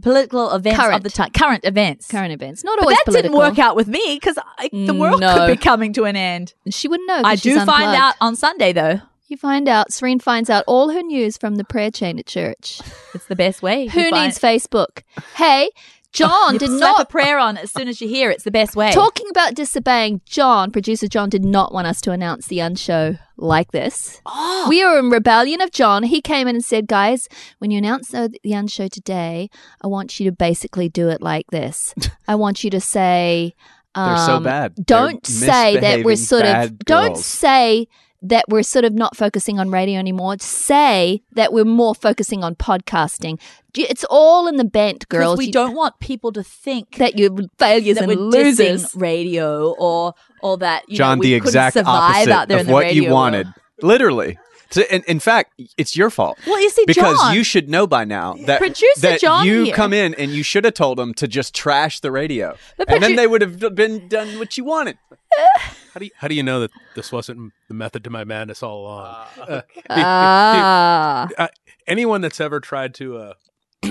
political 0.00 0.50
events 0.52 0.80
of 0.82 1.02
the 1.02 1.10
time, 1.10 1.30
current 1.30 1.64
events. 1.64 2.08
current 2.08 2.32
events. 2.32 2.64
Not 2.64 2.78
But 2.78 2.84
always 2.84 2.96
that 2.98 3.04
political. 3.06 3.30
didn't 3.30 3.38
work 3.38 3.58
out 3.58 3.76
with 3.76 3.88
me 3.88 4.18
because 4.20 4.38
the 4.72 4.94
world 4.94 5.20
No. 5.20 5.34
could 5.34 5.46
be 5.48 5.56
coming 5.62 5.92
to 5.94 6.04
an 6.04 6.16
end. 6.16 6.54
She 6.70 6.88
wouldn't 6.88 7.06
know. 7.08 7.20
I 7.24 7.34
she's 7.34 7.54
do 7.54 7.64
find 7.64 7.94
out 7.94 8.14
on 8.20 8.34
Sunday 8.36 8.72
though. 8.72 9.00
You 9.28 9.36
find 9.36 9.66
out. 9.68 9.92
Serene 9.92 10.18
finds 10.18 10.50
out 10.50 10.64
all 10.66 10.90
her 10.90 11.02
news 11.02 11.36
from 11.38 11.54
the 11.56 11.64
prayer 11.64 11.90
chain 11.90 12.18
at 12.18 12.26
church. 12.26 12.80
It's 13.14 13.26
the 13.26 13.36
best 13.36 13.62
way. 13.62 13.88
Who 13.88 14.10
needs 14.10 14.38
Facebook? 14.38 15.02
Hey, 15.36 15.68
John 16.12 16.52
You 16.54 16.58
did 16.58 16.68
slap 16.68 16.96
a 16.96 16.98
not. 16.98 17.08
prayer 17.10 17.38
on 17.38 17.56
as 17.56 17.70
soon 17.70 17.88
as 17.88 18.00
you 18.00 18.08
hear. 18.08 18.30
It's 18.30 18.44
the 18.44 18.50
best 18.50 18.76
way. 18.76 18.92
Talking 18.92 19.26
about 19.30 19.54
disobeying, 19.54 20.20
John, 20.26 20.70
producer 20.70 21.08
John, 21.08 21.28
did 21.30 21.44
not 21.44 21.72
want 21.72 21.86
us 21.86 22.00
to 22.02 22.12
announce 22.12 22.46
the 22.46 22.60
unshow 22.60 23.18
like 23.36 23.72
this. 23.72 24.20
Oh, 24.26 24.66
We 24.68 24.82
are 24.82 24.98
in 24.98 25.10
rebellion 25.10 25.60
of 25.60 25.70
John. 25.72 26.02
He 26.02 26.20
came 26.20 26.46
in 26.48 26.54
and 26.56 26.64
said, 26.64 26.86
guys, 26.86 27.28
when 27.58 27.70
you 27.70 27.78
announce 27.78 28.08
the 28.08 28.34
the 28.42 28.52
unshow 28.52 28.88
today, 28.88 29.48
I 29.80 29.86
want 29.86 30.20
you 30.20 30.26
to 30.30 30.32
basically 30.32 30.88
do 30.88 31.08
it 31.08 31.22
like 31.22 31.46
this. 31.50 31.94
I 32.28 32.34
want 32.34 32.62
you 32.62 32.70
to 32.70 32.80
say, 32.80 33.54
They're 33.94 34.16
so 34.18 34.36
um, 34.36 34.42
bad. 34.44 34.76
They're 34.76 34.84
Don't 34.84 35.26
say 35.26 35.78
that 35.80 36.04
we're 36.04 36.10
misbehaving 36.10 36.16
sort 36.16 36.42
of, 36.44 36.78
bad 36.78 36.78
don't 36.84 37.16
say 37.16 37.88
that 38.22 38.44
we're 38.48 38.62
sort 38.62 38.84
of 38.84 38.92
not 38.94 39.16
focusing 39.16 39.58
on 39.58 39.70
radio 39.70 39.98
anymore. 39.98 40.36
Say 40.38 41.22
that 41.32 41.52
we're 41.52 41.64
more 41.64 41.94
focusing 41.94 42.42
on 42.44 42.54
podcasting. 42.54 43.40
It's 43.76 44.04
all 44.10 44.46
in 44.48 44.56
the 44.56 44.64
bent, 44.64 45.08
girls. 45.08 45.38
we 45.38 45.46
You- 45.46 45.52
don't 45.52 45.74
want 45.74 45.98
people 45.98 46.32
to 46.32 46.42
think 46.42 46.96
that 46.96 47.18
you're 47.18 47.30
failures 47.58 47.96
that 47.96 48.04
and 48.04 48.08
we're 48.08 48.24
losers. 48.24 48.94
radio 48.94 49.72
or 49.78 50.14
or 50.42 50.56
that 50.58 50.88
you 50.88 50.96
John, 50.96 51.18
know, 51.18 51.20
we 51.20 51.26
the 51.28 51.34
exact 51.34 51.76
opposite 51.76 52.30
out 52.30 52.48
there 52.48 52.60
of 52.60 52.68
what 52.68 52.84
radio 52.84 53.04
you 53.04 53.10
wanted. 53.10 53.46
world. 53.46 53.54
Literally. 53.82 54.38
So, 54.70 54.82
in, 54.90 55.02
in 55.06 55.20
fact, 55.20 55.52
it's 55.76 55.94
your 55.96 56.08
fault. 56.08 56.38
Well, 56.46 56.58
you 56.58 56.70
see, 56.70 56.84
because 56.86 57.18
John, 57.18 57.34
you 57.34 57.44
should 57.44 57.68
know 57.68 57.86
by 57.86 58.04
now 58.06 58.36
that 58.46 58.58
Producer 58.58 59.00
that 59.02 59.20
John 59.20 59.44
you 59.44 59.64
here. 59.64 59.74
come 59.74 59.92
in 59.92 60.14
and 60.14 60.30
you 60.30 60.42
should 60.42 60.64
have 60.64 60.72
told 60.72 60.96
them 60.96 61.12
to 61.14 61.28
just 61.28 61.54
trash 61.54 62.00
the 62.00 62.10
radio, 62.10 62.56
But 62.78 62.88
and 62.90 63.02
then 63.02 63.16
they 63.16 63.26
would 63.26 63.42
have 63.42 63.58
been 63.74 64.08
done 64.08 64.38
what 64.38 64.56
you 64.56 64.64
wanted. 64.64 64.96
Uh, 65.12 65.60
How 65.92 65.98
do 66.00 66.06
you, 66.06 66.10
how 66.16 66.28
do 66.28 66.34
you 66.34 66.42
know 66.42 66.60
that 66.60 66.70
this 66.94 67.12
wasn't 67.12 67.52
the 67.68 67.74
method 67.74 68.02
to 68.04 68.10
my 68.10 68.24
madness 68.24 68.62
all 68.62 68.82
along? 68.82 69.14
Uh, 69.38 69.62
Ah. 69.90 71.28
uh, 71.38 71.48
anyone 71.86 72.20
that's 72.20 72.40
ever 72.40 72.60
tried 72.60 72.94
to 72.94 73.18
uh, 73.18 73.34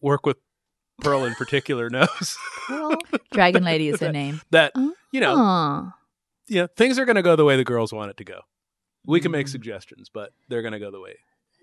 work 0.00 0.26
with 0.26 0.36
Pearl 1.00 1.24
in 1.24 1.34
particular 1.34 1.88
knows 1.90 2.36
Pearl? 2.66 2.98
Dragon 3.32 3.64
Lady 3.64 3.88
is 3.88 4.00
her 4.00 4.12
name. 4.12 4.40
that 4.50 4.72
you 5.12 5.20
know, 5.20 5.34
Aw. 5.36 5.94
yeah, 6.48 6.66
things 6.76 6.98
are 6.98 7.04
going 7.04 7.16
to 7.16 7.22
go 7.22 7.36
the 7.36 7.44
way 7.44 7.56
the 7.56 7.64
girls 7.64 7.92
want 7.92 8.10
it 8.10 8.16
to 8.18 8.24
go. 8.24 8.40
We 9.06 9.20
can 9.20 9.30
make 9.32 9.46
Mm. 9.46 9.50
suggestions, 9.50 10.10
but 10.12 10.32
they're 10.48 10.60
going 10.62 10.72
to 10.72 10.78
go 10.78 10.90
the 10.90 11.00
way 11.00 11.16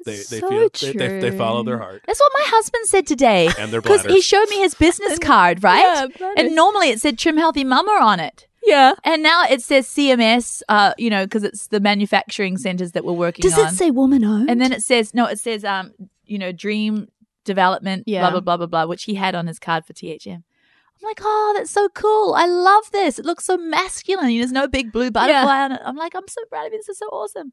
they 0.06 0.16
they 0.16 0.40
So 0.40 0.50
feel 0.50 0.70
they, 0.82 0.94
they, 0.94 1.20
they 1.20 1.38
follow 1.38 1.64
their 1.64 1.78
heart 1.80 2.02
That's 2.08 2.20
what 2.20 2.32
my 2.34 2.44
husband 2.48 2.88
said 2.88 3.06
today. 3.08 3.50
and 3.60 3.72
their 3.72 3.82
Because 3.82 4.06
he 4.06 4.22
showed 4.22 4.50
me 4.50 4.58
his 4.60 4.74
business 4.74 5.20
card, 5.20 5.64
right? 5.64 6.10
and 6.38 6.56
normally 6.56 6.90
it 6.90 7.00
said 7.02 7.20
Trim 7.20 7.38
Healthy 7.38 7.64
Mama 7.64 7.92
on 8.02 8.20
it. 8.20 8.48
Yeah. 8.66 8.94
And 9.04 9.22
now 9.24 9.44
it 9.50 9.62
says 9.62 9.88
CMS, 9.88 10.62
uh, 10.70 10.94
you 10.98 11.10
know, 11.10 11.26
because 11.26 11.44
it's 11.44 11.68
the 11.68 11.80
manufacturing 11.80 12.58
centers 12.58 12.92
that 12.94 13.04
we're 13.06 13.14
working 13.14 13.44
Does 13.44 13.58
on. 13.58 13.68
it 13.68 13.72
say 13.72 13.92
woman 13.92 14.24
owned? 14.24 14.50
and 14.50 14.60
then 14.60 14.72
it 14.72 14.84
says, 14.84 15.14
no, 15.14 15.26
it 15.26 15.40
says, 15.40 15.64
um, 15.64 15.94
you 16.26 16.38
know, 16.38 16.52
Dream 16.52 17.08
Development, 17.44 18.04
Yeah. 18.08 18.22
blah, 18.22 18.32
blah, 18.32 18.40
blah, 18.42 18.58
blah, 18.58 18.66
blah, 18.68 18.86
which 18.86 19.04
he 19.04 19.16
had 19.16 19.36
on 19.36 19.48
his 19.48 19.60
card 19.60 19.86
for 19.86 19.94
THM. 19.94 20.36
I'm 20.44 21.08
like, 21.10 21.20
oh, 21.22 21.54
that's 21.58 21.72
so 21.72 21.90
cool. 21.90 22.34
I 22.36 22.46
love 22.48 22.90
this. 22.92 23.20
It 23.20 23.26
looks 23.26 23.44
so 23.46 23.58
masculine. 23.58 24.36
There's 24.36 24.52
no 24.52 24.68
big 24.68 24.92
blue 24.92 25.12
butterfly 25.12 25.60
on 25.66 25.72
it. 25.74 25.82
I'm 25.84 25.96
like, 25.98 26.16
I'm 26.16 26.28
so 26.28 26.42
proud 26.46 26.68
of 26.68 26.72
you. 26.74 26.80
This 26.80 26.90
is 26.90 26.98
so 26.98 27.08
awesome. 27.08 27.52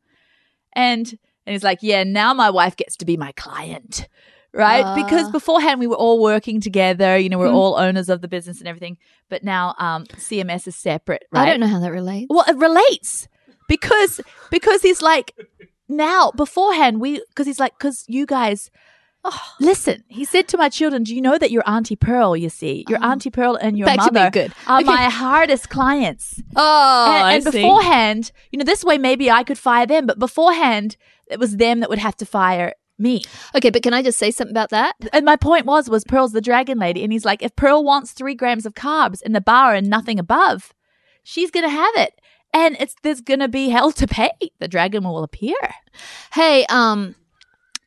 And 0.74 1.18
and 1.44 1.52
he's 1.52 1.64
like, 1.64 1.80
yeah, 1.82 2.04
now 2.04 2.32
my 2.34 2.50
wife 2.50 2.76
gets 2.76 2.96
to 2.98 3.04
be 3.04 3.16
my 3.16 3.32
client. 3.32 4.08
Right? 4.54 4.84
Ah. 4.84 4.94
because 4.94 5.30
beforehand 5.30 5.80
we 5.80 5.86
were 5.86 5.96
all 5.96 6.20
working 6.20 6.60
together, 6.60 7.16
you 7.16 7.30
know, 7.30 7.38
we're 7.38 7.48
Hmm. 7.48 7.54
all 7.54 7.76
owners 7.78 8.08
of 8.10 8.20
the 8.20 8.28
business 8.28 8.58
and 8.58 8.68
everything. 8.68 8.98
But 9.30 9.42
now 9.42 9.74
um 9.78 10.04
CMS 10.16 10.66
is 10.68 10.76
separate, 10.76 11.24
right? 11.32 11.42
I 11.42 11.46
don't 11.46 11.58
know 11.60 11.66
how 11.66 11.80
that 11.80 11.90
relates. 11.90 12.26
Well, 12.28 12.44
it 12.46 12.56
relates 12.56 13.28
because 13.68 14.20
because 14.50 14.82
he's 14.82 15.00
like 15.00 15.32
now 15.88 16.32
beforehand 16.36 17.00
we 17.00 17.22
because 17.30 17.46
he's 17.46 17.58
like 17.60 17.78
because 17.78 18.04
you 18.08 18.26
guys. 18.26 18.70
Oh, 19.24 19.40
listen, 19.60 20.02
he 20.08 20.24
said 20.24 20.48
to 20.48 20.56
my 20.58 20.68
children, 20.68 21.04
"Do 21.04 21.14
you 21.14 21.22
know 21.22 21.38
that 21.38 21.52
your 21.52 21.62
auntie 21.64 21.94
Pearl? 21.94 22.36
You 22.36 22.48
see, 22.50 22.84
your 22.88 22.98
Oh. 23.00 23.06
auntie 23.10 23.30
Pearl 23.30 23.54
and 23.54 23.78
your 23.78 23.86
mother 23.94 24.30
good. 24.32 24.52
are 24.66 24.80
Okay. 24.80 24.84
my 24.84 25.04
hardest 25.08 25.68
clients." 25.70 26.42
Oh, 26.56 27.06
and, 27.24 27.36
and 27.36 27.44
beforehand, 27.44 28.32
you 28.50 28.58
know, 28.58 28.64
this 28.64 28.84
way 28.84 28.98
maybe 28.98 29.30
I 29.30 29.44
could 29.44 29.58
fire 29.58 29.86
them, 29.86 30.06
but 30.06 30.18
beforehand 30.18 30.96
it 31.28 31.38
was 31.38 31.56
them 31.56 31.78
that 31.80 31.88
would 31.88 32.00
have 32.00 32.16
to 32.16 32.26
fire 32.26 32.74
me. 32.98 33.22
Okay, 33.54 33.70
but 33.70 33.82
can 33.82 33.94
I 33.94 34.02
just 34.02 34.18
say 34.18 34.30
something 34.30 34.52
about 34.52 34.70
that? 34.70 34.94
And 35.12 35.24
my 35.24 35.36
point 35.36 35.66
was, 35.66 35.88
was 35.88 36.04
Pearl's 36.04 36.32
the 36.32 36.40
dragon 36.40 36.78
lady, 36.78 37.02
and 37.02 37.12
he's 37.12 37.24
like, 37.24 37.42
if 37.42 37.54
Pearl 37.56 37.82
wants 37.84 38.12
three 38.12 38.34
grams 38.34 38.66
of 38.66 38.74
carbs 38.74 39.22
in 39.22 39.32
the 39.32 39.40
bar 39.40 39.74
and 39.74 39.88
nothing 39.88 40.18
above, 40.18 40.72
she's 41.22 41.50
gonna 41.50 41.68
have 41.68 41.94
it, 41.96 42.20
and 42.52 42.76
it's 42.78 42.94
there's 43.02 43.20
gonna 43.20 43.48
be 43.48 43.70
hell 43.70 43.92
to 43.92 44.06
pay. 44.06 44.30
The 44.60 44.68
dragon 44.68 45.04
will 45.04 45.22
appear. 45.24 45.56
Hey, 46.32 46.64
um, 46.66 47.14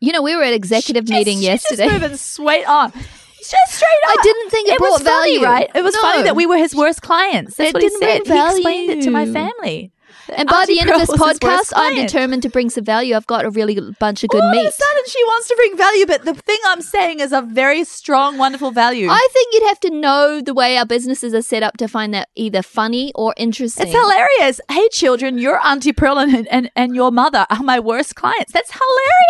you 0.02 0.12
know, 0.12 0.22
we 0.22 0.36
were 0.36 0.44
at 0.44 0.54
executive 0.54 1.08
She 1.08 1.13
meeting 1.13 1.41
just- 1.41 1.68
she's 1.70 1.80
yesterday. 1.80 1.88
Just 1.89 2.02
moving 2.02 2.18
straight 2.18 2.65
on. 2.68 2.91
Just 2.91 3.74
straight 3.76 3.88
on. 4.08 4.12
I 4.12 4.18
didn't 4.24 4.50
think 4.50 4.68
it, 4.70 4.74
It 4.74 4.78
brought 4.80 4.91
was 4.94 5.02
funny, 5.04 5.38
value, 5.38 5.46
right? 5.46 5.70
It 5.76 5.84
was 5.84 5.96
funny 5.98 6.24
that 6.24 6.36
we 6.36 6.48
were 6.48 6.58
his 6.58 6.74
worst 6.76 7.04
clients. 7.04 7.56
That's 7.58 7.70
It 7.70 7.74
what 7.76 7.84
he 7.84 7.89
didn't 7.89 8.02
said. 8.02 8.24
bring 8.26 8.39
He 8.39 8.46
explained 8.56 8.89
it 8.89 9.04
to 9.04 9.12
my 9.12 9.26
family. 9.28 9.91
And 10.30 10.48
by 10.50 10.66
the 10.66 10.80
end 10.80 10.90
of 10.90 11.00
this 11.00 11.10
Auntie 11.10 11.18
Pearl 11.20 11.28
was 11.28 11.34
his 11.34 11.42
worst 11.42 11.72
podcast, 11.72 11.74
I'm 11.76 11.96
determined 11.96 12.44
to 12.44 12.50
bring 12.50 12.70
some 12.70 12.84
value. 12.84 13.16
I've 13.16 13.28
got 13.28 13.46
a 13.46 13.50
really 13.50 13.80
bunch 14.00 14.24
of 14.24 14.30
good 14.30 14.42
All 14.44 14.52
meat. 14.52 14.62
of 14.62 14.68
a 14.68 14.72
sudden, 14.72 15.04
she 15.08 15.24
wants 15.26 15.48
to 15.50 15.56
bring 15.56 15.78
value, 15.78 16.06
but 16.06 16.26
the 16.26 16.34
thing 16.34 16.58
I'm 16.68 16.82
saying 16.82 17.20
is 17.20 17.32
a 17.32 17.42
very 17.42 17.84
strong, 17.84 18.38
wonderful 18.38 18.72
value. 18.72 19.08
I 19.10 19.28
think 19.34 19.54
you'd 19.54 19.68
have 19.68 19.80
to 19.82 19.90
know 19.92 20.42
the 20.42 20.54
way 20.54 20.78
our 20.78 20.86
businesses 20.86 21.34
are 21.34 21.42
set 21.42 21.64
up 21.64 21.78
to 21.78 21.88
find 21.88 22.14
that 22.14 22.30
either 22.36 22.62
funny 22.62 23.12
or 23.16 23.34
interesting. 23.38 23.88
it's 23.88 23.96
hilarious. 23.96 24.60
Hey, 24.70 24.88
children, 24.90 25.38
your 25.38 25.60
Auntie 25.66 25.94
Pearl 25.94 26.18
and, 26.20 26.48
and, 26.48 26.72
and 26.76 26.96
your 26.96 27.12
mother 27.12 27.46
are 27.50 27.64
my 27.64 27.80
worst 27.80 28.16
clients. 28.16 28.52
That's 28.52 28.72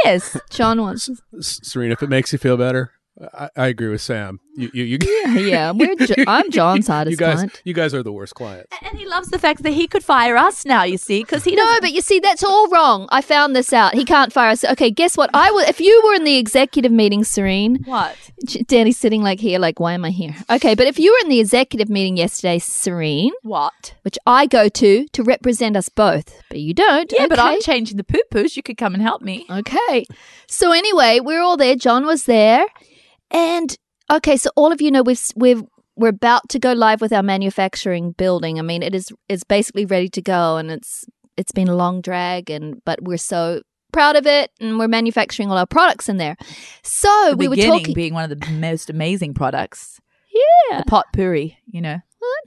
hilarious. 0.03 0.37
John 0.49 0.81
wants. 0.81 1.09
S- 1.37 1.59
Serena, 1.63 1.93
if 1.93 2.03
it 2.03 2.09
makes 2.09 2.31
you 2.31 2.39
feel 2.39 2.57
better, 2.57 2.91
I, 3.33 3.49
I 3.55 3.67
agree 3.67 3.87
with 3.87 4.01
Sam. 4.01 4.41
You, 4.57 4.69
you, 4.73 4.83
you 4.83 4.97
Yeah, 5.47 5.71
we're 5.71 5.95
Jo- 5.95 6.15
I'm 6.27 6.51
John's 6.51 6.87
hardest 6.87 7.11
you 7.11 7.17
guys, 7.17 7.35
client. 7.35 7.61
You 7.63 7.73
guys 7.73 7.93
are 7.93 8.03
the 8.03 8.11
worst 8.11 8.35
clients. 8.35 8.67
and 8.81 8.97
he 8.97 9.05
loves 9.05 9.29
the 9.29 9.39
fact 9.39 9.63
that 9.63 9.71
he 9.71 9.87
could 9.87 10.03
fire 10.03 10.35
us 10.35 10.65
now, 10.65 10.83
you 10.83 10.97
see, 10.97 11.21
because 11.21 11.43
he 11.45 11.55
No, 11.55 11.79
but 11.79 11.93
you 11.93 12.01
see, 12.01 12.19
that's 12.19 12.43
all 12.43 12.67
wrong. 12.67 13.07
I 13.11 13.21
found 13.21 13.55
this 13.55 13.71
out. 13.71 13.93
He 13.93 14.03
can't 14.03 14.33
fire 14.33 14.49
us. 14.51 14.63
Okay, 14.65 14.91
guess 14.91 15.15
what? 15.15 15.29
I 15.33 15.49
would 15.51 15.69
if 15.69 15.79
you 15.79 16.01
were 16.05 16.13
in 16.13 16.25
the 16.25 16.35
executive 16.37 16.91
meeting, 16.91 17.23
Serene. 17.23 17.83
What? 17.85 18.15
Danny's 18.67 18.97
sitting 18.97 19.21
like 19.23 19.39
here, 19.39 19.59
like, 19.59 19.79
why 19.79 19.93
am 19.93 20.03
I 20.03 20.09
here? 20.11 20.35
Okay, 20.49 20.75
but 20.75 20.87
if 20.87 20.99
you 20.99 21.11
were 21.13 21.19
in 21.23 21.29
the 21.29 21.39
executive 21.39 21.89
meeting 21.89 22.17
yesterday, 22.17 22.59
Serene, 22.59 23.31
What? 23.43 23.95
which 24.01 24.17
I 24.25 24.45
go 24.45 24.67
to 24.69 25.07
to 25.07 25.23
represent 25.23 25.77
us 25.77 25.87
both, 25.89 26.41
but 26.49 26.59
you 26.59 26.73
don't. 26.73 27.11
Yeah, 27.15 27.27
but. 27.27 27.39
I'm 27.39 27.61
changing 27.61 27.97
the 27.97 28.03
poo 28.03 28.19
poos. 28.31 28.57
You 28.57 28.63
could 28.63 28.77
come 28.77 28.93
and 28.93 29.03
help 29.03 29.21
me. 29.21 29.45
Okay. 29.49 30.05
So 30.47 30.71
anyway, 30.71 31.19
we're 31.21 31.41
all 31.41 31.57
there. 31.57 31.75
John 31.75 32.05
was 32.05 32.23
there, 32.23 32.65
and 33.31 33.75
okay. 34.11 34.37
So 34.37 34.49
all 34.55 34.71
of 34.71 34.81
you 34.81 34.91
know 34.91 35.03
we've 35.03 35.21
we've 35.35 35.63
we're 35.95 36.09
about 36.09 36.49
to 36.49 36.59
go 36.59 36.73
live 36.73 37.01
with 37.01 37.13
our 37.13 37.23
manufacturing 37.23 38.11
building. 38.11 38.59
I 38.59 38.61
mean, 38.61 38.83
it 38.83 38.93
is 38.93 39.11
it's 39.29 39.43
basically 39.43 39.85
ready 39.85 40.09
to 40.09 40.21
go, 40.21 40.57
and 40.57 40.71
it's 40.71 41.05
it's 41.37 41.51
been 41.51 41.67
a 41.67 41.75
long 41.75 42.01
drag, 42.01 42.49
and 42.49 42.81
but 42.85 43.01
we're 43.03 43.17
so 43.17 43.61
proud 43.91 44.15
of 44.15 44.27
it, 44.27 44.51
and 44.59 44.77
we're 44.77 44.87
manufacturing 44.89 45.49
all 45.49 45.57
our 45.57 45.65
products 45.65 46.09
in 46.09 46.17
there. 46.17 46.35
So 46.83 47.07
The 47.31 47.37
we 47.37 47.47
were 47.47 47.55
talking. 47.55 47.93
being 47.93 48.13
one 48.13 48.29
of 48.29 48.39
the 48.39 48.51
most 48.51 48.89
amazing 48.89 49.33
products. 49.33 49.99
Yeah. 50.69 50.79
The 50.79 50.85
pot 50.85 51.05
puri, 51.13 51.57
you 51.71 51.79
know. 51.81 51.99
What? 52.19 52.39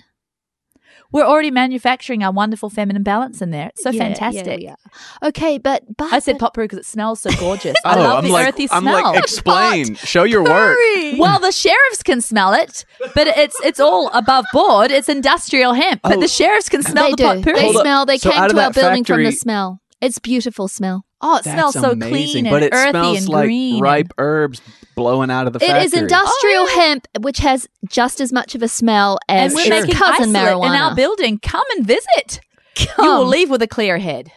We're 1.10 1.24
already 1.24 1.50
manufacturing 1.50 2.22
our 2.22 2.30
wonderful 2.32 2.68
feminine 2.68 3.02
balance 3.02 3.40
in 3.40 3.50
there. 3.50 3.68
It's 3.68 3.82
so 3.82 3.90
Yeah, 3.90 4.04
fantastic. 4.04 4.60
yeah, 4.60 4.74
yeah. 5.22 5.28
Okay, 5.28 5.56
but 5.56 5.82
but 5.96 6.12
I 6.12 6.18
said 6.18 6.32
but- 6.34 6.40
pot 6.40 6.54
puri 6.54 6.66
because 6.66 6.80
it 6.80 6.84
smells 6.86 7.20
so 7.20 7.30
gorgeous. 7.40 7.74
I 7.84 7.96
oh, 7.98 8.02
love 8.02 8.18
I'm 8.18 8.24
the 8.24 8.32
like, 8.32 8.48
earthy 8.48 8.68
I'm 8.70 8.82
smell. 8.82 9.02
like, 9.12 9.18
explain, 9.22 9.94
show 9.94 10.24
your 10.24 10.44
work. 10.44 10.76
Well, 11.18 11.38
the 11.40 11.52
sheriffs 11.52 12.02
can 12.02 12.20
smell 12.20 12.52
it, 12.52 12.84
but 13.14 13.26
it's 13.26 13.58
it's 13.64 13.80
all 13.80 14.08
above 14.12 14.44
board. 14.52 14.90
It's 14.90 15.08
industrial 15.08 15.72
hemp, 15.72 16.02
but 16.02 16.18
Oh. 16.18 16.20
the 16.20 16.28
sheriffs 16.28 16.68
can 16.68 16.82
smell 16.82 17.06
they 17.06 17.10
the 17.12 17.16
do. 17.16 17.22
pot 17.24 17.42
puri. 17.42 17.56
They 17.56 17.62
Hold 17.72 17.76
smell. 17.80 18.06
They 18.06 18.18
So 18.18 18.30
came 18.30 18.36
to 18.38 18.42
our 18.42 18.52
that 18.52 18.74
building 18.74 19.04
from 19.04 19.24
the 19.24 19.32
smell. 19.32 19.80
It's 20.00 20.18
beautiful 20.18 20.68
smell. 20.68 21.04
Oh, 21.20 21.38
it 21.38 21.44
That's 21.44 21.54
smells 21.56 21.74
so 21.74 21.90
amazing, 21.92 22.12
clean 22.12 22.46
and 22.46 22.52
but 22.54 22.62
it 22.62 22.72
earthy 22.72 22.90
smells 22.90 23.18
and 23.18 23.28
like 23.28 23.44
green. 23.46 23.80
ripe 23.82 24.12
herbs 24.18 24.60
blowing 24.94 25.30
out 25.30 25.46
of 25.48 25.52
the 25.52 25.58
It 25.58 25.66
factory. 25.66 25.84
is 25.84 25.92
industrial 25.94 26.62
Oh, 26.64 26.72
yeah. 26.76 26.82
hemp, 26.82 27.08
which 27.20 27.38
has 27.38 27.66
just 27.88 28.20
as 28.20 28.32
much 28.32 28.54
of 28.54 28.62
a 28.62 28.68
smell 28.68 29.18
as 29.28 29.52
and 29.52 29.54
we're 29.54 29.60
its 29.62 29.86
making 29.88 29.94
cousin 29.96 30.32
marijuana. 30.32 30.66
in 30.66 30.72
our 30.80 30.94
building. 30.94 31.38
Come 31.40 31.64
and 31.76 31.84
visit. 31.86 32.40
You 32.78 32.86
will 33.04 33.26
leave 33.26 33.50
with 33.50 33.60
a 33.62 33.66
clear 33.66 33.98
head. 33.98 34.30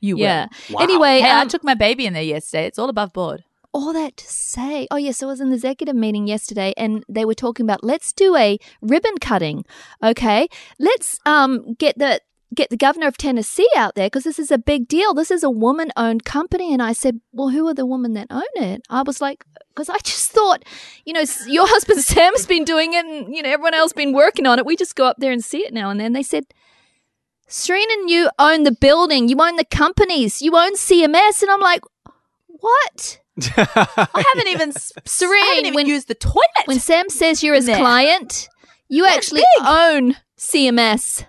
You 0.00 0.16
will. 0.16 0.22
Yeah. 0.24 0.48
Anyway, 0.78 1.20
Hey, 1.20 1.30
I 1.30 1.40
um, 1.42 1.48
took 1.48 1.64
my 1.64 1.74
baby 1.74 2.04
in 2.04 2.12
there 2.12 2.22
yesterday. 2.22 2.66
It's 2.66 2.78
all 2.78 2.90
above 2.90 3.12
board. 3.14 3.44
all 3.72 3.94
that 3.94 4.18
to 4.18 4.26
say. 4.26 4.86
Oh, 4.90 4.96
yes, 4.96 5.22
I 5.22 5.26
was 5.26 5.40
in 5.40 5.48
the 5.48 5.54
executive 5.54 5.96
meeting 5.96 6.26
yesterday 6.26 6.74
and 6.76 7.02
they 7.08 7.24
were 7.24 7.34
talking 7.34 7.64
about 7.64 7.82
let's 7.82 8.12
do 8.12 8.36
a 8.36 8.58
ribbon 8.82 9.16
cutting. 9.18 9.64
Okay. 10.02 10.48
Let's 10.78 11.18
um 11.24 11.72
get 11.78 11.96
the 11.96 12.20
get 12.54 12.70
the 12.70 12.76
governor 12.76 13.06
of 13.06 13.16
Tennessee 13.16 13.68
out 13.76 13.94
there 13.94 14.06
because 14.06 14.24
this 14.24 14.38
is 14.38 14.50
a 14.50 14.58
big 14.58 14.88
deal. 14.88 15.14
This 15.14 15.30
is 15.30 15.42
a 15.42 15.50
woman 15.50 15.90
owned 15.96 16.24
company. 16.24 16.72
And 16.72 16.82
I 16.82 16.92
said, 16.92 17.20
Well, 17.32 17.48
who 17.50 17.66
are 17.68 17.74
the 17.74 17.86
women 17.86 18.12
that 18.14 18.26
own 18.30 18.42
it? 18.56 18.82
I 18.90 19.02
was 19.02 19.20
like, 19.20 19.44
because 19.68 19.88
I 19.88 19.98
just 20.04 20.30
thought, 20.32 20.64
you 21.04 21.12
know, 21.12 21.24
your 21.46 21.66
husband 21.66 22.00
Sam's 22.04 22.46
been 22.46 22.64
doing 22.64 22.92
it 22.94 23.04
and, 23.06 23.34
you 23.34 23.42
know, 23.42 23.48
everyone 23.50 23.74
else 23.74 23.92
been 23.92 24.12
working 24.12 24.46
on 24.46 24.58
it. 24.58 24.66
We 24.66 24.76
just 24.76 24.96
go 24.96 25.06
up 25.06 25.16
there 25.18 25.32
and 25.32 25.42
see 25.44 25.58
it 25.58 25.72
now 25.72 25.90
and 25.90 25.98
then. 26.00 26.12
They 26.12 26.22
said, 26.22 26.44
Serena 27.48 27.92
and 28.00 28.08
you 28.10 28.30
own 28.38 28.62
the 28.62 28.72
building, 28.72 29.28
you 29.28 29.36
own 29.40 29.56
the 29.56 29.64
companies, 29.64 30.40
you 30.40 30.56
own 30.56 30.74
CMS. 30.74 31.42
And 31.42 31.50
I'm 31.50 31.60
like, 31.60 31.82
what? 32.46 33.20
I 33.56 34.24
haven't 34.34 34.48
even 34.48 34.70
s- 34.70 34.92
Serene, 35.04 35.42
I 35.42 35.46
haven't 35.46 35.64
even 35.66 35.74
when- 35.74 35.86
used 35.86 36.08
the 36.08 36.14
toilet. 36.14 36.42
When 36.66 36.78
Sam 36.80 37.08
says 37.08 37.42
you're 37.42 37.54
his 37.54 37.66
client, 37.66 38.48
you 38.88 39.04
That's 39.04 39.16
actually 39.16 39.42
big. 39.58 39.66
own 39.66 40.16
CMS. 40.38 41.24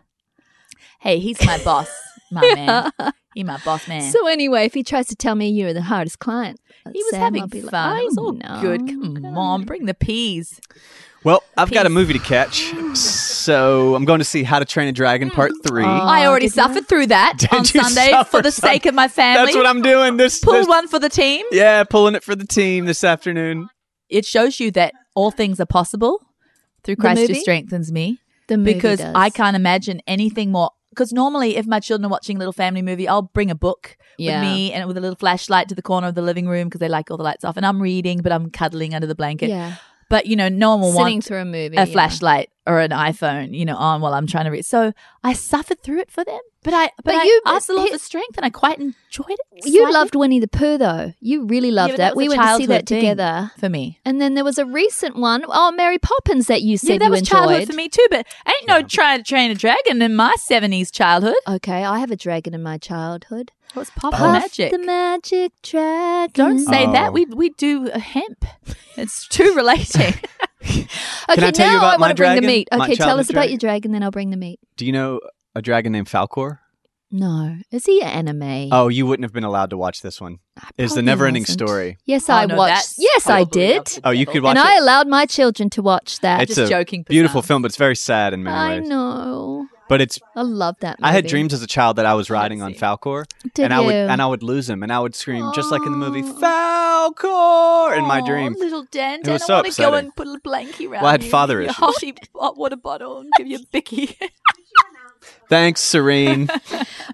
Hey, 1.04 1.20
he's 1.20 1.44
my 1.46 1.58
boss, 1.64 1.90
my 2.32 2.42
man. 2.56 2.92
He 3.36 3.44
my 3.44 3.58
boss 3.66 3.88
man. 3.88 4.02
So 4.12 4.28
anyway, 4.28 4.66
if 4.66 4.74
he 4.74 4.84
tries 4.84 5.08
to 5.08 5.16
tell 5.16 5.36
me 5.36 5.50
you're 5.50 5.74
the 5.74 5.82
hardest 5.82 6.20
client, 6.20 6.60
he 6.94 7.02
was 7.04 7.12
Sam, 7.12 7.20
having 7.22 7.42
I'll 7.44 7.48
be 7.48 7.62
fun. 7.62 7.92
like, 7.94 8.02
it 8.02 8.06
was 8.06 8.18
I 8.18 8.22
all 8.22 8.32
know. 8.34 8.62
good. 8.62 8.88
Come 8.88 9.38
on, 9.38 9.64
bring 9.66 9.86
the 9.86 9.94
peas. 9.94 10.60
Well, 11.24 11.42
I've 11.58 11.72
got 11.72 11.86
a 11.86 11.90
movie 11.90 12.14
to 12.14 12.20
catch, 12.20 12.74
so 12.98 13.96
I'm 13.96 14.04
going 14.06 14.20
to 14.20 14.26
see 14.26 14.44
How 14.44 14.60
to 14.60 14.66
Train 14.66 14.90
a 14.90 14.92
Dragon 14.92 15.30
Part 15.30 15.52
oh, 15.56 15.62
Three. 15.68 15.84
Oh, 15.84 15.88
I 15.88 16.26
already 16.26 16.48
did 16.48 16.56
you? 16.56 16.62
suffered 16.62 16.88
through 16.88 17.08
that 17.08 17.36
Did 17.38 17.54
on 17.54 17.64
Sunday 17.66 18.12
for 18.28 18.42
the 18.42 18.52
some- 18.52 18.70
sake 18.70 18.86
of 18.86 18.94
my 18.94 19.08
family. 19.08 19.46
That's 19.46 19.56
what 19.56 19.66
I'm 19.66 19.82
doing. 19.82 20.18
This, 20.18 20.40
Pulled 20.40 20.58
this 20.58 20.68
one 20.68 20.88
for 20.88 21.00
the 21.00 21.10
team. 21.10 21.46
yeah, 21.52 21.84
pulling 21.86 22.16
it 22.16 22.24
for 22.24 22.36
the 22.36 22.46
team 22.46 22.86
this 22.86 23.04
afternoon. 23.04 23.70
It 24.10 24.26
shows 24.26 24.60
you 24.60 24.70
that 24.72 24.94
all 25.16 25.32
things 25.32 25.60
are 25.60 25.66
possible 25.66 26.20
through 26.84 26.98
Christ 26.98 27.28
who 27.28 27.36
strengthens 27.36 27.92
me. 27.92 28.20
The 28.48 28.58
movie 28.58 28.74
because 28.74 29.00
does. 29.00 29.14
I 29.16 29.30
can't 29.30 29.56
imagine 29.56 30.02
anything 30.06 30.52
more. 30.52 30.72
Because 30.94 31.12
normally, 31.14 31.56
if 31.58 31.66
my 31.68 31.80
children 31.80 32.06
are 32.06 32.10
watching 32.10 32.38
a 32.38 32.40
little 32.40 32.54
family 32.54 32.82
movie, 32.82 33.08
I'll 33.08 33.22
bring 33.24 33.50
a 33.52 33.56
book 33.56 33.98
Yeah. 34.18 34.40
with 34.42 34.50
me 34.50 34.72
and 34.74 34.88
with 34.88 34.98
a 34.98 35.02
little 35.02 35.16
flashlight 35.16 35.70
to 35.70 35.76
the 35.76 35.82
corner 35.82 36.08
of 36.08 36.16
the 36.16 36.22
living 36.22 36.48
room 36.48 36.68
because 36.68 36.80
they 36.80 36.90
like 36.90 37.10
all 37.12 37.18
the 37.18 37.24
lights 37.24 37.44
off, 37.44 37.58
and 37.58 37.66
I'm 37.66 37.82
reading, 37.82 38.22
but 38.22 38.32
I'm 38.32 38.50
cuddling 38.50 38.94
under 38.94 39.08
the 39.08 39.16
blanket. 39.16 39.50
Yeah, 39.50 39.76
But 40.10 40.26
you 40.28 40.36
know, 40.36 40.50
no 40.50 40.72
one 40.72 40.82
will 40.82 40.92
sitting 40.92 41.04
want 41.16 41.24
through 41.26 41.40
a 41.42 41.46
movie, 41.46 41.76
a 41.78 41.86
yeah. 41.86 41.86
flashlight 41.86 42.50
or 42.68 42.80
an 42.80 42.92
iPhone, 42.92 43.54
you 43.58 43.66
know, 43.66 43.76
on 43.76 44.00
while 44.02 44.14
I'm 44.14 44.28
trying 44.28 44.46
to 44.46 44.52
read. 44.52 44.66
So 44.66 44.94
I 45.24 45.34
suffered 45.34 45.82
through 45.82 46.00
it 46.00 46.12
for 46.12 46.24
them, 46.24 46.40
but 46.64 46.74
I 46.74 46.86
but, 46.98 47.06
But 47.06 47.16
I 47.16 47.24
you- 47.24 47.42
asked 47.46 47.68
the 47.68 47.74
Lord 47.74 47.88
he- 47.90 47.94
for 47.94 48.00
strength, 48.00 48.38
and 48.38 48.46
I 48.46 48.50
quite 48.50 48.80
enjoyed 48.80 49.30
it. 49.30 49.66
You 49.66 49.92
loved 49.92 50.16
Winnie 50.16 50.40
the 50.40 50.48
Pooh, 50.48 50.78
though. 50.78 51.14
You 51.20 51.46
really 51.46 51.72
loved 51.72 51.94
but 51.94 51.98
that. 51.98 52.16
was 52.16 52.24
We 52.24 52.30
went 52.30 52.42
to 52.42 52.56
see 52.58 52.66
that 52.68 52.86
together. 52.86 53.52
for 53.60 53.70
me. 53.70 54.00
And 54.06 54.20
then 54.22 54.34
there 54.34 54.44
was 54.44 54.58
a 54.58 54.66
recent 54.66 55.16
one, 55.16 55.44
oh 55.48 55.72
Mary 55.72 56.00
Poppins, 56.00 56.48
that 56.48 56.62
you 56.62 56.78
said 56.78 56.94
yeah, 56.94 56.98
that 57.00 57.06
you 57.06 57.12
was 57.12 57.20
enjoyed. 57.22 57.32
childhood 57.38 57.68
for 57.68 57.74
me 57.76 57.90
too. 57.90 58.06
But 58.10 58.26
ain't 58.48 58.68
no 58.68 58.82
trying 58.82 59.20
to 59.20 59.24
train 59.24 59.52
a 59.52 59.56
dragon 59.56 60.02
in 60.02 60.16
my 60.16 60.34
seventies 60.40 60.92
childhood. 60.92 61.36
Okay, 61.48 61.84
I 61.84 62.00
have 62.00 62.12
a 62.12 62.16
dragon 62.16 62.54
in 62.54 62.64
my 62.64 62.78
childhood. 62.78 63.52
What's 63.74 63.90
Puff 63.92 64.14
Puff 64.14 64.20
the 64.20 64.32
Magic? 64.34 64.72
the 64.72 64.78
magic 64.78 65.52
dragon. 65.64 66.32
Don't 66.34 66.60
say 66.60 66.86
Oh. 66.86 66.92
that. 66.92 67.12
We 67.14 67.26
we 67.26 67.50
do 67.52 67.90
a 67.92 68.00
hemp. 68.00 68.46
It's 68.98 69.28
too 69.28 69.54
relating. 69.56 70.14
Okay, 70.62 70.88
Can 71.36 71.44
I 71.44 71.52
tell 71.52 71.68
you 71.68 71.74
now 71.74 71.78
about 71.80 71.94
I 71.96 71.98
want 71.98 72.12
to 72.12 72.16
bring 72.16 72.36
the 72.40 72.46
meat. 72.48 72.68
Okay, 72.72 72.96
tell 72.96 73.08
childhood 73.08 73.20
us 73.22 73.30
about 73.32 73.50
your 73.50 73.58
dragon, 73.58 73.92
then 73.92 74.04
I'll 74.04 74.12
bring 74.12 74.30
the 74.30 74.38
meat. 74.38 74.60
Do 74.78 74.86
you 74.86 74.92
know 74.92 75.20
a 75.56 75.62
dragon 75.62 75.92
named 75.92 76.08
Falkor? 76.08 76.60
No, 77.16 77.58
is 77.70 77.86
he 77.86 78.02
anime? 78.02 78.70
Oh, 78.72 78.88
you 78.88 79.06
wouldn't 79.06 79.24
have 79.24 79.34
been 79.34 79.44
allowed 79.44 79.70
to 79.70 79.78
watch 79.78 80.02
this 80.02 80.20
one. 80.20 80.40
It's 80.80 80.94
the 80.94 80.98
Probably 80.98 81.02
never-ending 81.04 81.44
wasn't. 81.44 81.60
story. 81.60 81.98
Yes, 82.06 82.28
Oh, 82.28 82.34
I 82.34 82.46
no, 82.48 82.56
watched. 82.56 82.74
that's 82.74 82.96
Yes, 82.98 83.28
I 83.28 83.44
probably 83.44 83.62
did. 83.62 83.86
to 83.86 84.02
Oh, 84.06 84.10
you 84.10 84.26
the 84.26 84.32
could 84.32 84.34
devil. 84.40 84.48
watch 84.50 84.58
And 84.58 84.66
it. 84.68 84.72
I 84.72 84.78
allowed 84.80 85.08
my 85.08 85.26
children 85.28 85.70
to 85.72 85.84
watch 85.84 86.20
that. 86.22 86.42
It's 86.42 86.56
just 86.56 86.72
a 86.72 86.74
joking, 86.74 87.04
beautiful 87.08 87.42
Pascal. 87.42 87.48
film, 87.56 87.62
but 87.62 87.68
it's 87.68 87.78
very 87.78 87.96
sad 87.96 88.34
in 88.34 88.42
many 88.42 88.56
I 88.58 88.80
ways. 88.80 88.90
know. 88.90 89.68
But 89.90 90.02
it's 90.02 90.18
I 90.36 90.42
love 90.42 90.78
that. 90.80 91.00
Movie. 91.00 91.08
I 91.10 91.12
had 91.14 91.28
dreams 91.28 91.54
as 91.54 91.62
a 91.62 91.68
child 91.68 91.98
that 91.98 92.08
I 92.08 92.16
was 92.16 92.32
riding 92.32 92.64
on. 92.64 92.74
Falkor, 92.74 93.26
Did 93.54 93.66
and 93.66 93.74
I 93.76 93.80
would 93.82 93.94
you? 93.94 93.96
and 93.96 94.20
I 94.20 94.26
would 94.26 94.42
lose 94.42 94.68
him, 94.68 94.82
and 94.82 94.92
I 94.92 95.00
would 95.00 95.14
scream 95.14 95.52
just 95.54 95.72
like 95.72 95.86
in 95.86 95.92
the 95.92 95.98
movie. 96.00 96.24
Falkor 96.24 97.96
in 97.98 98.06
my 98.06 98.22
Aw, 98.22 98.26
dream. 98.26 98.54
little 98.54 98.86
Dan, 98.90 99.20
It 99.20 99.26
Dan, 99.26 99.34
was 99.34 99.44
I 99.44 99.46
so 99.46 99.54
want 99.56 99.66
to 99.68 99.82
go 99.82 99.88
upsetting. 99.90 100.06
and 100.06 100.16
put 100.16 100.26
a 100.28 100.32
little 100.32 100.52
blankie 100.52 100.90
around 100.90 101.02
Well, 101.04 101.10
I 101.10 101.12
had 101.12 101.24
you, 101.24 101.30
father 101.30 101.62
give 101.62 101.76
you 101.78 101.86
a 101.86 101.90
issues. 101.90 102.16
hotty 102.16 102.18
hot 102.36 102.58
water 102.58 102.76
bottle 102.78 103.20
and 103.20 103.30
give 103.38 103.46
you 103.46 103.58
a 103.58 103.66
bicky. 103.72 104.18
Thanks, 105.50 105.82
Serene. 105.82 106.50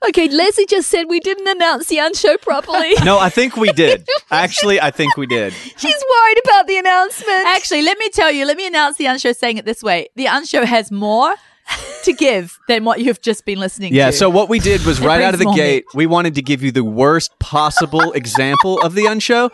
Okay, 0.08 0.30
Leslie 0.30 0.66
just 0.66 0.90
said 0.90 1.08
we 1.10 1.20
didn't 1.20 1.48
announce 1.48 1.88
the 1.88 1.98
unshow 1.98 2.38
properly. 2.38 2.94
no, 3.04 3.20
I 3.20 3.30
think 3.30 3.58
we 3.58 3.70
did. 3.74 4.08
Actually, 4.32 4.80
I 4.80 4.92
think 4.92 5.18
we 5.18 5.26
did. 5.28 5.52
She's 5.52 6.04
worried 6.14 6.38
about 6.46 6.68
the 6.68 6.78
announcement. 6.78 7.46
Actually, 7.48 7.82
let 7.82 7.98
me 7.98 8.08
tell 8.10 8.32
you, 8.32 8.46
let 8.46 8.56
me 8.56 8.66
announce 8.66 8.96
the 8.98 9.06
unshow 9.08 9.34
saying 9.36 9.58
it 9.58 9.66
this 9.66 9.84
way. 9.84 10.08
The 10.16 10.26
unshow 10.28 10.64
has 10.64 10.90
more 10.90 11.36
to 12.04 12.14
give 12.14 12.58
than 12.70 12.86
what 12.86 13.02
you've 13.02 13.22
just 13.22 13.44
been 13.46 13.60
listening 13.60 13.94
Yeah, 13.94 14.06
to. 14.06 14.12
Yeah, 14.14 14.18
so 14.20 14.30
what 14.30 14.48
we 14.48 14.60
did 14.60 14.86
was 14.86 15.02
right 15.02 15.22
out 15.22 15.34
of 15.34 15.40
the 15.40 15.44
brings 15.46 15.58
more 15.58 15.66
gate, 15.66 15.86
we 15.94 16.06
wanted 16.06 16.36
to 16.36 16.42
give 16.42 16.64
you 16.64 16.72
the 16.72 16.84
worst 16.86 17.38
possible 17.40 18.12
example 18.14 18.80
of 18.82 18.94
the 18.96 19.06
unshow. 19.06 19.50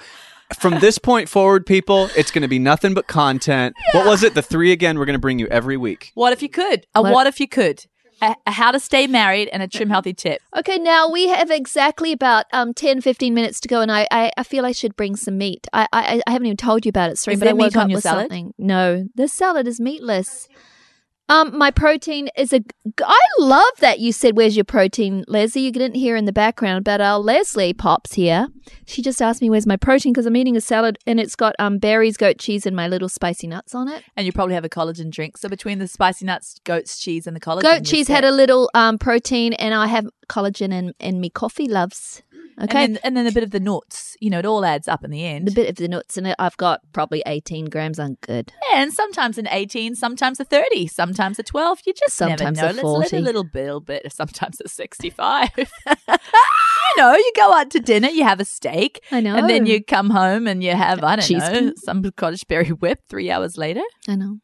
From 0.59 0.79
this 0.79 0.99
point 0.99 1.27
forward, 1.27 1.65
people, 1.65 2.09
it's 2.15 2.29
going 2.29 2.43
to 2.43 2.47
be 2.47 2.59
nothing 2.59 2.93
but 2.93 3.07
content. 3.07 3.75
What 3.93 4.05
was 4.05 4.21
it? 4.21 4.35
The 4.35 4.43
three 4.43 4.71
again, 4.71 4.99
we're 4.99 5.05
going 5.05 5.15
to 5.15 5.19
bring 5.19 5.39
you 5.39 5.47
every 5.47 5.75
week. 5.75 6.11
what 6.13 6.33
if 6.33 6.43
you 6.43 6.49
could? 6.49 6.85
A 6.93 7.01
What- 7.01 7.13
what, 7.13 7.27
if 7.27 7.39
you 7.39 7.47
could? 7.47 7.85
A, 8.25 8.35
a 8.47 8.51
how 8.51 8.71
to 8.71 8.79
stay 8.79 9.07
married 9.07 9.47
and 9.49 9.61
a 9.61 9.67
trim 9.67 9.89
healthy 9.89 10.13
tip. 10.13 10.41
Okay, 10.55 10.77
now 10.79 11.09
we 11.09 11.27
have 11.27 11.51
exactly 11.51 12.13
about 12.13 12.45
um 12.53 12.73
10, 12.73 13.01
15 13.01 13.33
minutes 13.33 13.59
to 13.59 13.67
go, 13.67 13.81
and 13.81 13.91
I, 13.91 14.07
I, 14.09 14.31
I 14.37 14.43
feel 14.43 14.65
I 14.65 14.71
should 14.71 14.95
bring 14.95 15.15
some 15.17 15.37
meat. 15.37 15.67
I, 15.73 15.87
I 15.91 16.21
I 16.25 16.31
haven't 16.31 16.47
even 16.47 16.57
told 16.57 16.85
you 16.85 16.89
about 16.89 17.09
it, 17.11 17.17
Serene, 17.17 17.39
but 17.39 17.49
I 17.49 17.53
meat 17.53 17.63
woke 17.63 17.75
on 17.75 17.83
up 17.83 17.89
your 17.89 17.97
with 17.97 18.03
salad? 18.03 18.23
something. 18.23 18.53
No, 18.57 19.07
this 19.15 19.33
salad 19.33 19.67
is 19.67 19.79
meatless. 19.81 20.47
Um, 21.27 21.57
my 21.57 21.71
protein 21.71 22.29
is 22.37 22.53
a. 22.53 22.61
I 23.03 23.19
love 23.39 23.65
that 23.79 23.99
you 23.99 24.11
said, 24.11 24.37
"Where's 24.37 24.55
your 24.55 24.63
protein, 24.63 25.23
Leslie?" 25.27 25.63
You 25.63 25.71
didn't 25.71 25.95
hear 25.95 26.15
in 26.15 26.25
the 26.25 26.31
background, 26.33 26.85
but 26.85 27.01
our 27.01 27.17
Leslie 27.17 27.73
pops 27.73 28.13
here. 28.13 28.47
She 28.85 29.01
just 29.01 29.21
asked 29.21 29.41
me, 29.41 29.49
"Where's 29.49 29.65
my 29.65 29.75
protein?" 29.75 30.13
Because 30.13 30.27
I'm 30.27 30.35
eating 30.35 30.55
a 30.55 30.61
salad 30.61 30.99
and 31.07 31.19
it's 31.19 31.35
got 31.35 31.55
um 31.57 31.79
berries, 31.79 32.15
goat 32.15 32.37
cheese, 32.37 32.67
and 32.67 32.75
my 32.75 32.87
little 32.87 33.09
spicy 33.09 33.47
nuts 33.47 33.73
on 33.73 33.87
it. 33.87 34.03
And 34.15 34.27
you 34.27 34.31
probably 34.31 34.53
have 34.53 34.65
a 34.65 34.69
collagen 34.69 35.09
drink. 35.09 35.37
So 35.37 35.49
between 35.49 35.79
the 35.79 35.87
spicy 35.87 36.25
nuts, 36.25 36.59
goat's 36.63 36.99
cheese, 36.99 37.25
and 37.25 37.35
the 37.35 37.39
collagen, 37.39 37.63
Goat 37.63 37.85
cheese 37.85 38.07
had 38.07 38.23
a 38.23 38.31
little 38.31 38.69
um 38.75 38.99
protein, 38.99 39.53
and 39.53 39.73
I 39.73 39.87
have 39.87 40.07
collagen 40.29 40.71
in 40.71 40.93
in 40.99 41.19
me 41.19 41.31
coffee 41.31 41.67
loves. 41.67 42.21
Okay, 42.63 42.85
and 42.85 42.95
then, 42.95 43.01
and 43.03 43.17
then 43.17 43.27
a 43.27 43.31
bit 43.31 43.43
of 43.43 43.51
the 43.51 43.59
nuts. 43.59 44.15
You 44.21 44.29
know, 44.29 44.39
it 44.39 44.45
all 44.45 44.63
adds 44.63 44.87
up 44.87 45.03
in 45.03 45.11
the 45.11 45.25
end. 45.25 45.47
the 45.47 45.51
bit 45.51 45.69
of 45.69 45.75
the 45.75 45.87
nuts 45.87 46.17
in 46.17 46.25
it. 46.25 46.35
I've 46.39 46.55
got 46.57 46.79
probably 46.93 47.21
18 47.25 47.65
grams. 47.65 47.99
I'm 47.99 48.15
good. 48.21 48.53
and 48.73 48.93
sometimes 48.93 49.37
an 49.37 49.47
18, 49.51 49.95
sometimes 49.95 50.39
a 50.39 50.45
30, 50.45 50.87
sometimes 50.87 51.37
a 51.39 51.43
12. 51.43 51.79
You 51.85 51.93
just 51.93 52.15
Sometimes 52.15 52.57
never 52.57 52.71
a 52.71 52.75
know. 52.75 52.81
40. 52.81 52.99
Let's 52.99 53.13
let 53.13 53.19
a 53.19 53.23
little 53.23 53.43
bit, 53.43 53.85
bit, 53.85 54.11
sometimes 54.13 54.61
a 54.63 54.69
65. 54.69 55.49
you 55.57 55.65
know, 56.97 57.13
you 57.15 57.31
go 57.35 57.53
out 57.53 57.69
to 57.71 57.79
dinner, 57.79 58.07
you 58.09 58.23
have 58.23 58.39
a 58.39 58.45
steak, 58.45 59.03
I 59.11 59.19
know. 59.21 59.35
and 59.35 59.49
then 59.49 59.65
you 59.65 59.83
come 59.83 60.09
home 60.09 60.47
and 60.47 60.63
you 60.63 60.71
have, 60.71 61.03
I 61.03 61.17
don't 61.17 61.25
Cheese 61.25 61.39
know, 61.39 61.59
cube. 61.59 61.73
some 61.83 62.03
cottage 62.15 62.47
berry 62.47 62.69
whip 62.69 62.99
three 63.09 63.29
hours 63.31 63.57
later. 63.57 63.81
I 64.07 64.15
know. 64.15 64.37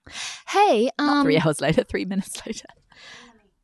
Hey, 0.49 0.89
Not 0.99 1.17
um, 1.17 1.23
three 1.23 1.39
hours 1.39 1.61
later, 1.61 1.83
three 1.83 2.05
minutes 2.05 2.41
later. 2.45 2.65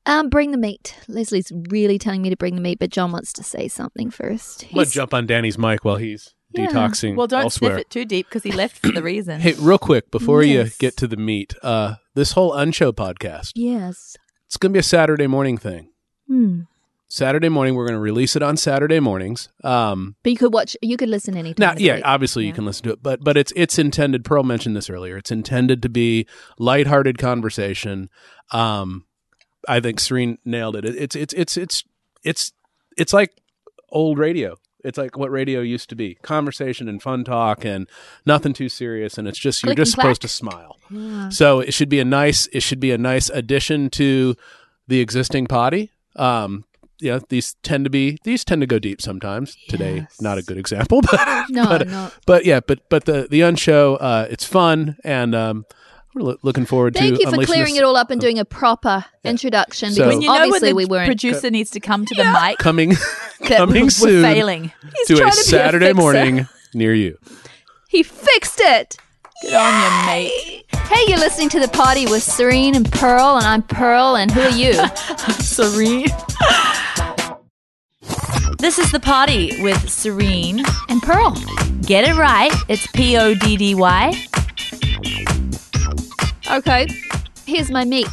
Um, 0.07 0.29
bring 0.29 0.51
the 0.51 0.57
meat. 0.57 0.95
Leslie's 1.07 1.51
really 1.69 1.99
telling 1.99 2.21
me 2.23 2.29
to 2.31 2.35
bring 2.37 2.55
the 2.55 2.61
meat, 2.61 2.79
but 2.79 2.89
John 2.89 3.11
wants 3.11 3.31
to 3.33 3.43
say 3.43 3.67
something 3.67 4.09
first. 4.09 4.63
Let's 4.73 4.89
He's- 4.89 4.93
jump 4.93 5.13
on 5.13 5.27
Danny's 5.27 5.57
mic 5.57 5.85
while 5.85 5.97
he's 5.97 6.33
Yeah. 6.53 6.67
detoxing 6.67 7.15
Well, 7.15 7.27
don't 7.27 7.43
elsewhere. 7.43 7.73
sniff 7.73 7.81
it 7.81 7.89
too 7.89 8.05
deep 8.05 8.27
because 8.27 8.43
he 8.43 8.51
left 8.51 8.77
for 8.79 8.91
the 8.91 9.03
reason. 9.03 9.41
Hey, 9.41 9.53
real 9.59 9.77
quick 9.77 10.09
before 10.09 10.41
you 10.43 10.59
Yes. 10.59 10.77
get 10.77 10.97
to 10.97 11.07
the 11.07 11.17
meat, 11.17 11.53
uh, 11.61 11.95
this 12.15 12.31
whole 12.31 12.51
Unshow 12.53 12.93
podcast, 12.93 13.51
Yes. 13.55 14.15
it's 14.47 14.57
going 14.57 14.71
to 14.71 14.77
be 14.77 14.79
a 14.79 14.83
Saturday 14.83 15.27
morning 15.27 15.57
thing. 15.57 15.89
Hmm. 16.27 16.61
Saturday 17.09 17.47
morning, 17.47 17.73
we're 17.75 17.85
going 17.85 17.95
to 17.95 18.01
release 18.01 18.35
it 18.35 18.43
on 18.43 18.57
Saturday 18.57 18.99
mornings. 18.99 19.47
Um, 19.63 20.15
But 20.23 20.31
you 20.33 20.37
could 20.37 20.53
watch. 20.53 20.75
You 20.81 20.97
could 20.97 21.07
listen 21.07 21.37
anytime. 21.37 21.65
now, 21.65 21.71
of 21.71 21.77
the 21.77 21.83
yeah, 21.85 21.95
week. 21.95 22.03
obviously 22.05 22.43
you 22.43 22.49
Yeah. 22.49 22.55
can 22.55 22.65
listen 22.65 22.83
to 22.83 22.89
it, 22.91 22.99
but 23.01 23.23
but 23.23 23.37
it's 23.37 23.53
it's 23.55 23.79
intended. 23.79 24.25
Pearl 24.25 24.43
mentioned 24.43 24.75
this 24.75 24.89
earlier. 24.89 25.15
It's 25.15 25.31
intended 25.31 25.81
to 25.83 25.89
be 25.89 26.27
lighthearted 26.59 27.17
conversation. 27.17 28.09
Um, 28.51 29.05
I 29.67 29.79
think 29.79 29.99
Serene 29.99 30.37
nailed 30.45 30.75
it. 30.75 30.85
It- 30.85 30.95
It's 30.95 31.15
it's 31.15 31.33
it's 31.33 31.57
it's 31.57 31.83
it's 32.23 32.51
it's 32.97 33.13
like 33.13 33.31
old 33.89 34.17
radio. 34.17 34.55
It's 34.83 34.97
like 34.97 35.17
what 35.17 35.31
radio 35.31 35.59
used 35.61 35.89
to 35.89 35.95
be: 35.95 36.15
conversation 36.21 36.87
and 36.87 37.01
fun 37.01 37.23
talk, 37.23 37.65
and 37.65 37.87
nothing 38.25 38.53
too 38.53 38.69
serious. 38.69 39.17
And 39.17 39.27
it's 39.27 39.39
just 39.39 39.61
you're 39.63 39.69
Click 39.75 39.77
just 39.85 39.91
supposed 39.91 40.21
to 40.21 40.27
smile. 40.27 40.77
Yeah. 40.89 41.29
So 41.29 41.59
it 41.59 41.73
should 41.73 41.89
be 41.89 41.99
a 41.99 42.05
nice 42.05 42.47
it 42.53 42.61
should 42.61 42.79
be 42.79 42.91
a 42.91 42.97
nice 42.97 43.29
addition 43.29 43.89
to 43.91 44.35
the 44.87 44.99
existing 45.01 45.47
potty. 45.47 45.91
Um, 46.15 46.63
yeah, 46.99 47.19
these 47.29 47.55
tend 47.63 47.83
to 47.83 47.89
be 47.89 48.17
these 48.23 48.45
tend 48.45 48.61
to 48.61 48.67
go 48.67 48.79
deep 48.79 49.01
sometimes. 49.01 49.57
Today, 49.67 50.07
not 50.21 50.37
a 50.37 50.41
good 50.43 50.57
example, 50.57 51.01
but 51.11 51.45
No, 51.49 51.65
but, 51.67 51.87
no. 51.87 52.11
but 52.25 52.45
yeah, 52.45 52.59
but 52.61 52.87
but 52.89 53.05
the 53.05 53.27
the 53.29 53.41
unshow, 53.41 53.95
uh, 53.95 54.27
it's 54.29 54.45
fun, 54.45 54.95
and 55.03 55.35
um, 55.35 55.65
we're 56.17 56.31
loo- 56.31 56.37
looking 56.43 56.65
forward 56.65 56.93
to. 56.95 56.99
Thank 56.99 57.19
you 57.19 57.29
for 57.29 57.43
clearing 57.45 57.73
this- 57.73 57.81
it 57.81 57.83
all 57.83 57.95
up 57.95 58.11
and 58.11 58.19
doing 58.19 58.39
a 58.39 58.45
proper 58.45 59.05
introduction 59.23 59.91
So- 59.93 60.03
because 60.05 60.21
you 60.21 60.27
know 60.27 60.33
when 60.33 60.41
obviously 60.43 60.69
the 60.69 60.75
we 60.75 60.85
weren't. 60.85 61.07
producer 61.07 61.49
needs 61.49 61.71
to 61.71 61.79
come 61.79 62.05
to 62.05 62.15
the 62.15 62.23
mic, 62.25 62.57
coming 62.59 62.95
coming 63.45 63.83
we're 63.85 63.89
soon 63.89 64.23
failing. 64.23 64.71
to 65.07 65.13
a 65.13 65.17
to 65.17 65.23
be 65.23 65.29
a 65.29 65.31
Saturday 65.31 65.93
morning 65.93 66.47
near 66.73 66.93
you. 66.93 67.17
he 67.89 68.03
fixed 68.03 68.59
it. 68.61 68.97
Good 69.43 69.53
on 69.53 69.73
you, 69.83 70.05
mate. 70.07 70.65
Hey, 70.89 71.03
you're 71.07 71.19
listening 71.19 71.49
to 71.49 71.59
the 71.59 71.67
party 71.67 72.07
with 72.07 72.23
Serene 72.23 72.75
and 72.75 72.91
Pearl, 72.91 73.35
and 73.37 73.45
I'm 73.45 73.61
Pearl, 73.61 74.15
and 74.15 74.31
who 74.31 74.41
are 74.41 74.49
you? 74.49 74.73
Serene. 75.39 76.07
This 78.57 78.79
is 78.79 78.91
the 78.91 78.99
party 78.99 79.61
with 79.61 79.87
Serene. 79.89 80.63
and 80.89 81.01
Pearl. 81.03 81.35
Get 81.83 82.07
it 82.09 82.15
right. 82.15 82.51
It's 82.67 82.87
P 82.87 83.15
O 83.17 83.35
D 83.35 83.57
D 83.57 83.75
Y. 83.75 84.11
Okay, 86.49 86.87
here's 87.45 87.69
my 87.69 87.83
meat. 87.83 88.07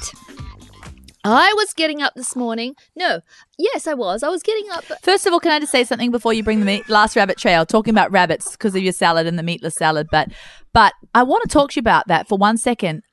I 1.24 1.54
was 1.54 1.72
getting 1.72 2.02
up 2.02 2.14
this 2.14 2.34
morning. 2.34 2.74
No, 2.96 3.20
yes, 3.58 3.86
I 3.86 3.94
was. 3.94 4.22
I 4.22 4.28
was 4.28 4.42
getting 4.42 4.68
up. 4.70 4.84
First 5.02 5.24
of 5.26 5.32
all, 5.32 5.40
can 5.40 5.52
I 5.52 5.60
just 5.60 5.70
say 5.70 5.84
something 5.84 6.10
before 6.10 6.32
you 6.32 6.42
bring 6.42 6.58
the 6.60 6.66
meat? 6.66 6.88
Last 6.88 7.16
rabbit 7.16 7.38
trail, 7.38 7.64
talking 7.64 7.94
about 7.94 8.10
rabbits 8.10 8.52
because 8.52 8.74
of 8.74 8.82
your 8.82 8.92
salad 8.92 9.26
and 9.26 9.38
the 9.38 9.42
meatless 9.42 9.76
salad. 9.76 10.08
But, 10.10 10.30
but 10.72 10.92
I 11.14 11.22
want 11.22 11.42
to 11.44 11.48
talk 11.48 11.70
to 11.70 11.76
you 11.76 11.80
about 11.80 12.08
that 12.08 12.28
for 12.28 12.36
one 12.36 12.58
second. 12.58 13.04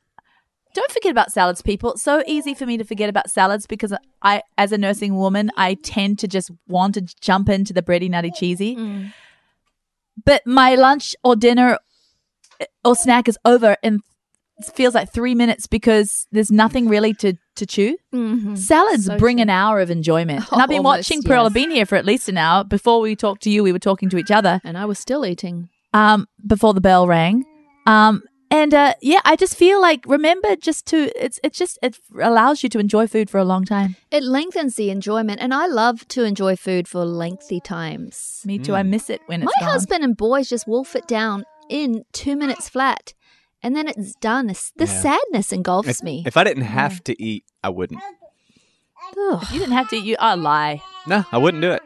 Don't 0.73 0.91
forget 0.91 1.12
about 1.12 1.31
salads, 1.31 1.62
people. 1.62 1.93
It's 1.93 2.01
so 2.01 2.23
easy 2.25 2.53
for 2.53 2.65
me 2.65 2.77
to 2.77 2.84
forget 2.84 3.10
about 3.10 3.29
salads 3.29 3.67
because 3.67 3.93
I, 4.21 4.41
as 4.57 4.71
a 4.71 4.77
nursing 4.77 5.15
woman, 5.15 5.51
I 5.55 5.75
tend 5.75 6.17
to 6.19 6.27
just 6.27 6.49
want 6.67 6.95
to 6.95 7.01
jump 7.01 7.47
into 7.47 7.73
the 7.73 7.81
bready, 7.81 8.10
nutty, 8.10 8.31
cheesy. 8.31 8.75
Mm. 8.75 9.13
But 10.25 10.41
my 10.47 10.75
lunch 10.75 11.15
or 11.23 11.36
dinner 11.36 11.77
eh, 12.60 12.65
or 12.84 12.95
snack 12.95 13.29
is 13.29 13.38
over 13.45 13.77
in 13.84 14.01
feels 14.65 14.93
like 14.95 15.12
three 15.12 15.36
minutes 15.36 15.67
because 15.67 16.28
there's 16.32 16.52
nothing 16.52 16.88
really 16.88 17.13
to, 17.15 17.34
to 17.56 17.65
chew. 17.65 17.97
Mhm. 18.13 18.58
Salads 18.58 19.06
So 19.06 19.17
bring 19.17 19.38
true. 19.38 19.43
an 19.43 19.50
hour 19.50 19.80
of 19.80 19.89
enjoyment. 19.89 20.45
And 20.52 20.62
I've 20.62 20.69
been 20.69 20.78
Almost, 20.86 21.10
watching 21.10 21.24
Pearl. 21.24 21.43
yes. 21.43 21.47
I've 21.47 21.54
been 21.54 21.71
here 21.71 21.86
for 21.86 21.95
at 21.95 22.06
least 22.06 22.30
an 22.30 22.38
hour. 22.38 22.63
Before 22.63 23.00
we 23.02 23.15
talked 23.15 23.43
to 23.43 23.50
you, 23.50 23.63
we 23.63 23.71
were 23.71 23.80
talking 23.80 24.10
to 24.10 24.17
each 24.17 24.32
other 24.32 24.62
And 24.63 24.78
I 24.78 24.86
was 24.86 25.00
still 25.00 25.26
eating. 25.26 25.69
um, 25.93 26.28
before 26.45 26.74
the 26.74 26.82
bell 26.82 27.08
rang. 27.08 27.43
Um, 27.86 28.24
and 28.50 28.74
uh, 28.74 28.93
yeah, 29.02 29.21
I 29.24 29.38
just 29.38 29.56
feel 29.56 29.80
like 29.80 30.04
remember 30.06 30.58
just 30.58 30.86
to 30.88 31.10
it's 31.24 31.39
it's 31.41 31.58
just 31.58 31.80
it 31.82 31.97
allows 32.21 32.63
you 32.63 32.69
to 32.69 32.80
enjoy 32.80 33.08
food 33.08 33.30
for 33.30 33.38
a 33.38 33.45
long 33.45 33.63
time. 33.63 33.95
It 34.12 34.24
lengthens 34.24 34.76
the 34.76 34.89
enjoyment, 34.89 35.39
and 35.39 35.54
I 35.54 35.67
love 35.67 36.06
to 36.10 36.26
enjoy 36.26 36.58
food 36.58 36.86
for 36.88 37.06
lengthy 37.06 37.62
times. 37.62 38.41
Me 38.45 38.60
too. 38.60 38.76
I 38.76 38.84
miss 38.84 39.10
it 39.10 39.21
when 39.28 39.41
it's 39.41 39.52
My 39.56 39.65
gone. 39.65 39.71
husband 39.74 40.04
and 40.04 40.17
boys 40.17 40.50
just 40.50 40.67
wolf 40.67 40.97
it 40.97 41.08
down 41.08 41.45
in 41.69 42.04
two 42.12 42.36
minutes 42.36 42.67
flat, 42.67 43.13
and 43.63 43.76
then 43.76 43.88
it's 43.88 44.13
done. 44.15 44.50
It's- 44.50 44.71
The 44.76 44.86
Yeah. 44.86 45.02
sadness 45.02 45.52
engulfs 45.52 45.89
If, 45.89 46.04
me. 46.04 46.24
if 46.26 46.36
I 46.38 46.43
didn't 46.43 46.63
have 46.63 47.04
to 47.06 47.21
eat, 47.21 47.45
I 47.63 47.69
wouldn't. 47.69 48.02
Ugh. 49.17 49.45
You 49.52 49.60
didn't 49.60 49.74
have 49.74 49.89
to. 49.89 49.97
eat, 49.97 50.06
You 50.06 50.15
I 50.19 50.36
lie. 50.36 50.82
No, 51.08 51.26
I 51.32 51.38
wouldn't 51.38 51.62
do 51.62 51.71
it. 51.71 51.82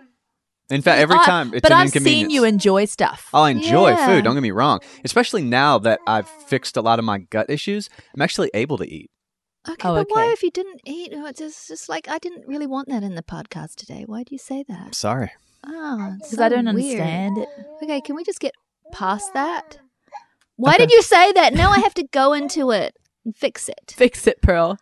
In 0.69 0.81
fact, 0.81 0.99
every 0.99 1.17
I- 1.17 1.25
time 1.25 1.53
it's 1.53 1.61
but 1.61 1.71
an 1.71 1.77
I've 1.77 1.85
inconvenience. 1.87 2.21
seen 2.23 2.29
you 2.31 2.43
enjoy 2.43 2.85
stuff. 2.85 3.29
I'll 3.33 3.45
enjoy 3.45 3.89
Yeah. 3.89 4.07
food. 4.07 4.23
Don't 4.23 4.33
get 4.35 4.41
me 4.41 4.51
wrong. 4.51 4.79
Especially 5.03 5.43
now 5.43 5.77
that 5.79 5.99
I've 6.07 6.27
fixed 6.27 6.75
a 6.75 6.81
lot 6.81 6.97
of 6.99 7.05
my 7.05 7.19
gut 7.19 7.49
issues, 7.49 7.89
I'm 8.15 8.21
actually 8.21 8.49
able 8.53 8.77
to 8.79 8.87
eat. 8.87 9.11
Okay, 9.67 9.87
Oh, 9.87 9.95
but 9.95 10.07
why 10.09 10.31
if 10.31 10.43
you 10.43 10.51
didn't 10.51 10.81
eat? 10.85 11.11
Oh, 11.15 11.25
it's 11.25 11.39
just, 11.39 11.67
just 11.67 11.89
like 11.89 12.07
I 12.07 12.17
didn't 12.19 12.47
really 12.47 12.67
want 12.67 12.87
that 12.89 13.03
in 13.03 13.15
the 13.15 13.23
podcast 13.23 13.75
today. 13.75 14.03
Why 14.05 14.23
do 14.23 14.33
you 14.33 14.37
say 14.39 14.63
I'm 14.69 14.75
that? 14.85 14.95
sorry. 14.95 15.31
Oh, 15.67 16.15
Because 16.21 16.39
I 16.39 16.49
don't 16.49 16.67
understand 16.67 17.37
it. 17.39 17.49
Okay, 17.83 17.99
can 18.01 18.15
we 18.15 18.23
just 18.23 18.39
get 18.39 18.53
past 18.91 19.33
that? 19.33 19.79
Why 20.57 20.77
did 20.77 20.91
you 20.91 21.01
say 21.01 21.31
that? 21.33 21.53
Now 21.53 21.71
I 21.71 21.79
have 21.79 21.93
to 21.95 22.03
go 22.03 22.33
into 22.33 22.71
it 22.71 22.95
and 23.25 23.35
fix 23.35 23.67
it. 23.69 23.93
Fix 23.95 24.25
it, 24.27 24.41
Pearl. 24.41 24.77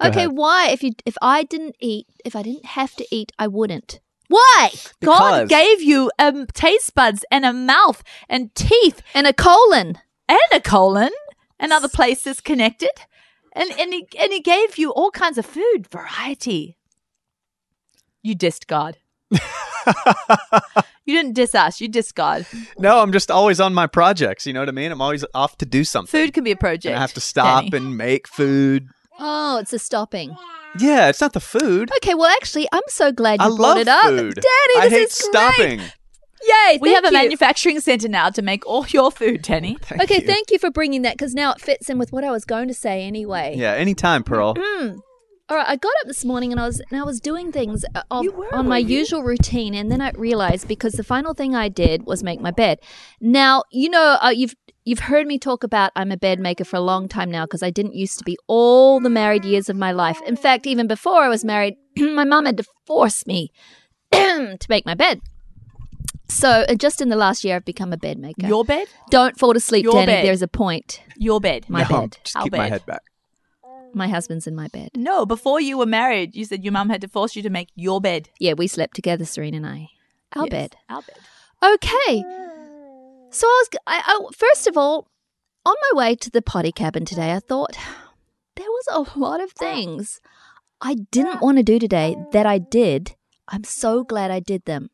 Go 0.00 0.08
okay, 0.08 0.24
ahead. 0.24 0.32
why? 0.32 0.68
If 0.70 0.82
you 0.82 0.92
if 1.06 1.16
I 1.22 1.42
didn't 1.42 1.76
eat, 1.80 2.06
if 2.24 2.36
I 2.36 2.42
didn't 2.42 2.66
have 2.66 2.94
to 2.96 3.06
eat, 3.10 3.32
I 3.38 3.46
wouldn't. 3.46 4.00
Why? 4.28 4.70
God 5.02 5.48
gave 5.48 5.80
you 5.80 6.10
um, 6.18 6.46
taste 6.52 6.94
buds 6.94 7.24
and 7.30 7.46
a 7.46 7.52
mouth 7.52 8.02
and 8.28 8.52
teeth 8.54 9.00
And 9.14 9.26
a 9.26 9.32
colon. 9.32 9.98
and 10.28 10.38
a 10.52 10.60
colon 10.60 11.10
and 11.60 11.72
other 11.72 11.88
places 11.88 12.40
connected. 12.40 12.90
And 13.52 13.70
and 13.78 13.94
he 13.94 14.06
and 14.20 14.32
he 14.32 14.40
gave 14.40 14.76
you 14.76 14.90
all 14.90 15.10
kinds 15.10 15.38
of 15.38 15.46
food 15.46 15.86
variety. 15.90 16.76
You 18.22 18.34
dissed 18.36 18.66
God. 18.66 18.98
You 21.06 21.14
didn't 21.16 21.34
diss 21.34 21.54
us. 21.54 21.80
You 21.80 21.88
dissed 21.88 22.14
God. 22.14 22.44
No, 22.78 22.98
I'm 23.00 23.12
just 23.12 23.30
always 23.30 23.60
on 23.60 23.72
my 23.72 23.86
projects. 23.86 24.44
You 24.46 24.52
know 24.52 24.60
what 24.60 24.68
I 24.68 24.72
mean? 24.72 24.90
I'm 24.92 25.00
always 25.00 25.24
off 25.34 25.56
to 25.58 25.64
do 25.66 25.84
something. 25.84 26.20
Food 26.20 26.34
can 26.34 26.44
be 26.44 26.50
a 26.50 26.56
project. 26.56 26.86
And 26.86 26.96
I 26.96 27.00
have 27.00 27.14
to 27.14 27.20
stop 27.20 27.64
Danny. 27.70 27.76
and 27.76 27.96
make 27.96 28.26
food. 28.28 28.88
Oh, 29.18 29.58
it's 29.58 29.72
a 29.72 29.78
stopping. 29.78 30.36
Yeah, 30.78 31.08
it's 31.08 31.20
not 31.22 31.32
the 31.32 31.40
food. 31.40 31.90
Okay, 31.98 32.14
well, 32.14 32.30
actually, 32.36 32.68
I'm 32.72 32.82
so 32.88 33.12
glad 33.12 33.40
you 33.40 33.46
I 33.46 33.48
brought 33.48 33.58
love 33.58 33.78
it 33.78 33.88
up, 33.88 34.04
food. 34.04 34.34
Daddy. 34.34 34.78
I 34.78 34.88
This 34.90 34.92
hate 34.92 35.02
is 35.08 35.28
great. 35.32 35.32
stopping. 35.32 35.80
Yay! 36.42 36.78
We 36.82 36.92
have 36.92 37.04
a 37.04 37.08
you. 37.08 37.12
manufacturing 37.14 37.80
center 37.80 38.08
now 38.08 38.28
to 38.30 38.42
make 38.42 38.66
all 38.66 38.84
your 38.90 39.10
food, 39.10 39.42
Danny. 39.42 39.78
Thank 39.80 40.02
Okay, 40.02 40.16
you. 40.16 40.26
thank 40.26 40.50
you 40.50 40.58
for 40.58 40.70
bringing 40.70 41.02
that 41.02 41.14
because 41.14 41.34
now 41.34 41.52
it 41.52 41.60
fits 41.60 41.88
in 41.88 41.98
with 41.98 42.12
what 42.12 42.24
I 42.24 42.30
was 42.30 42.44
going 42.44 42.68
to 42.68 42.74
say 42.74 43.04
anyway. 43.04 43.54
Yeah, 43.56 43.72
anytime, 43.72 44.22
Pearl. 44.22 44.54
Mm. 44.54 44.98
All 45.48 45.56
right, 45.56 45.68
I 45.68 45.76
got 45.76 45.92
up 46.00 46.08
this 46.08 46.24
morning 46.24 46.50
and 46.50 46.60
I 46.60 46.66
was 46.66 46.80
and 46.80 47.00
I 47.00 47.04
was 47.04 47.20
doing 47.20 47.52
things 47.52 47.84
uh, 47.94 48.02
of, 48.10 48.26
were, 48.34 48.52
on 48.52 48.66
my 48.66 48.78
you? 48.78 48.98
usual 48.98 49.22
routine, 49.22 49.74
and 49.74 49.92
then 49.92 50.00
I 50.00 50.10
realized 50.16 50.66
because 50.66 50.94
the 50.94 51.04
final 51.04 51.34
thing 51.34 51.54
I 51.54 51.68
did 51.68 52.04
was 52.04 52.24
make 52.24 52.40
my 52.40 52.50
bed. 52.50 52.80
Now 53.20 53.62
you 53.70 53.88
know 53.88 54.18
uh, 54.20 54.30
you've 54.30 54.56
you've 54.84 54.98
heard 54.98 55.26
me 55.28 55.38
talk 55.38 55.62
about 55.62 55.92
I'm 55.94 56.10
a 56.10 56.16
bed 56.16 56.40
maker 56.40 56.64
for 56.64 56.76
a 56.76 56.80
long 56.80 57.06
time 57.06 57.30
now 57.30 57.44
because 57.44 57.62
I 57.62 57.70
didn't 57.70 57.94
used 57.94 58.18
to 58.18 58.24
be 58.24 58.36
all 58.48 58.98
the 58.98 59.08
married 59.08 59.44
years 59.44 59.68
of 59.68 59.76
my 59.76 59.92
life. 59.92 60.20
In 60.26 60.36
fact, 60.36 60.66
even 60.66 60.88
before 60.88 61.22
I 61.22 61.28
was 61.28 61.44
married, 61.44 61.76
my 61.96 62.24
mum 62.24 62.46
had 62.46 62.56
to 62.56 62.64
force 62.84 63.24
me 63.24 63.52
to 64.12 64.66
make 64.68 64.84
my 64.84 64.94
bed. 64.94 65.20
So 66.28 66.64
uh, 66.68 66.74
just 66.74 67.00
in 67.00 67.08
the 67.08 67.16
last 67.16 67.44
year, 67.44 67.54
I've 67.54 67.64
become 67.64 67.92
a 67.92 67.96
bed 67.96 68.18
maker. 68.18 68.48
Your 68.48 68.64
bed? 68.64 68.88
Don't 69.10 69.38
fall 69.38 69.56
asleep, 69.56 69.84
Your 69.84 69.92
Danny. 69.92 70.06
bed. 70.06 70.26
There's 70.26 70.42
a 70.42 70.48
point. 70.48 71.02
Your 71.16 71.40
bed. 71.40 71.66
My 71.68 71.82
No, 71.82 72.00
bed. 72.00 72.18
Just 72.24 72.36
Our 72.36 72.42
keep 72.42 72.52
my 72.52 72.68
head 72.68 72.84
back. 72.84 73.02
My 73.96 74.08
husband's 74.08 74.46
in 74.46 74.54
my 74.54 74.68
bed. 74.68 74.90
No, 74.94 75.24
before 75.24 75.58
you 75.58 75.78
were 75.78 75.86
married, 75.86 76.36
you 76.36 76.44
said 76.44 76.62
your 76.62 76.72
mum 76.72 76.90
had 76.90 77.00
to 77.00 77.08
force 77.08 77.34
you 77.34 77.42
to 77.42 77.48
make 77.50 77.68
your 77.74 77.98
bed. 78.00 78.28
Yeah, 78.38 78.52
we 78.52 78.66
slept 78.66 78.94
together, 78.94 79.24
Serena 79.24 79.56
and 79.56 79.66
I. 79.66 79.88
Our 80.36 80.44
Yes, 80.44 80.50
bed. 80.50 80.76
Our 80.90 81.00
bed. 81.02 81.16
Okay. 81.74 82.22
So 83.30 83.46
I 83.46 83.64
was, 83.64 83.68
I, 83.86 84.02
I, 84.04 84.20
first 84.36 84.66
of 84.66 84.76
all, 84.76 85.08
on 85.64 85.74
my 85.92 85.98
way 85.98 86.14
to 86.14 86.30
the 86.30 86.42
potty 86.42 86.72
cabin 86.72 87.06
today, 87.06 87.32
I 87.32 87.40
thought 87.40 87.72
there 88.56 88.66
was 88.66 88.86
a 89.14 89.18
lot 89.18 89.40
of 89.42 89.52
things 89.52 90.20
I 90.82 90.96
didn't 91.10 91.40
want 91.40 91.56
to 91.56 91.62
do 91.64 91.78
today 91.78 92.16
that 92.32 92.44
I 92.44 92.58
did. 92.58 93.14
I'm 93.48 93.64
so 93.64 94.04
glad 94.04 94.30
I 94.30 94.40
did 94.40 94.66
them. 94.66 94.90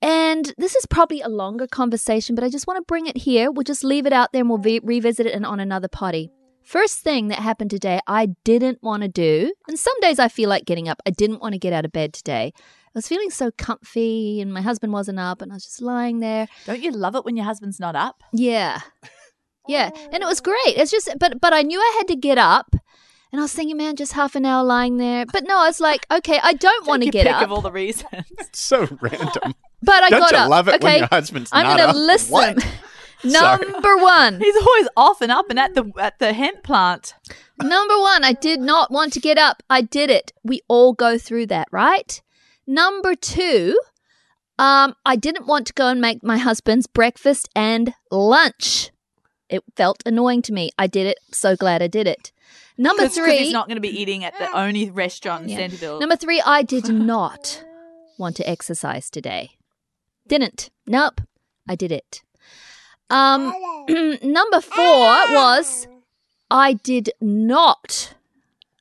And 0.00 0.52
this 0.58 0.74
is 0.74 0.86
probably 0.86 1.20
a 1.20 1.28
longer 1.28 1.68
conversation, 1.68 2.34
but 2.34 2.42
I 2.42 2.48
just 2.48 2.66
want 2.66 2.78
to 2.78 2.84
bring 2.88 3.06
it 3.06 3.18
here. 3.18 3.52
We'll 3.52 3.62
just 3.62 3.84
leave 3.84 4.06
it 4.06 4.12
out 4.12 4.32
there 4.32 4.40
and 4.40 4.48
we'll 4.48 4.58
ve- 4.58 4.80
revisit 4.82 5.26
it 5.26 5.34
in- 5.34 5.44
on 5.44 5.60
another 5.60 5.86
potty. 5.86 6.32
First 6.64 7.00
thing 7.00 7.28
that 7.28 7.38
happened 7.38 7.70
today, 7.70 8.00
I 8.06 8.26
didn't 8.44 8.82
want 8.82 9.02
to 9.02 9.08
do. 9.08 9.52
And 9.68 9.78
some 9.78 9.98
days 10.00 10.18
I 10.18 10.28
feel 10.28 10.48
like 10.48 10.64
getting 10.64 10.88
up. 10.88 11.02
I 11.06 11.10
didn't 11.10 11.40
want 11.40 11.54
to 11.54 11.58
get 11.58 11.72
out 11.72 11.84
of 11.84 11.92
bed 11.92 12.12
today. 12.12 12.52
I 12.56 12.98
was 12.98 13.08
feeling 13.08 13.30
so 13.30 13.50
comfy 13.50 14.40
and 14.40 14.52
my 14.52 14.60
husband 14.60 14.92
wasn't 14.92 15.18
up 15.18 15.40
and 15.42 15.50
I 15.50 15.56
was 15.56 15.64
just 15.64 15.80
lying 15.82 16.20
there. 16.20 16.46
Don't 16.66 16.82
you 16.82 16.90
love 16.92 17.14
it 17.16 17.24
when 17.24 17.36
your 17.36 17.46
husband's 17.46 17.80
not 17.80 17.96
up? 17.96 18.22
Yeah. 18.32 18.80
Yeah. 19.66 19.90
And 20.12 20.22
it 20.22 20.26
was 20.26 20.40
great. 20.40 20.58
It's 20.66 20.90
just 20.90 21.08
but 21.18 21.40
but 21.40 21.52
I 21.52 21.62
knew 21.62 21.78
I 21.80 21.94
had 21.98 22.08
to 22.08 22.16
get 22.16 22.36
up 22.36 22.74
and 23.32 23.40
I 23.40 23.44
was 23.44 23.52
thinking, 23.54 23.78
man, 23.78 23.96
just 23.96 24.12
half 24.12 24.34
an 24.34 24.44
hour 24.44 24.62
lying 24.62 24.98
there. 24.98 25.24
But 25.24 25.44
no, 25.44 25.56
I 25.58 25.66
was 25.66 25.80
like, 25.80 26.04
okay, 26.10 26.38
I 26.42 26.52
don't 26.52 26.86
want 26.86 27.02
to 27.02 27.10
get 27.10 27.24
your 27.24 27.32
pick 27.32 27.42
up. 27.42 27.46
of 27.48 27.52
all 27.52 27.62
the 27.62 27.72
reasons. 27.72 28.26
so 28.52 28.80
random. 29.00 29.54
but 29.82 30.02
I 30.02 30.10
Don't 30.10 30.20
got 30.20 30.32
you 30.32 30.38
up. 30.38 30.50
love 30.50 30.68
it 30.68 30.74
okay. 30.74 30.84
when 30.84 30.98
your 30.98 31.08
husband's 31.10 31.50
I'm 31.52 31.64
not 31.64 31.78
gonna 31.78 31.90
up? 31.90 31.96
listen. 31.96 32.32
What? 32.32 32.66
Sorry. 33.26 33.66
Number 33.70 33.96
one. 33.96 34.40
He's 34.40 34.56
always 34.56 34.88
off 34.96 35.20
and 35.20 35.30
up 35.30 35.48
and 35.50 35.58
at 35.58 35.74
the 35.74 35.90
at 35.98 36.18
the 36.18 36.32
hemp 36.32 36.62
plant. 36.62 37.14
Number 37.60 37.98
one, 37.98 38.24
I 38.24 38.32
did 38.32 38.60
not 38.60 38.90
want 38.90 39.12
to 39.12 39.20
get 39.20 39.38
up. 39.38 39.62
I 39.70 39.82
did 39.82 40.10
it. 40.10 40.32
We 40.42 40.62
all 40.68 40.92
go 40.92 41.18
through 41.18 41.46
that, 41.46 41.68
right? 41.70 42.20
Number 42.66 43.14
two, 43.14 43.78
um, 44.58 44.94
I 45.06 45.16
didn't 45.16 45.46
want 45.46 45.66
to 45.68 45.72
go 45.72 45.88
and 45.88 46.00
make 46.00 46.22
my 46.24 46.38
husband's 46.38 46.86
breakfast 46.86 47.48
and 47.54 47.94
lunch. 48.10 48.90
It 49.48 49.62
felt 49.76 50.02
annoying 50.06 50.42
to 50.42 50.52
me. 50.52 50.70
I 50.78 50.86
did 50.86 51.06
it. 51.06 51.18
So 51.32 51.54
glad 51.56 51.82
I 51.82 51.86
did 51.86 52.06
it. 52.06 52.32
Number 52.78 53.02
'cause 53.04 53.14
three, 53.14 53.38
he's 53.38 53.52
not 53.52 53.66
going 53.68 53.76
to 53.76 53.80
be 53.82 54.00
eating 54.00 54.24
at 54.24 54.36
the 54.38 54.50
only 54.56 54.90
restaurant 54.90 55.44
in 55.44 55.50
Yeah. 55.50 55.56
Centerville. 55.58 56.00
Number 56.00 56.16
three, 56.16 56.40
I 56.44 56.62
did 56.62 56.88
not 56.88 57.62
want 58.18 58.34
to 58.36 58.48
exercise 58.48 59.10
today. 59.10 59.50
Didn't. 60.26 60.70
Nope. 60.86 61.20
I 61.68 61.74
did 61.74 61.92
it. 61.92 62.22
Um, 63.12 63.52
number 64.22 64.60
four 64.60 65.06
was 65.32 65.86
I 66.50 66.72
did 66.72 67.10
not. 67.20 68.14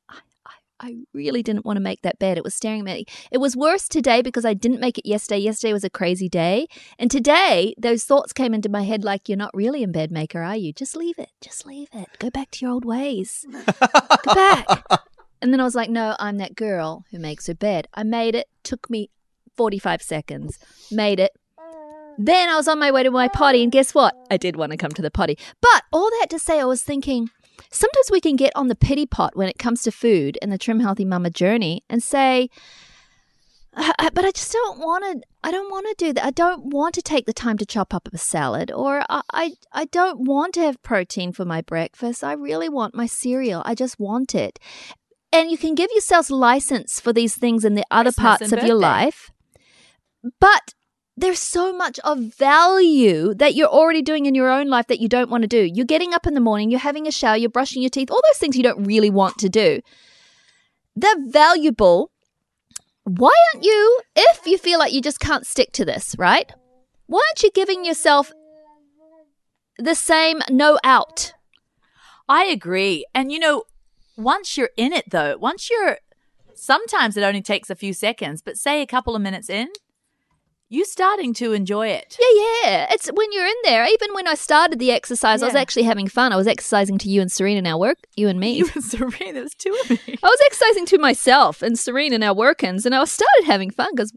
I, 0.10 0.18
I, 0.46 0.52
I 0.80 0.96
really 1.14 1.44
didn't 1.44 1.66
want 1.66 1.78
to 1.78 1.82
make 1.82 2.02
that 2.04 2.18
bed. 2.18 2.38
It 2.38 2.44
was 2.44 2.56
staring 2.56 2.80
at 2.80 2.86
me. 2.86 3.06
It 3.30 3.40
was 3.40 3.58
worse 3.58 3.88
today 3.90 4.22
because 4.22 4.46
I 4.46 4.54
didn't 4.54 4.80
make 4.80 4.98
it 4.98 5.06
yesterday. 5.06 5.40
Yesterday 5.40 5.74
was 5.74 5.84
a 5.84 5.90
crazy 5.90 6.30
day. 6.30 6.68
And 6.98 7.12
today, 7.12 7.76
those 7.78 8.06
thoughts 8.06 8.32
came 8.32 8.54
into 8.54 8.70
my 8.70 8.84
head 8.84 9.04
like, 9.04 9.28
you're 9.28 9.38
not 9.38 9.54
really 9.54 9.84
in 9.84 9.92
bed 9.92 10.12
maker, 10.12 10.42
are 10.42 10.56
you? 10.56 10.72
Just 10.72 10.96
leave 10.96 11.20
it. 11.20 11.30
Just 11.42 11.66
leave 11.66 11.90
it. 11.94 12.08
Go 12.20 12.30
back 12.30 12.52
to 12.52 12.66
your 12.66 12.72
old 12.72 12.86
ways. 12.86 13.46
Go 13.52 13.64
back. 14.34 14.84
And 15.42 15.52
then 15.52 15.60
I 15.60 15.64
was 15.64 15.76
like, 15.76 15.90
no, 15.90 16.16
I'm 16.20 16.38
that 16.38 16.56
girl 16.56 17.04
who 17.12 17.20
makes 17.20 17.48
her 17.48 17.56
bed. 17.56 17.88
I 17.94 18.04
made 18.04 18.36
it. 18.36 18.48
Took 18.64 18.90
me 18.90 19.10
45 19.58 20.02
seconds. 20.02 20.60
Made 20.92 21.20
it. 21.20 21.32
Then 22.18 22.50
I 22.50 22.56
was 22.56 22.68
on 22.68 22.80
my 22.80 22.92
way 22.92 23.04
to 23.04 23.12
my 23.12 23.28
potty, 23.28 23.64
and 23.64 23.72
guess 23.72 23.94
what? 23.94 24.16
I 24.30 24.38
did 24.38 24.56
want 24.56 24.72
to 24.72 24.78
come 24.78 24.92
to 24.92 25.02
the 25.02 25.12
potty. 25.12 25.38
But 25.62 25.84
all 25.92 26.10
that 26.20 26.28
to 26.32 26.40
say, 26.40 26.60
I 26.60 26.66
was 26.66 26.84
thinking 26.84 27.30
sometimes 27.72 28.10
we 28.12 28.22
can 28.22 28.36
get 28.36 28.56
on 28.56 28.68
the 28.68 28.76
pity 28.76 29.06
pot 29.06 29.36
when 29.36 29.48
it 29.48 29.58
comes 29.58 29.84
to 29.84 29.92
food 29.92 30.38
and 30.42 30.52
the 30.52 30.58
Trim 30.58 30.80
Healthy 30.80 31.06
Mama 31.06 31.30
journey 31.30 31.84
and 31.90 32.02
say, 32.04 32.50
"Uh, 33.76 33.94
uh, 34.00 34.10
but 34.14 34.26
I 34.26 34.32
just 34.32 34.52
don't 34.52 34.80
want 34.80 35.04
to. 35.06 35.28
I 35.44 35.52
don't 35.52 35.72
want 35.72 35.88
to 35.88 36.06
do 36.06 36.14
that. 36.14 36.26
I 36.26 36.32
don't 36.32 36.66
want 36.66 36.96
to 36.96 37.02
take 37.02 37.26
the 37.26 37.34
time 37.34 37.58
to 37.58 37.66
chop 37.66 37.94
up 37.94 38.10
a 38.12 38.18
salad, 38.18 38.72
or 38.72 39.04
I, 39.10 39.22
I, 39.34 39.52
I 39.72 39.86
don't 39.86 40.26
want 40.28 40.54
to 40.56 40.62
have 40.62 40.82
protein 40.84 41.32
for 41.32 41.46
my 41.46 41.62
breakfast. 41.62 42.24
I 42.24 42.34
really 42.34 42.70
want 42.70 42.96
my 42.96 43.06
cereal. 43.06 43.64
I 43.66 43.76
just 43.76 44.00
want 44.00 44.36
it. 44.36 44.60
And 45.34 45.50
you 45.50 45.58
can 45.58 45.76
give 45.76 45.90
yourselves 45.94 46.30
license 46.30 47.00
for 47.00 47.14
these 47.14 47.36
things 47.36 47.64
in 47.64 47.76
the 47.76 47.86
other 47.90 48.12
Christmas 48.12 48.40
parts 48.40 48.52
of 48.52 48.64
your 48.68 48.76
life, 48.76 49.32
but 50.42 50.74
there's 51.22 51.40
so 51.40 51.72
much 51.72 52.00
of 52.00 52.20
value 52.20 53.34
that 53.36 53.54
you're 53.54 53.68
already 53.68 54.02
doing 54.02 54.26
in 54.26 54.36
your 54.36 54.50
own 54.50 54.68
life 54.68 54.88
that 54.88 55.00
you 55.00 55.08
don't 55.08 55.30
want 55.30 55.44
to 55.44 55.48
do. 55.48 55.64
You're 55.64 55.86
getting 55.86 56.14
up 56.14 56.26
in 56.26 56.34
the 56.34 56.40
morning, 56.40 56.72
you're 56.72 56.80
having 56.80 57.08
a 57.08 57.12
shower, 57.12 57.38
you're 57.38 57.50
brushing 57.50 57.82
your 57.82 57.90
teeth, 57.90 58.10
all 58.10 58.22
those 58.28 58.40
things 58.40 58.58
you 58.58 58.64
don't 58.64 58.84
really 58.84 59.12
want 59.12 59.38
to 59.38 59.50
do. 59.50 59.82
They're 60.96 61.28
valuable. 61.28 62.12
Why 63.04 63.32
aren't 63.54 63.64
you, 63.64 64.02
if 64.16 64.46
you 64.48 64.58
feel 64.58 64.80
like 64.80 64.94
you 64.94 65.02
just 65.02 65.20
can't 65.20 65.46
stick 65.46 65.72
to 65.74 65.86
this, 65.86 66.16
right? 66.18 66.52
Why 67.06 67.22
aren't 67.30 67.44
you 67.44 67.52
giving 67.54 67.86
yourself 67.86 68.32
the 69.78 69.96
same 69.96 70.40
no 70.50 70.80
out? 70.84 71.34
I 72.28 72.46
agree. 72.46 73.06
And 73.14 73.32
you 73.32 73.40
know, 73.40 73.64
once 74.18 74.58
you're 74.58 74.72
in 74.76 74.92
it 74.92 75.10
though, 75.12 75.38
once 75.38 75.70
you're 75.70 75.98
sometimes 76.56 77.16
it 77.16 77.24
only 77.24 77.42
takes 77.42 77.70
a 77.70 77.76
few 77.76 77.94
seconds, 77.94 78.42
but 78.42 78.58
say 78.58 78.82
a 78.82 78.88
couple 78.88 79.16
of 79.16 79.22
minutes 79.22 79.50
in, 79.50 79.70
you 80.72 80.86
starting 80.86 81.34
to 81.34 81.52
enjoy 81.52 81.90
it. 81.90 82.18
Yeah, 82.18 82.44
yeah. 82.64 82.88
It's 82.92 83.08
when 83.08 83.32
you're 83.34 83.46
in 83.46 83.56
there. 83.64 83.86
Even 83.86 84.14
when 84.14 84.26
I 84.26 84.36
started 84.36 84.80
the 84.80 84.92
exercise, 84.92 85.44
I 85.44 85.46
was 85.46 85.54
actually 85.56 85.84
having 85.84 86.08
fun. 86.08 86.32
I 86.32 86.38
was 86.38 86.48
exercising 86.48 86.98
to 87.00 87.10
you 87.10 87.20
and 87.20 87.30
Serene 87.30 87.62
now 87.62 87.78
work, 87.78 87.98
you 88.16 88.30
and 88.30 88.40
me. 88.40 88.54
You 88.54 88.70
and 88.74 88.84
Serene, 88.84 89.34
there 89.34 89.44
was 89.44 89.54
two 89.54 89.78
of 89.84 89.90
me. 89.90 90.00
I 90.08 90.28
was 90.28 90.40
exercising 90.46 90.86
to 90.88 90.98
myself 90.98 91.62
and 91.62 91.78
Serene 91.78 92.14
and 92.14 92.24
our 92.24 92.34
workins, 92.34 92.86
and 92.86 92.96
I 92.96 93.04
started 93.04 93.44
having 93.46 93.70
fun 93.70 93.90
because, 93.94 94.14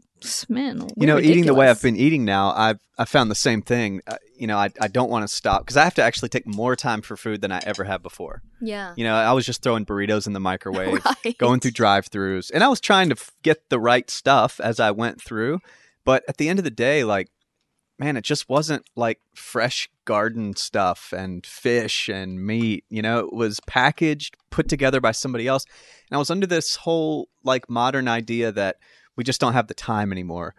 man, 0.47 0.87
you 0.95 1.05
know, 1.05 1.19
eating 1.19 1.45
the 1.45 1.53
way 1.53 1.67
I've 1.69 1.81
been 1.81 1.97
eating 1.97 2.23
now, 2.23 2.53
I've 2.55 2.79
I 2.97 3.03
found 3.03 3.29
the 3.29 3.35
same 3.35 3.61
thing. 3.61 3.99
Uh, 4.07 4.15
you 4.37 4.47
know, 4.47 4.57
I 4.57 4.69
I 4.79 4.87
don't 4.87 5.09
want 5.09 5.27
to 5.27 5.35
stop 5.35 5.61
because 5.63 5.75
I 5.75 5.83
have 5.83 5.95
to 5.95 6.03
actually 6.03 6.29
take 6.29 6.47
more 6.47 6.77
time 6.77 7.01
for 7.01 7.17
food 7.17 7.41
than 7.41 7.51
I 7.51 7.59
ever 7.65 7.83
have 7.83 8.01
before. 8.01 8.41
Yeah. 8.61 8.93
You 8.95 9.03
know, 9.03 9.15
I 9.15 9.33
was 9.33 9.45
just 9.45 9.61
throwing 9.61 9.85
burritos 9.85 10.25
in 10.25 10.31
the 10.31 10.39
microwave, 10.39 11.03
Right. 11.25 11.37
going 11.37 11.59
through 11.59 11.71
drive-throughs, 11.71 12.49
and 12.53 12.63
I 12.63 12.69
was 12.69 12.79
trying 12.79 13.09
to 13.09 13.15
f- 13.15 13.31
get 13.43 13.69
the 13.69 13.79
right 13.79 14.09
stuff 14.09 14.61
as 14.61 14.79
I 14.79 14.91
went 14.91 15.21
through. 15.21 15.59
But 16.05 16.23
at 16.29 16.37
the 16.37 16.47
end 16.47 16.59
of 16.59 16.65
the 16.65 16.71
day, 16.71 17.03
like, 17.03 17.29
man, 17.99 18.15
it 18.17 18.23
just 18.23 18.47
wasn't 18.47 18.85
like 18.95 19.19
fresh 19.33 19.89
garden 20.05 20.55
stuff 20.55 21.13
and 21.15 21.45
fish 21.45 22.07
and 22.07 22.45
meat. 22.45 22.85
You 22.89 23.01
know, 23.01 23.19
it 23.19 23.33
was 23.33 23.59
packaged, 23.67 24.37
put 24.49 24.69
together 24.69 25.01
by 25.01 25.11
somebody 25.11 25.47
else, 25.47 25.65
and 26.09 26.15
I 26.15 26.19
was 26.19 26.29
under 26.29 26.47
this 26.47 26.75
whole 26.75 27.29
like 27.43 27.69
modern 27.69 28.07
idea 28.07 28.51
that 28.51 28.77
we 29.15 29.23
just 29.23 29.41
don't 29.41 29.53
have 29.53 29.67
the 29.67 29.73
time 29.73 30.11
anymore. 30.11 30.55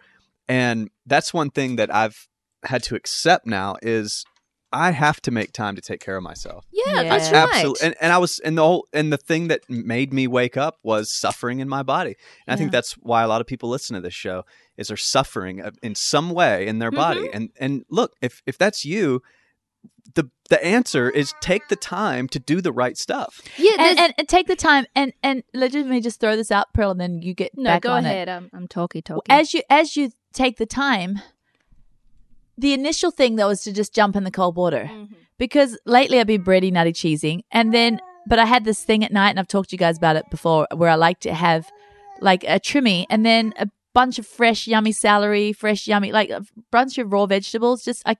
And 0.47 0.89
that's 1.05 1.33
one 1.33 1.49
thing 1.49 1.75
that 1.77 1.93
I've 1.93 2.27
had 2.63 2.83
to 2.83 2.95
accept 2.95 3.45
now 3.45 3.77
is 3.81 4.25
I 4.73 4.91
have 4.91 5.21
to 5.21 5.31
make 5.31 5.53
time 5.53 5.75
to 5.75 5.81
take 5.81 6.01
care 6.01 6.17
of 6.17 6.23
myself. 6.23 6.65
Yeah, 6.71 7.01
Yeah. 7.01 7.03
that's 7.09 7.31
right. 7.31 7.49
Absolutely. 7.49 7.85
And, 7.87 7.95
and 8.01 8.11
I 8.13 8.17
was 8.17 8.39
and 8.39 8.57
the 8.57 8.63
whole 8.63 8.87
and 8.91 9.13
the 9.13 9.17
thing 9.17 9.47
that 9.47 9.61
made 9.69 10.11
me 10.13 10.27
wake 10.27 10.57
up 10.57 10.77
was 10.83 11.11
suffering 11.11 11.59
in 11.59 11.69
my 11.69 11.83
body. 11.83 12.15
And 12.45 12.53
I 12.53 12.57
think 12.57 12.71
that's 12.71 12.93
why 12.93 13.23
a 13.23 13.27
lot 13.27 13.39
of 13.41 13.47
people 13.47 13.69
listen 13.69 13.95
to 13.95 14.01
this 14.01 14.13
show 14.13 14.43
is 14.77 14.89
they're 14.89 14.97
suffering 14.97 15.63
in 15.81 15.95
some 15.95 16.31
way 16.31 16.67
in 16.67 16.79
their 16.79 16.91
body. 16.91 17.21
Mm-hmm. 17.21 17.37
And 17.37 17.49
and 17.59 17.85
look, 17.89 18.13
if 18.21 18.41
if 18.45 18.57
that's 18.57 18.83
you, 18.83 19.21
the 20.15 20.29
the 20.49 20.63
answer 20.63 21.09
is 21.09 21.33
take 21.41 21.67
the 21.69 21.75
time 21.75 22.27
to 22.29 22.39
do 22.39 22.61
the 22.61 22.71
right 22.71 22.97
stuff. 22.97 23.41
Yeah, 23.57 23.71
And, 23.79 23.99
and, 23.99 24.13
and 24.17 24.27
take 24.27 24.47
the 24.47 24.55
time 24.55 24.85
and 24.95 25.13
and 25.23 25.43
let 25.53 25.73
me 25.73 26.01
just 26.01 26.19
throw 26.19 26.35
this 26.35 26.51
out, 26.51 26.73
Pearl, 26.73 26.91
and 26.91 26.99
then 26.99 27.21
you 27.21 27.33
get 27.33 27.51
no, 27.57 27.69
back 27.71 27.81
go 27.83 27.93
on 27.93 28.05
it. 28.05 28.09
ahead. 28.09 28.29
I'm, 28.29 28.49
I'm 28.53 28.67
talking, 28.67 29.01
talking. 29.01 29.23
As 29.29 29.53
you 29.53 29.61
as 29.69 29.95
you 29.95 30.11
take 30.33 30.57
the 30.57 30.65
time, 30.65 31.19
the 32.57 32.73
initial 32.73 33.11
thing 33.11 33.35
though 33.35 33.47
was 33.49 33.61
to 33.63 33.73
just 33.73 33.93
jump 33.93 34.15
in 34.15 34.23
the 34.23 34.31
cold 34.31 34.55
water 34.55 34.89
Mm-hmm. 34.91 35.13
because 35.37 35.77
lately 35.85 36.19
I've 36.19 36.27
been 36.27 36.43
bready 36.43 36.71
nutty 36.71 36.93
cheesing, 36.93 37.41
and 37.51 37.73
then 37.73 37.99
but 38.27 38.39
I 38.39 38.45
had 38.45 38.65
this 38.65 38.83
thing 38.83 39.03
at 39.05 39.11
night, 39.13 39.29
and 39.29 39.39
I've 39.39 39.47
talked 39.47 39.69
to 39.69 39.75
you 39.75 39.79
guys 39.79 39.97
about 39.97 40.15
it 40.17 40.25
before, 40.29 40.67
where 40.75 40.89
I 40.89 40.95
like 40.95 41.19
to 41.21 41.33
have 41.33 41.69
like 42.19 42.43
a 42.43 42.59
trimmy 42.59 43.05
and 43.09 43.25
then 43.25 43.53
a 43.57 43.67
bunch 43.93 44.19
of 44.19 44.27
fresh 44.27 44.67
yummy 44.67 44.91
celery, 44.91 45.53
fresh 45.53 45.87
yummy 45.87 46.11
like 46.11 46.29
a 46.29 46.43
bunch 46.71 46.97
of 46.97 47.11
raw 47.13 47.25
vegetables. 47.25 47.83
Just 47.85 48.03
I 48.05 48.15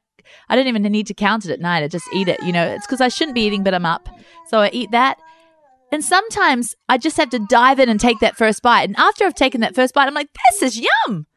I 0.49 0.55
don't 0.55 0.67
even 0.67 0.81
need 0.83 1.07
to 1.07 1.13
count 1.13 1.45
it 1.45 1.51
at 1.51 1.59
night. 1.59 1.83
I 1.83 1.87
just 1.87 2.07
eat 2.13 2.27
it. 2.27 2.41
You 2.43 2.51
know, 2.51 2.65
it's 2.67 2.85
because 2.85 3.01
I 3.01 3.07
shouldn't 3.07 3.35
be 3.35 3.41
eating, 3.45 3.63
but 3.63 3.73
I'm 3.73 3.85
up, 3.85 4.07
so 4.47 4.59
I 4.59 4.69
eat 4.73 4.91
that. 4.91 5.17
And 5.91 6.03
sometimes 6.03 6.75
I 6.89 6.97
just 6.97 7.15
have 7.17 7.29
to 7.29 7.39
dive 7.39 7.79
in 7.79 7.87
and 7.87 7.97
take 7.99 8.19
that 8.19 8.35
first 8.35 8.61
bite. 8.61 8.83
And 8.89 8.95
after 8.97 9.23
I've 9.25 9.35
taken 9.35 9.61
that 9.61 9.73
first 9.73 9.93
bite, 9.93 10.07
I'm 10.07 10.13
like, 10.13 10.27
this 10.51 10.61
is 10.61 10.77
yum. 11.07 11.27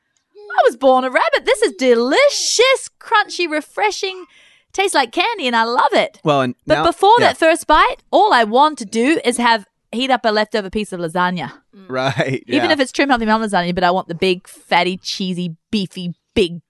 I 0.59 0.63
was 0.67 0.77
born 0.77 1.05
a 1.05 1.11
rabbit. 1.11 1.45
This 1.45 1.63
is 1.63 1.73
delicious, 1.75 2.89
crunchy, 3.01 3.51
refreshing. 3.51 4.27
Tastes 4.73 4.95
like 4.95 5.11
candy 5.13 5.47
and 5.47 5.57
I 5.57 5.65
love 5.65 5.93
it. 5.93 6.21
Well, 6.25 6.43
and 6.43 6.55
But 6.67 6.75
now- 6.77 6.85
before 6.87 7.15
yeah, 7.19 7.29
that 7.29 7.37
first 7.39 7.67
bite, 7.67 7.97
all 8.11 8.33
I 8.33 8.45
want 8.45 8.79
to 8.79 8.85
do 8.85 9.21
is 9.25 9.37
have 9.39 9.67
heat 9.93 10.11
up 10.11 10.25
a 10.25 10.31
leftover 10.31 10.71
piece 10.71 10.93
of 10.93 11.01
lasagna. 11.01 11.53
right, 11.89 12.45
Even 12.47 12.67
yeah. 12.71 12.73
if 12.73 12.79
it's 12.81 12.93
trim 12.93 13.09
healthy 13.09 13.27
mum 13.27 13.43
lasagna, 13.43 13.75
but 13.75 13.83
I 13.83 13.91
want 13.91 14.07
the 14.09 14.15
big, 14.15 14.47
fatty, 14.47 14.97
cheesy, 14.99 15.57
beefy, 15.73 16.15
big 16.35 16.61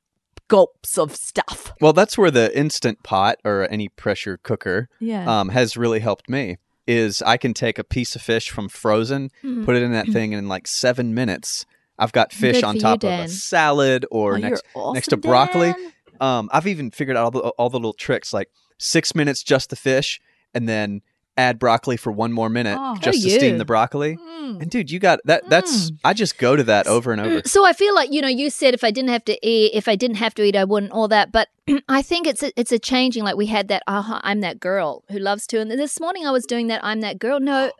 gulps 0.48 0.96
of 0.98 1.14
stuff. 1.14 1.72
well, 1.80 1.92
that's 1.92 2.16
where 2.18 2.30
the 2.30 2.56
instant 2.58 3.02
pot 3.02 3.36
or 3.44 3.68
any 3.70 3.88
pressure 3.88 4.36
cooker 4.42 4.88
Yeah. 4.98 5.40
um, 5.40 5.50
has 5.50 5.76
really 5.76 6.00
helped 6.00 6.28
me. 6.28 6.56
is 6.86 7.22
I 7.22 7.36
can 7.36 7.54
take 7.54 7.78
a 7.78 7.84
piece 7.84 8.16
of 8.16 8.22
fish 8.22 8.50
from 8.50 8.68
frozen, 8.68 9.30
Mm. 9.44 9.64
put 9.64 9.76
it 9.76 9.82
in 9.82 9.92
that 9.92 10.08
thing, 10.08 10.32
and 10.34 10.42
in 10.42 10.48
like 10.48 10.66
seven 10.66 11.14
minutes, 11.14 11.64
I've 12.00 12.12
got 12.12 12.32
fish 12.32 12.56
Good 12.56 12.64
on 12.64 12.72
for 12.74 12.76
you, 12.76 12.80
top 12.82 13.04
of 13.04 13.10
a 13.10 13.28
salad 13.28 14.06
or 14.10 14.34
Oh, 14.34 14.38
next 14.38 14.64
you're 14.74 14.94
next 14.94 15.08
to 15.08 15.16
broccoli. 15.16 15.72
Dan. 15.72 15.92
Um, 16.20 16.50
I've 16.52 16.66
even 16.66 16.90
figured 16.90 17.16
out 17.16 17.24
all 17.24 17.30
the 17.30 17.40
all 17.40 17.70
the 17.70 17.78
little 17.78 17.92
tricks, 17.92 18.32
like 18.32 18.48
six 18.78 19.14
minutes 19.14 19.42
just 19.42 19.70
the 19.70 19.76
fish, 19.76 20.20
and 20.54 20.68
then 20.68 21.02
add 21.40 21.58
broccoli 21.58 21.96
for 21.96 22.12
one 22.12 22.32
more 22.32 22.48
minute 22.48 22.76
Oh. 22.78 22.96
just 23.00 23.22
to 23.22 23.30
steam 23.30 23.58
the 23.58 23.64
broccoli. 23.64 24.16
Mm. 24.16 24.62
And 24.62 24.70
dude, 24.70 24.90
you 24.90 24.98
got 24.98 25.20
that. 25.24 25.48
That's 25.48 25.90
I 26.04 26.12
just 26.12 26.38
go 26.38 26.56
to 26.56 26.62
that 26.64 26.86
over 26.86 27.12
and 27.12 27.20
over. 27.20 27.42
So 27.46 27.64
I 27.64 27.72
feel 27.72 27.94
like 27.94 28.12
you 28.12 28.20
know 28.20 28.28
you 28.28 28.50
said 28.50 28.74
if 28.74 28.82
I 28.84 28.90
didn't 28.90 29.10
have 29.10 29.24
to 29.26 29.46
eat, 29.46 29.72
if 29.74 29.86
I 29.88 29.96
didn't 29.96 30.16
have 30.16 30.34
to 30.34 30.42
eat, 30.42 30.56
I 30.56 30.64
wouldn't. 30.64 30.92
All 30.92 31.08
that, 31.08 31.30
but 31.32 31.48
I 31.88 32.02
think 32.02 32.26
it's 32.26 32.42
a, 32.42 32.52
it's 32.58 32.72
a 32.72 32.78
changing. 32.78 33.22
Like 33.24 33.36
we 33.36 33.46
had 33.46 33.68
that. 33.68 33.82
Uh, 33.86 34.20
I'm 34.22 34.40
that 34.40 34.58
girl 34.60 35.04
who 35.10 35.18
loves 35.18 35.46
to. 35.48 35.60
And 35.60 35.70
this 35.70 36.00
morning 36.00 36.26
I 36.26 36.30
was 36.30 36.44
doing 36.46 36.66
that. 36.68 36.80
I'm 36.84 37.00
that 37.02 37.18
girl. 37.18 37.38
No, 37.40 37.70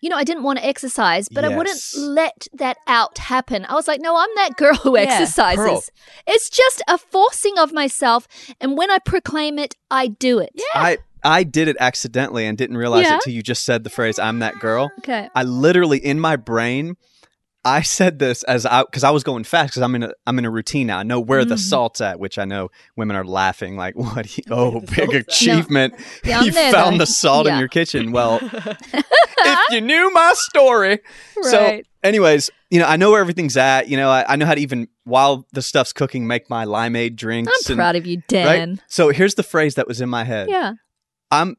you 0.00 0.08
know 0.08 0.16
I 0.16 0.24
didn't 0.24 0.42
want 0.44 0.58
to 0.60 0.64
exercise, 0.66 1.28
but 1.28 1.44
I 1.44 1.48
wouldn't 1.56 1.80
let 1.96 2.46
that 2.52 2.76
out 2.86 3.18
happen. 3.18 3.64
I 3.68 3.74
was 3.74 3.88
like, 3.88 4.00
no, 4.00 4.16
I'm 4.16 4.30
that 4.36 4.56
girl 4.56 4.74
who 4.76 4.96
Yeah. 4.96 5.04
exercises. 5.04 5.56
Pearl. 5.56 5.82
It's 6.26 6.48
just 6.48 6.82
a 6.88 6.96
forcing 6.98 7.58
of 7.58 7.72
myself, 7.72 8.28
and 8.60 8.76
when 8.76 8.90
I 8.90 8.98
proclaim 8.98 9.58
it, 9.58 9.74
I 9.90 10.08
do 10.08 10.38
it. 10.38 10.50
Yeah. 10.54 10.64
I 10.80 10.98
I 11.24 11.42
did 11.42 11.68
it 11.68 11.76
accidentally 11.80 12.46
and 12.46 12.56
didn't 12.58 12.76
realize 12.76 13.06
Yeah? 13.06 13.16
it 13.16 13.22
till 13.22 13.32
you 13.32 13.42
just 13.42 13.64
said 13.64 13.82
the 13.84 13.90
phrase 13.90 14.18
"I'm 14.18 14.40
that 14.40 14.58
girl." 14.60 14.90
Okay. 14.98 15.28
I 15.34 15.42
literally 15.42 15.98
in 15.98 16.20
my 16.20 16.36
brain, 16.36 16.96
I 17.64 17.80
said 17.80 18.18
this 18.18 18.42
as 18.42 18.66
I 18.66 18.82
because 18.84 19.04
I 19.04 19.10
was 19.10 19.24
going 19.24 19.44
fast 19.44 19.70
because 19.72 19.82
I'm 19.82 19.94
in 19.94 20.02
a 20.02 20.12
I'm 20.26 20.38
in 20.38 20.44
a 20.44 20.50
routine 20.50 20.86
now. 20.88 20.98
I 20.98 21.02
know 21.02 21.18
where 21.20 21.44
the 21.46 21.54
Mhm. 21.54 21.60
salt's 21.60 22.00
at, 22.02 22.20
which 22.20 22.38
I 22.38 22.44
know 22.44 22.70
women 22.94 23.16
are 23.16 23.24
laughing 23.24 23.76
like, 23.76 23.94
"What? 23.96 24.26
do 24.26 24.32
you- 24.36 24.44
oh, 24.54 24.80
big 24.80 25.14
achievement! 25.14 25.94
Yeah, 26.24 26.40
I'm 26.40 26.44
you 26.46 26.52
found 26.52 27.00
the 27.00 27.06
salt 27.06 27.46
in 27.46 27.58
your 27.58 27.68
kitchen." 27.68 28.12
Well, 28.12 28.38
if 28.92 29.72
you 29.72 29.80
knew 29.80 30.10
my 30.12 30.32
story, 30.36 30.98
so 31.42 31.80
anyways, 32.02 32.50
you 32.70 32.78
know 32.80 32.86
I 32.86 32.96
know 32.96 33.10
where 33.12 33.20
everything's 33.20 33.56
at. 33.56 33.88
You 33.88 33.96
know 33.96 34.10
I, 34.10 34.24
I 34.32 34.36
know 34.36 34.46
how 34.46 34.54
to 34.54 34.60
even 34.60 34.88
while 35.04 35.46
the 35.52 35.62
stuff's 35.62 35.92
cooking 35.92 36.26
make 36.26 36.48
my 36.50 36.64
limeade 36.66 37.16
drinks. 37.16 37.50
I'm 37.66 37.72
and- 37.72 37.78
proud 37.78 37.96
of 37.96 38.06
you, 38.06 38.22
Dan. 38.28 38.46
right? 38.70 38.78
So 38.88 39.08
here's 39.10 39.34
the 39.36 39.42
phrase 39.42 39.74
that 39.76 39.86
was 39.88 40.00
in 40.00 40.08
my 40.08 40.24
head. 40.24 40.48
Yeah. 40.50 40.72
I'm. 41.34 41.56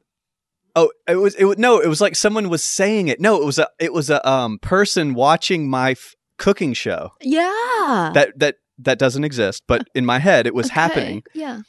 Oh, 0.74 0.90
it 1.08 1.16
was. 1.16 1.34
It 1.36 1.44
was 1.44 1.58
no. 1.58 1.78
It 1.80 1.88
was 1.88 2.00
like 2.00 2.16
someone 2.16 2.48
was 2.48 2.62
saying 2.64 3.08
it. 3.08 3.20
No, 3.20 3.40
it 3.40 3.44
was 3.44 3.58
a. 3.58 3.68
It 3.78 3.92
was 3.92 4.10
a 4.10 4.26
um 4.28 4.58
person 4.58 5.14
watching 5.14 5.68
my 5.70 5.92
f- 5.92 6.14
cooking 6.38 6.72
show. 6.74 7.12
Yeah. 7.22 8.10
That 8.14 8.32
that 8.36 8.56
that 8.78 8.98
doesn't 8.98 9.24
exist, 9.24 9.62
but 9.66 9.86
in 9.94 10.04
my 10.04 10.18
head 10.18 10.46
it 10.46 10.54
was 10.54 10.66
Okay. 10.66 10.74
happening. 10.74 11.22
Yeah. 11.34 11.60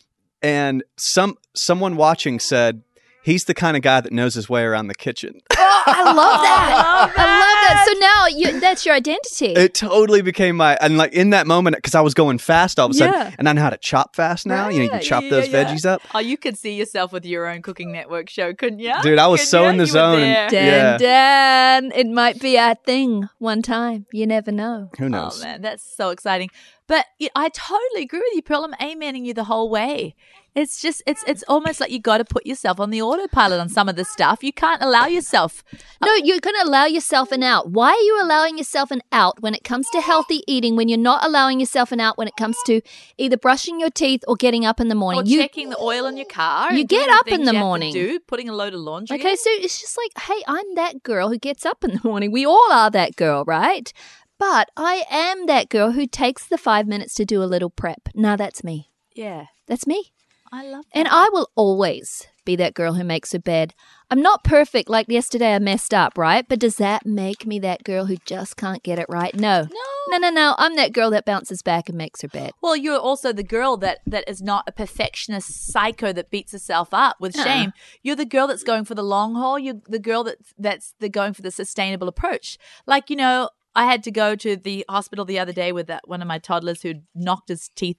And 0.42 0.84
some 0.98 1.36
someone 1.56 1.96
watching 1.96 2.40
said, 2.40 2.82
"He's 3.24 3.46
the 3.46 3.54
kind 3.54 3.78
of 3.78 3.84
guy 3.84 4.02
that 4.02 4.12
knows 4.12 4.34
his 4.36 4.50
way 4.50 4.64
around 4.64 4.88
the 4.88 4.96
kitchen." 4.96 5.40
I 5.88 6.04
love 6.04 6.42
that. 6.42 7.14
I 7.18 7.24
love 7.40 7.58
that. 7.68 7.86
So 7.88 8.00
now 8.00 8.28
you, 8.54 8.60
that's 8.60 8.86
your 8.86 8.96
identity. 8.96 9.54
It 9.54 9.74
totally 9.74 10.22
became 10.22 10.58
my 10.58 10.78
and 10.82 10.98
like 10.98 11.14
in 11.14 11.30
that 11.32 11.48
moment 11.48 11.76
because 11.78 11.96
I 11.96 12.02
was 12.02 12.14
going 12.14 12.38
fast 12.38 12.80
all 12.80 12.88
of 12.88 12.92
a 12.92 12.94
sudden, 12.96 13.14
Yeah. 13.14 13.32
and 13.40 13.48
I 13.50 13.54
know 13.54 13.62
how 13.62 13.70
to 13.70 13.78
chop 13.78 14.16
fast 14.16 14.46
now. 14.46 14.70
you 14.70 14.78
know, 14.80 14.84
you 14.86 14.90
can 14.90 15.02
chop 15.02 15.24
yeah, 15.24 15.30
those 15.30 15.50
yeah, 15.50 15.62
yeah. 15.62 15.74
veggies 15.76 15.86
up. 15.86 16.02
Oh, 16.14 16.20
you 16.20 16.38
could 16.38 16.58
see 16.58 16.74
yourself 16.76 17.12
with 17.12 17.26
your 17.26 17.48
own 17.48 17.62
Cooking 17.62 17.92
Network 17.92 18.30
show, 18.30 18.54
couldn't 18.54 18.80
you? 18.80 18.94
Dude, 19.02 19.20
I 19.20 19.28
was 19.28 19.40
Couldn't 19.42 19.50
so 19.50 19.64
ya? 19.64 19.70
in 19.70 19.78
the 19.78 19.84
You 19.84 19.88
zone 19.88 20.20
and- 20.20 20.52
Dan, 20.52 20.66
Yeah. 20.66 20.98
Dan, 20.98 21.92
it 21.96 22.08
might 22.08 22.40
be 22.42 22.58
our 22.58 22.76
thing 22.76 23.30
one 23.40 23.62
time. 23.62 24.06
You 24.12 24.28
never 24.28 24.52
know. 24.52 24.90
Who 25.00 25.10
knows? 25.10 25.40
Oh 25.42 25.46
man, 25.46 25.62
that's 25.62 25.84
so 25.84 26.10
exciting. 26.10 26.50
But 26.88 27.06
I 27.36 27.50
totally 27.50 28.04
agree 28.04 28.20
with 28.20 28.34
you, 28.34 28.42
Pearl. 28.42 28.64
I'm 28.64 28.74
amening 28.74 29.26
you 29.26 29.34
the 29.34 29.46
whole 29.46 29.70
way. 29.70 30.16
It's 30.58 30.82
just 30.82 31.04
it's 31.06 31.24
it's 31.28 31.44
almost 31.48 31.80
like 31.80 31.92
you 31.92 32.00
got 32.00 32.18
to 32.18 32.26
put 32.26 32.48
yourself 32.48 32.80
on 32.80 32.90
the 32.90 33.00
autopilot 33.00 33.60
on 33.60 33.70
some 33.70 33.88
of 33.88 33.96
this 33.96 34.10
stuff. 34.10 34.44
You 34.44 34.52
can't 34.52 34.82
allow 34.82 35.06
yourself. 35.06 35.64
No, 36.04 36.12
you're 36.16 36.40
going 36.40 36.56
to 36.60 36.68
allow 36.68 36.86
yourself 36.86 37.32
an 37.32 37.44
out. 37.44 37.70
Why 37.70 37.90
are 37.90 38.00
you 38.00 38.20
allowing 38.24 38.58
yourself 38.58 38.90
an 38.90 39.02
out 39.12 39.40
when 39.40 39.54
it 39.54 39.64
comes 39.64 39.88
to 39.92 40.02
healthy 40.02 40.42
eating 40.48 40.76
when 40.76 40.90
you're 40.90 40.98
not 40.98 41.24
allowing 41.24 41.60
yourself 41.60 41.92
an 41.92 42.00
out 42.00 42.18
when 42.18 42.28
it 42.28 42.36
comes 42.38 42.58
to 42.66 42.82
either 43.20 43.38
brushing 43.38 43.80
your 43.80 43.92
teeth 43.92 44.24
or 44.28 44.36
getting 44.36 44.66
up 44.66 44.80
in 44.80 44.88
the 44.88 44.96
morning? 44.96 45.22
Or 45.22 45.26
you 45.26 45.42
checking 45.42 45.70
the 45.70 45.78
oil 45.78 46.08
in 46.08 46.18
your 46.18 46.26
car. 46.26 46.74
you 46.74 46.86
get 46.86 47.08
up 47.08 47.28
in 47.28 47.44
the 47.44 47.52
you 47.52 47.54
have 47.54 47.54
to 47.54 47.60
morning. 47.60 47.94
do, 47.94 48.20
putting 48.22 48.50
a 48.50 48.54
load 48.54 48.74
of 48.74 48.80
laundry. 48.80 49.20
Okay, 49.20 49.32
in. 49.32 49.38
so 49.38 49.50
it's 49.52 49.80
just 49.80 49.96
like, 49.96 50.24
hey, 50.24 50.42
I'm 50.48 50.74
that 50.74 51.04
girl 51.04 51.30
who 51.30 51.38
gets 51.38 51.68
up 51.68 51.84
in 51.84 51.92
the 51.92 52.02
morning. 52.04 52.32
We 52.32 52.48
all 52.48 52.72
are 52.72 52.90
that 52.90 53.16
girl, 53.16 53.44
right? 53.46 53.94
But 54.40 54.70
I 54.78 55.04
am 55.10 55.46
that 55.48 55.70
girl 55.70 55.92
who 55.92 56.06
takes 56.08 56.46
the 56.46 56.58
five 56.58 56.88
minutes 56.88 57.14
to 57.16 57.26
do 57.26 57.42
a 57.42 57.46
little 57.46 57.70
prep. 57.70 58.10
Now 58.14 58.36
that's 58.36 58.64
me. 58.64 58.92
yeah, 59.16 59.46
That's 59.68 59.88
me. 59.88 60.12
I 60.52 60.64
love. 60.66 60.86
That. 60.94 61.00
And 61.00 61.08
I 61.10 61.28
will 61.34 61.50
always 61.56 62.28
be 62.46 62.56
that 62.56 62.74
girl 62.74 62.94
who 62.94 63.04
makes 63.04 63.34
her 63.34 63.40
bed. 63.40 63.74
I'm 64.10 64.22
not 64.22 64.46
perfect. 64.46 64.88
Like 64.90 65.10
yesterday, 65.10 65.54
I 65.54 65.60
messed 65.60 65.94
up, 65.94 66.18
right? 66.18 66.48
But 66.48 66.60
does 66.60 66.78
that 66.78 67.06
make 67.06 67.46
me 67.46 67.60
that 67.60 67.84
girl 67.84 68.06
who 68.06 68.16
just 68.26 68.56
can't 68.56 68.82
get 68.82 68.98
it 68.98 69.08
right? 69.10 69.36
No. 69.36 69.64
no, 69.64 69.80
No, 70.12 70.18
no, 70.20 70.30
no. 70.30 70.56
I'm 70.58 70.78
that 70.78 70.94
girl 70.94 71.10
that 71.10 71.26
bounces 71.26 71.62
back 71.62 71.90
and 71.90 71.98
makes 71.98 72.22
her 72.22 72.30
bed. 72.30 72.52
Well, 72.62 72.78
you're 72.78 72.98
also 72.98 73.34
the 73.34 73.44
girl 73.44 73.76
that 73.78 74.00
that 74.08 74.24
is 74.30 74.42
not 74.42 74.64
a 74.68 74.72
perfectionist 74.72 75.50
psycho 75.70 76.14
that 76.14 76.30
beats 76.32 76.54
herself 76.54 76.94
up 76.94 77.18
with 77.20 77.38
Uh-uh. 77.38 77.44
shame. 77.44 77.74
You're 78.02 78.16
the 78.16 78.24
girl 78.26 78.48
that's 78.48 78.64
going 78.64 78.86
for 78.86 78.96
the 78.96 79.04
long 79.04 79.36
haul. 79.36 79.60
You're 79.60 79.82
the 79.90 80.00
girl 80.00 80.24
that 80.24 80.38
that's 80.58 80.94
the 81.02 81.10
going 81.10 81.34
for 81.34 81.42
the 81.42 81.52
sustainable 81.52 82.08
approach. 82.08 82.58
Like 82.86 83.10
you 83.10 83.18
know, 83.18 83.50
I 83.78 83.86
had 83.86 84.04
to 84.04 84.12
go 84.12 84.36
to 84.36 84.58
the 84.58 84.84
hospital 84.90 85.24
the 85.24 85.38
other 85.38 85.54
day 85.54 85.72
with 85.72 85.88
that 85.88 86.08
one 86.08 86.22
of 86.22 86.28
my 86.28 86.40
toddlers 86.40 86.82
who 86.82 86.96
knocked 87.14 87.50
his 87.50 87.70
teeth, 87.76 87.98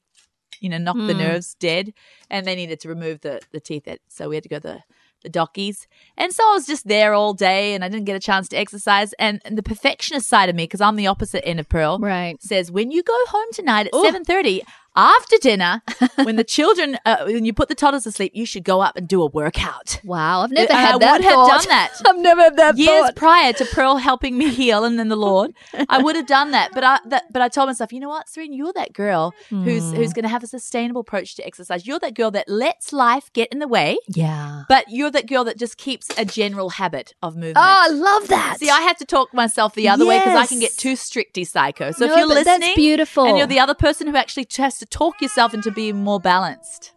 you 0.61 0.69
know, 0.69 0.77
knocked 0.77 0.99
mm. 0.99 1.07
the 1.07 1.15
hmm. 1.15 1.21
nerves 1.21 1.55
dead, 1.55 1.95
and 2.29 2.45
they 2.45 2.57
needed 2.57 2.81
to 2.81 2.89
remove 2.89 3.21
the 3.21 3.41
the 3.53 3.61
teeth. 3.61 3.85
That, 3.85 4.01
so 4.09 4.29
we 4.29 4.35
had 4.35 4.43
to 4.43 4.49
go 4.49 4.59
to 4.59 4.69
the 4.69 4.83
the 5.23 5.31
dockies. 5.31 5.87
And 6.17 6.33
so 6.33 6.43
I 6.45 6.55
was 6.55 6.67
just 6.67 6.87
there 6.87 7.15
all 7.15 7.35
day 7.35 7.75
and 7.75 7.85
I 7.85 7.89
didn't 7.89 8.05
get 8.05 8.17
a 8.17 8.21
chance 8.21 8.49
to 8.49 8.57
exercise. 8.57 9.13
And, 9.19 9.41
and 9.45 9.59
the 9.59 9.63
perfectionist 9.63 10.29
side 10.29 10.49
of 10.49 10.55
me, 10.55 10.65
because 10.65 10.81
I'm 10.81 10.97
the 10.97 11.07
opposite 11.07 11.47
end 11.47 11.61
of 11.61 11.69
Pearl, 11.69 11.99
right. 11.99 12.41
says, 12.41 12.71
when 12.71 12.91
you 12.91 13.03
go 13.03 13.17
home 13.29 13.49
tonight 13.53 13.87
at 13.87 13.93
7.30, 13.93 14.61
after 14.99 15.37
dinner, 15.41 15.83
when 16.25 16.37
the 16.37 16.45
children, 16.45 16.99
uh, 17.07 17.25
when 17.25 17.45
you 17.45 17.53
put 17.53 17.69
the 17.69 17.75
toddlers 17.75 18.03
to 18.05 18.13
sleep, 18.13 18.33
you 18.35 18.45
should 18.45 18.65
go 18.65 18.81
up 18.81 18.97
and 18.97 19.07
do 19.07 19.23
a 19.23 19.27
workout. 19.27 20.01
Wow. 20.05 20.41
I've 20.43 20.51
never 20.51 20.73
And 20.73 20.79
had 20.81 20.95
I 20.97 20.99
that 20.99 21.13
would 21.13 21.25
have 21.25 21.49
done 21.49 21.69
that. 21.69 21.93
I've 22.07 22.19
never 22.19 22.43
had 22.43 22.57
that 22.57 22.77
Years 22.77 23.07
thought. 23.07 23.17
prior 23.17 23.53
to 23.53 23.65
Pearl 23.67 23.97
helping 23.97 24.37
me 24.37 24.49
heal 24.51 24.85
and 24.85 24.99
then 24.99 25.09
the 25.09 25.17
Lord, 25.17 25.53
I 25.89 26.03
would 26.03 26.17
have 26.17 26.27
done 26.27 26.51
that. 26.51 26.71
But 26.75 26.85
I, 26.85 26.99
that, 27.07 27.33
but 27.33 27.41
I 27.43 27.49
told 27.49 27.69
myself, 27.69 27.93
you 27.93 28.01
know 28.01 28.09
what, 28.09 28.29
Serene, 28.29 28.53
you're 28.53 28.73
that 28.75 28.93
girl 28.93 29.35
who's 29.51 29.85
Hmm. 29.91 29.95
who's 29.97 30.13
going 30.13 30.25
to 30.25 30.29
have 30.29 30.43
a 30.43 30.47
sustainable 30.49 31.01
approach 31.03 31.37
to 31.37 31.47
exercise. 31.47 31.87
You're 31.87 32.01
that 32.01 32.15
girl 32.15 32.31
that 32.33 32.49
lets 32.49 32.93
life 32.93 33.33
get 33.33 33.49
in 33.53 33.61
the 33.61 33.69
way, 33.69 33.97
Yeah. 34.09 34.65
but 34.69 34.87
you're 34.91 35.11
that 35.13 35.27
girl 35.29 35.45
that 35.45 35.57
just 35.59 35.77
keeps 35.79 36.09
a 36.19 36.25
general 36.25 36.71
habit 36.71 37.15
of 37.23 37.35
movement. 37.37 37.59
Oh, 37.59 37.61
I 37.63 37.89
love 37.89 38.29
that. 38.29 38.57
See, 38.59 38.69
I 38.71 38.81
have 38.83 38.97
to 38.99 39.05
talk 39.05 39.33
myself 39.33 39.75
the 39.75 39.89
other 39.89 40.05
way 40.05 40.19
because 40.19 40.35
I 40.37 40.47
can 40.47 40.59
get 40.61 40.73
too 40.77 40.95
stricty 40.95 41.47
psycho. 41.47 41.93
So 41.93 42.07
No, 42.07 42.13
if 42.13 42.19
you're 42.19 42.29
but 42.29 42.45
that's 42.45 42.75
beautiful. 42.75 43.25
and 43.27 43.39
you're 43.39 43.47
the 43.47 43.61
other 43.61 43.75
person 43.75 44.07
who 44.09 44.17
actually 44.17 44.47
has 44.57 44.79
to 44.79 44.87
talk 44.91 45.21
yourself 45.21 45.55
into 45.55 45.71
being 45.71 45.97
more 45.97 46.21
balanced. 46.21 46.93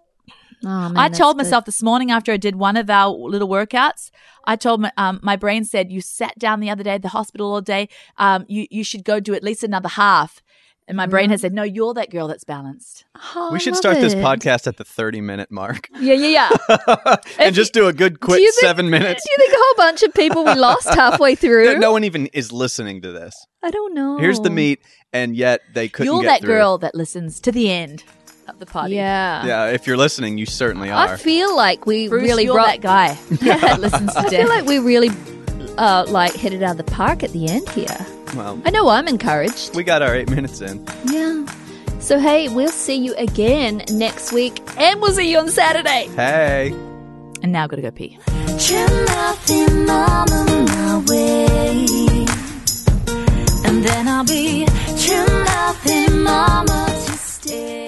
Oh, 0.63 0.89
man, 0.89 0.97
I 0.97 1.09
told 1.09 1.37
good. 1.37 1.43
myself 1.43 1.65
this 1.65 1.81
morning 1.81 2.11
after 2.11 2.31
I 2.31 2.37
did 2.37 2.55
one 2.55 2.77
of 2.77 2.89
our 2.89 3.09
little 3.09 3.49
workouts. 3.49 4.11
I 4.45 4.55
told 4.55 4.81
my 4.81 4.91
um, 4.95 5.19
my 5.23 5.35
brain 5.35 5.65
said, 5.65 5.91
"You 5.91 6.01
sat 6.01 6.37
down 6.37 6.59
the 6.59 6.69
other 6.69 6.83
day 6.83 6.91
at 6.91 7.01
the 7.01 7.09
hospital 7.09 7.51
all 7.51 7.61
day. 7.61 7.89
Um, 8.17 8.45
you 8.47 8.67
you 8.69 8.83
should 8.83 9.03
go 9.03 9.19
do 9.19 9.33
at 9.33 9.43
least 9.43 9.63
another 9.63 9.89
half." 9.89 10.41
And 10.91 10.97
my 10.97 11.05
brain 11.05 11.29
has 11.29 11.39
said, 11.39 11.53
"No, 11.53 11.63
you're 11.63 11.93
that 11.93 12.09
girl 12.09 12.27
that's 12.27 12.43
balanced." 12.43 13.05
Oh, 13.33 13.49
we 13.53 13.59
should 13.61 13.71
love 13.71 13.77
start 13.77 14.01
this 14.01 14.13
podcast 14.13 14.67
at 14.67 14.75
the 14.75 14.83
30 14.83 15.21
minute 15.21 15.49
mark 15.49 15.87
Yeah, 15.97 16.15
yeah, 16.15 16.49
yeah. 16.67 17.15
and 17.39 17.55
just 17.55 17.71
do 17.71 17.87
a 17.87 17.93
good 17.93 18.19
quick 18.19 18.39
think- 18.39 18.53
seven 18.55 18.89
minutes. 18.89 19.23
Do 19.23 19.29
you 19.31 19.37
think 19.37 19.53
a 19.53 19.63
whole 19.63 19.75
bunch 19.77 20.03
of 20.03 20.13
people 20.13 20.43
we 20.43 20.53
lost 20.55 20.89
halfway 20.93 21.35
through? 21.35 21.63
No, 21.75 21.79
no 21.79 21.91
one 21.93 22.03
even 22.03 22.25
is 22.33 22.51
listening 22.51 23.01
to 23.03 23.13
this. 23.13 23.33
I 23.63 23.71
don't 23.71 23.93
know. 23.93 24.17
Here's 24.17 24.41
the 24.41 24.49
meat, 24.49 24.81
and 25.13 25.33
yet 25.33 25.61
they 25.73 25.87
couldn't 25.87 26.11
you're 26.11 26.23
get 26.23 26.27
that 26.27 26.41
through. 26.41 26.55
girl 26.55 26.77
that 26.79 26.93
listens 26.93 27.39
to 27.39 27.53
the 27.53 27.71
end 27.71 28.03
of 28.49 28.59
the 28.59 28.65
party. 28.65 28.95
Yeah. 28.95 29.45
Yeah, 29.45 29.65
if 29.67 29.87
you're 29.87 29.95
listening, 29.95 30.37
you 30.37 30.45
certainly 30.45 30.89
are. 30.89 31.07
I 31.07 31.15
feel 31.15 31.55
like 31.55 31.85
we 31.85 32.09
Bruce, 32.09 32.21
really 32.21 32.43
you're 32.43 32.55
rocked. 32.57 32.81
that 32.81 32.81
guy 32.81 33.13
that 33.59 33.79
listens 33.79 34.11
to 34.11 34.19
I 34.19 34.23
death. 34.23 34.31
feel 34.41 34.49
like 34.49 34.65
we 34.65 34.79
really 34.79 35.09
uh, 35.77 36.05
like 36.09 36.33
hit 36.33 36.53
it 36.53 36.61
out 36.63 36.79
of 36.79 36.85
the 36.85 36.91
park 36.91 37.23
at 37.23 37.31
the 37.31 37.47
end 37.47 37.67
here. 37.69 37.97
well, 38.35 38.59
I 38.65 38.69
know 38.71 38.89
I'm 38.89 39.07
encouraged. 39.07 39.75
we 39.75 39.83
got 39.83 40.01
our 40.01 40.15
eight 40.15 40.29
minutes 40.29 40.61
in. 40.61 40.85
Yeah. 41.05 41.45
So 41.99 42.17
hey, 42.19 42.49
we'll 42.49 42.69
see 42.69 42.95
you 42.95 43.13
again 43.15 43.83
next 43.91 44.31
week, 44.33 44.59
and 44.77 44.99
we'll 45.01 45.11
see 45.13 45.29
you 45.31 45.37
on 45.37 45.49
Saturday. 45.49 46.07
Hey. 46.15 46.69
and 47.43 47.51
now 47.51 47.63
I've 47.63 47.69
got 47.69 47.75
to 47.77 47.81
go 47.83 47.91
pee. 47.91 48.17
Trim 48.59 49.05
nothing 49.05 49.85
mama 49.85 50.45
my 50.67 51.03
way. 51.07 51.85
And 53.65 53.83
then 53.83 54.07
I'll 54.07 54.25
be 54.25 54.65
trim 54.99 55.27
nothing 55.45 56.23
mama 56.23 56.85
to 56.87 57.11
stay. 57.13 57.87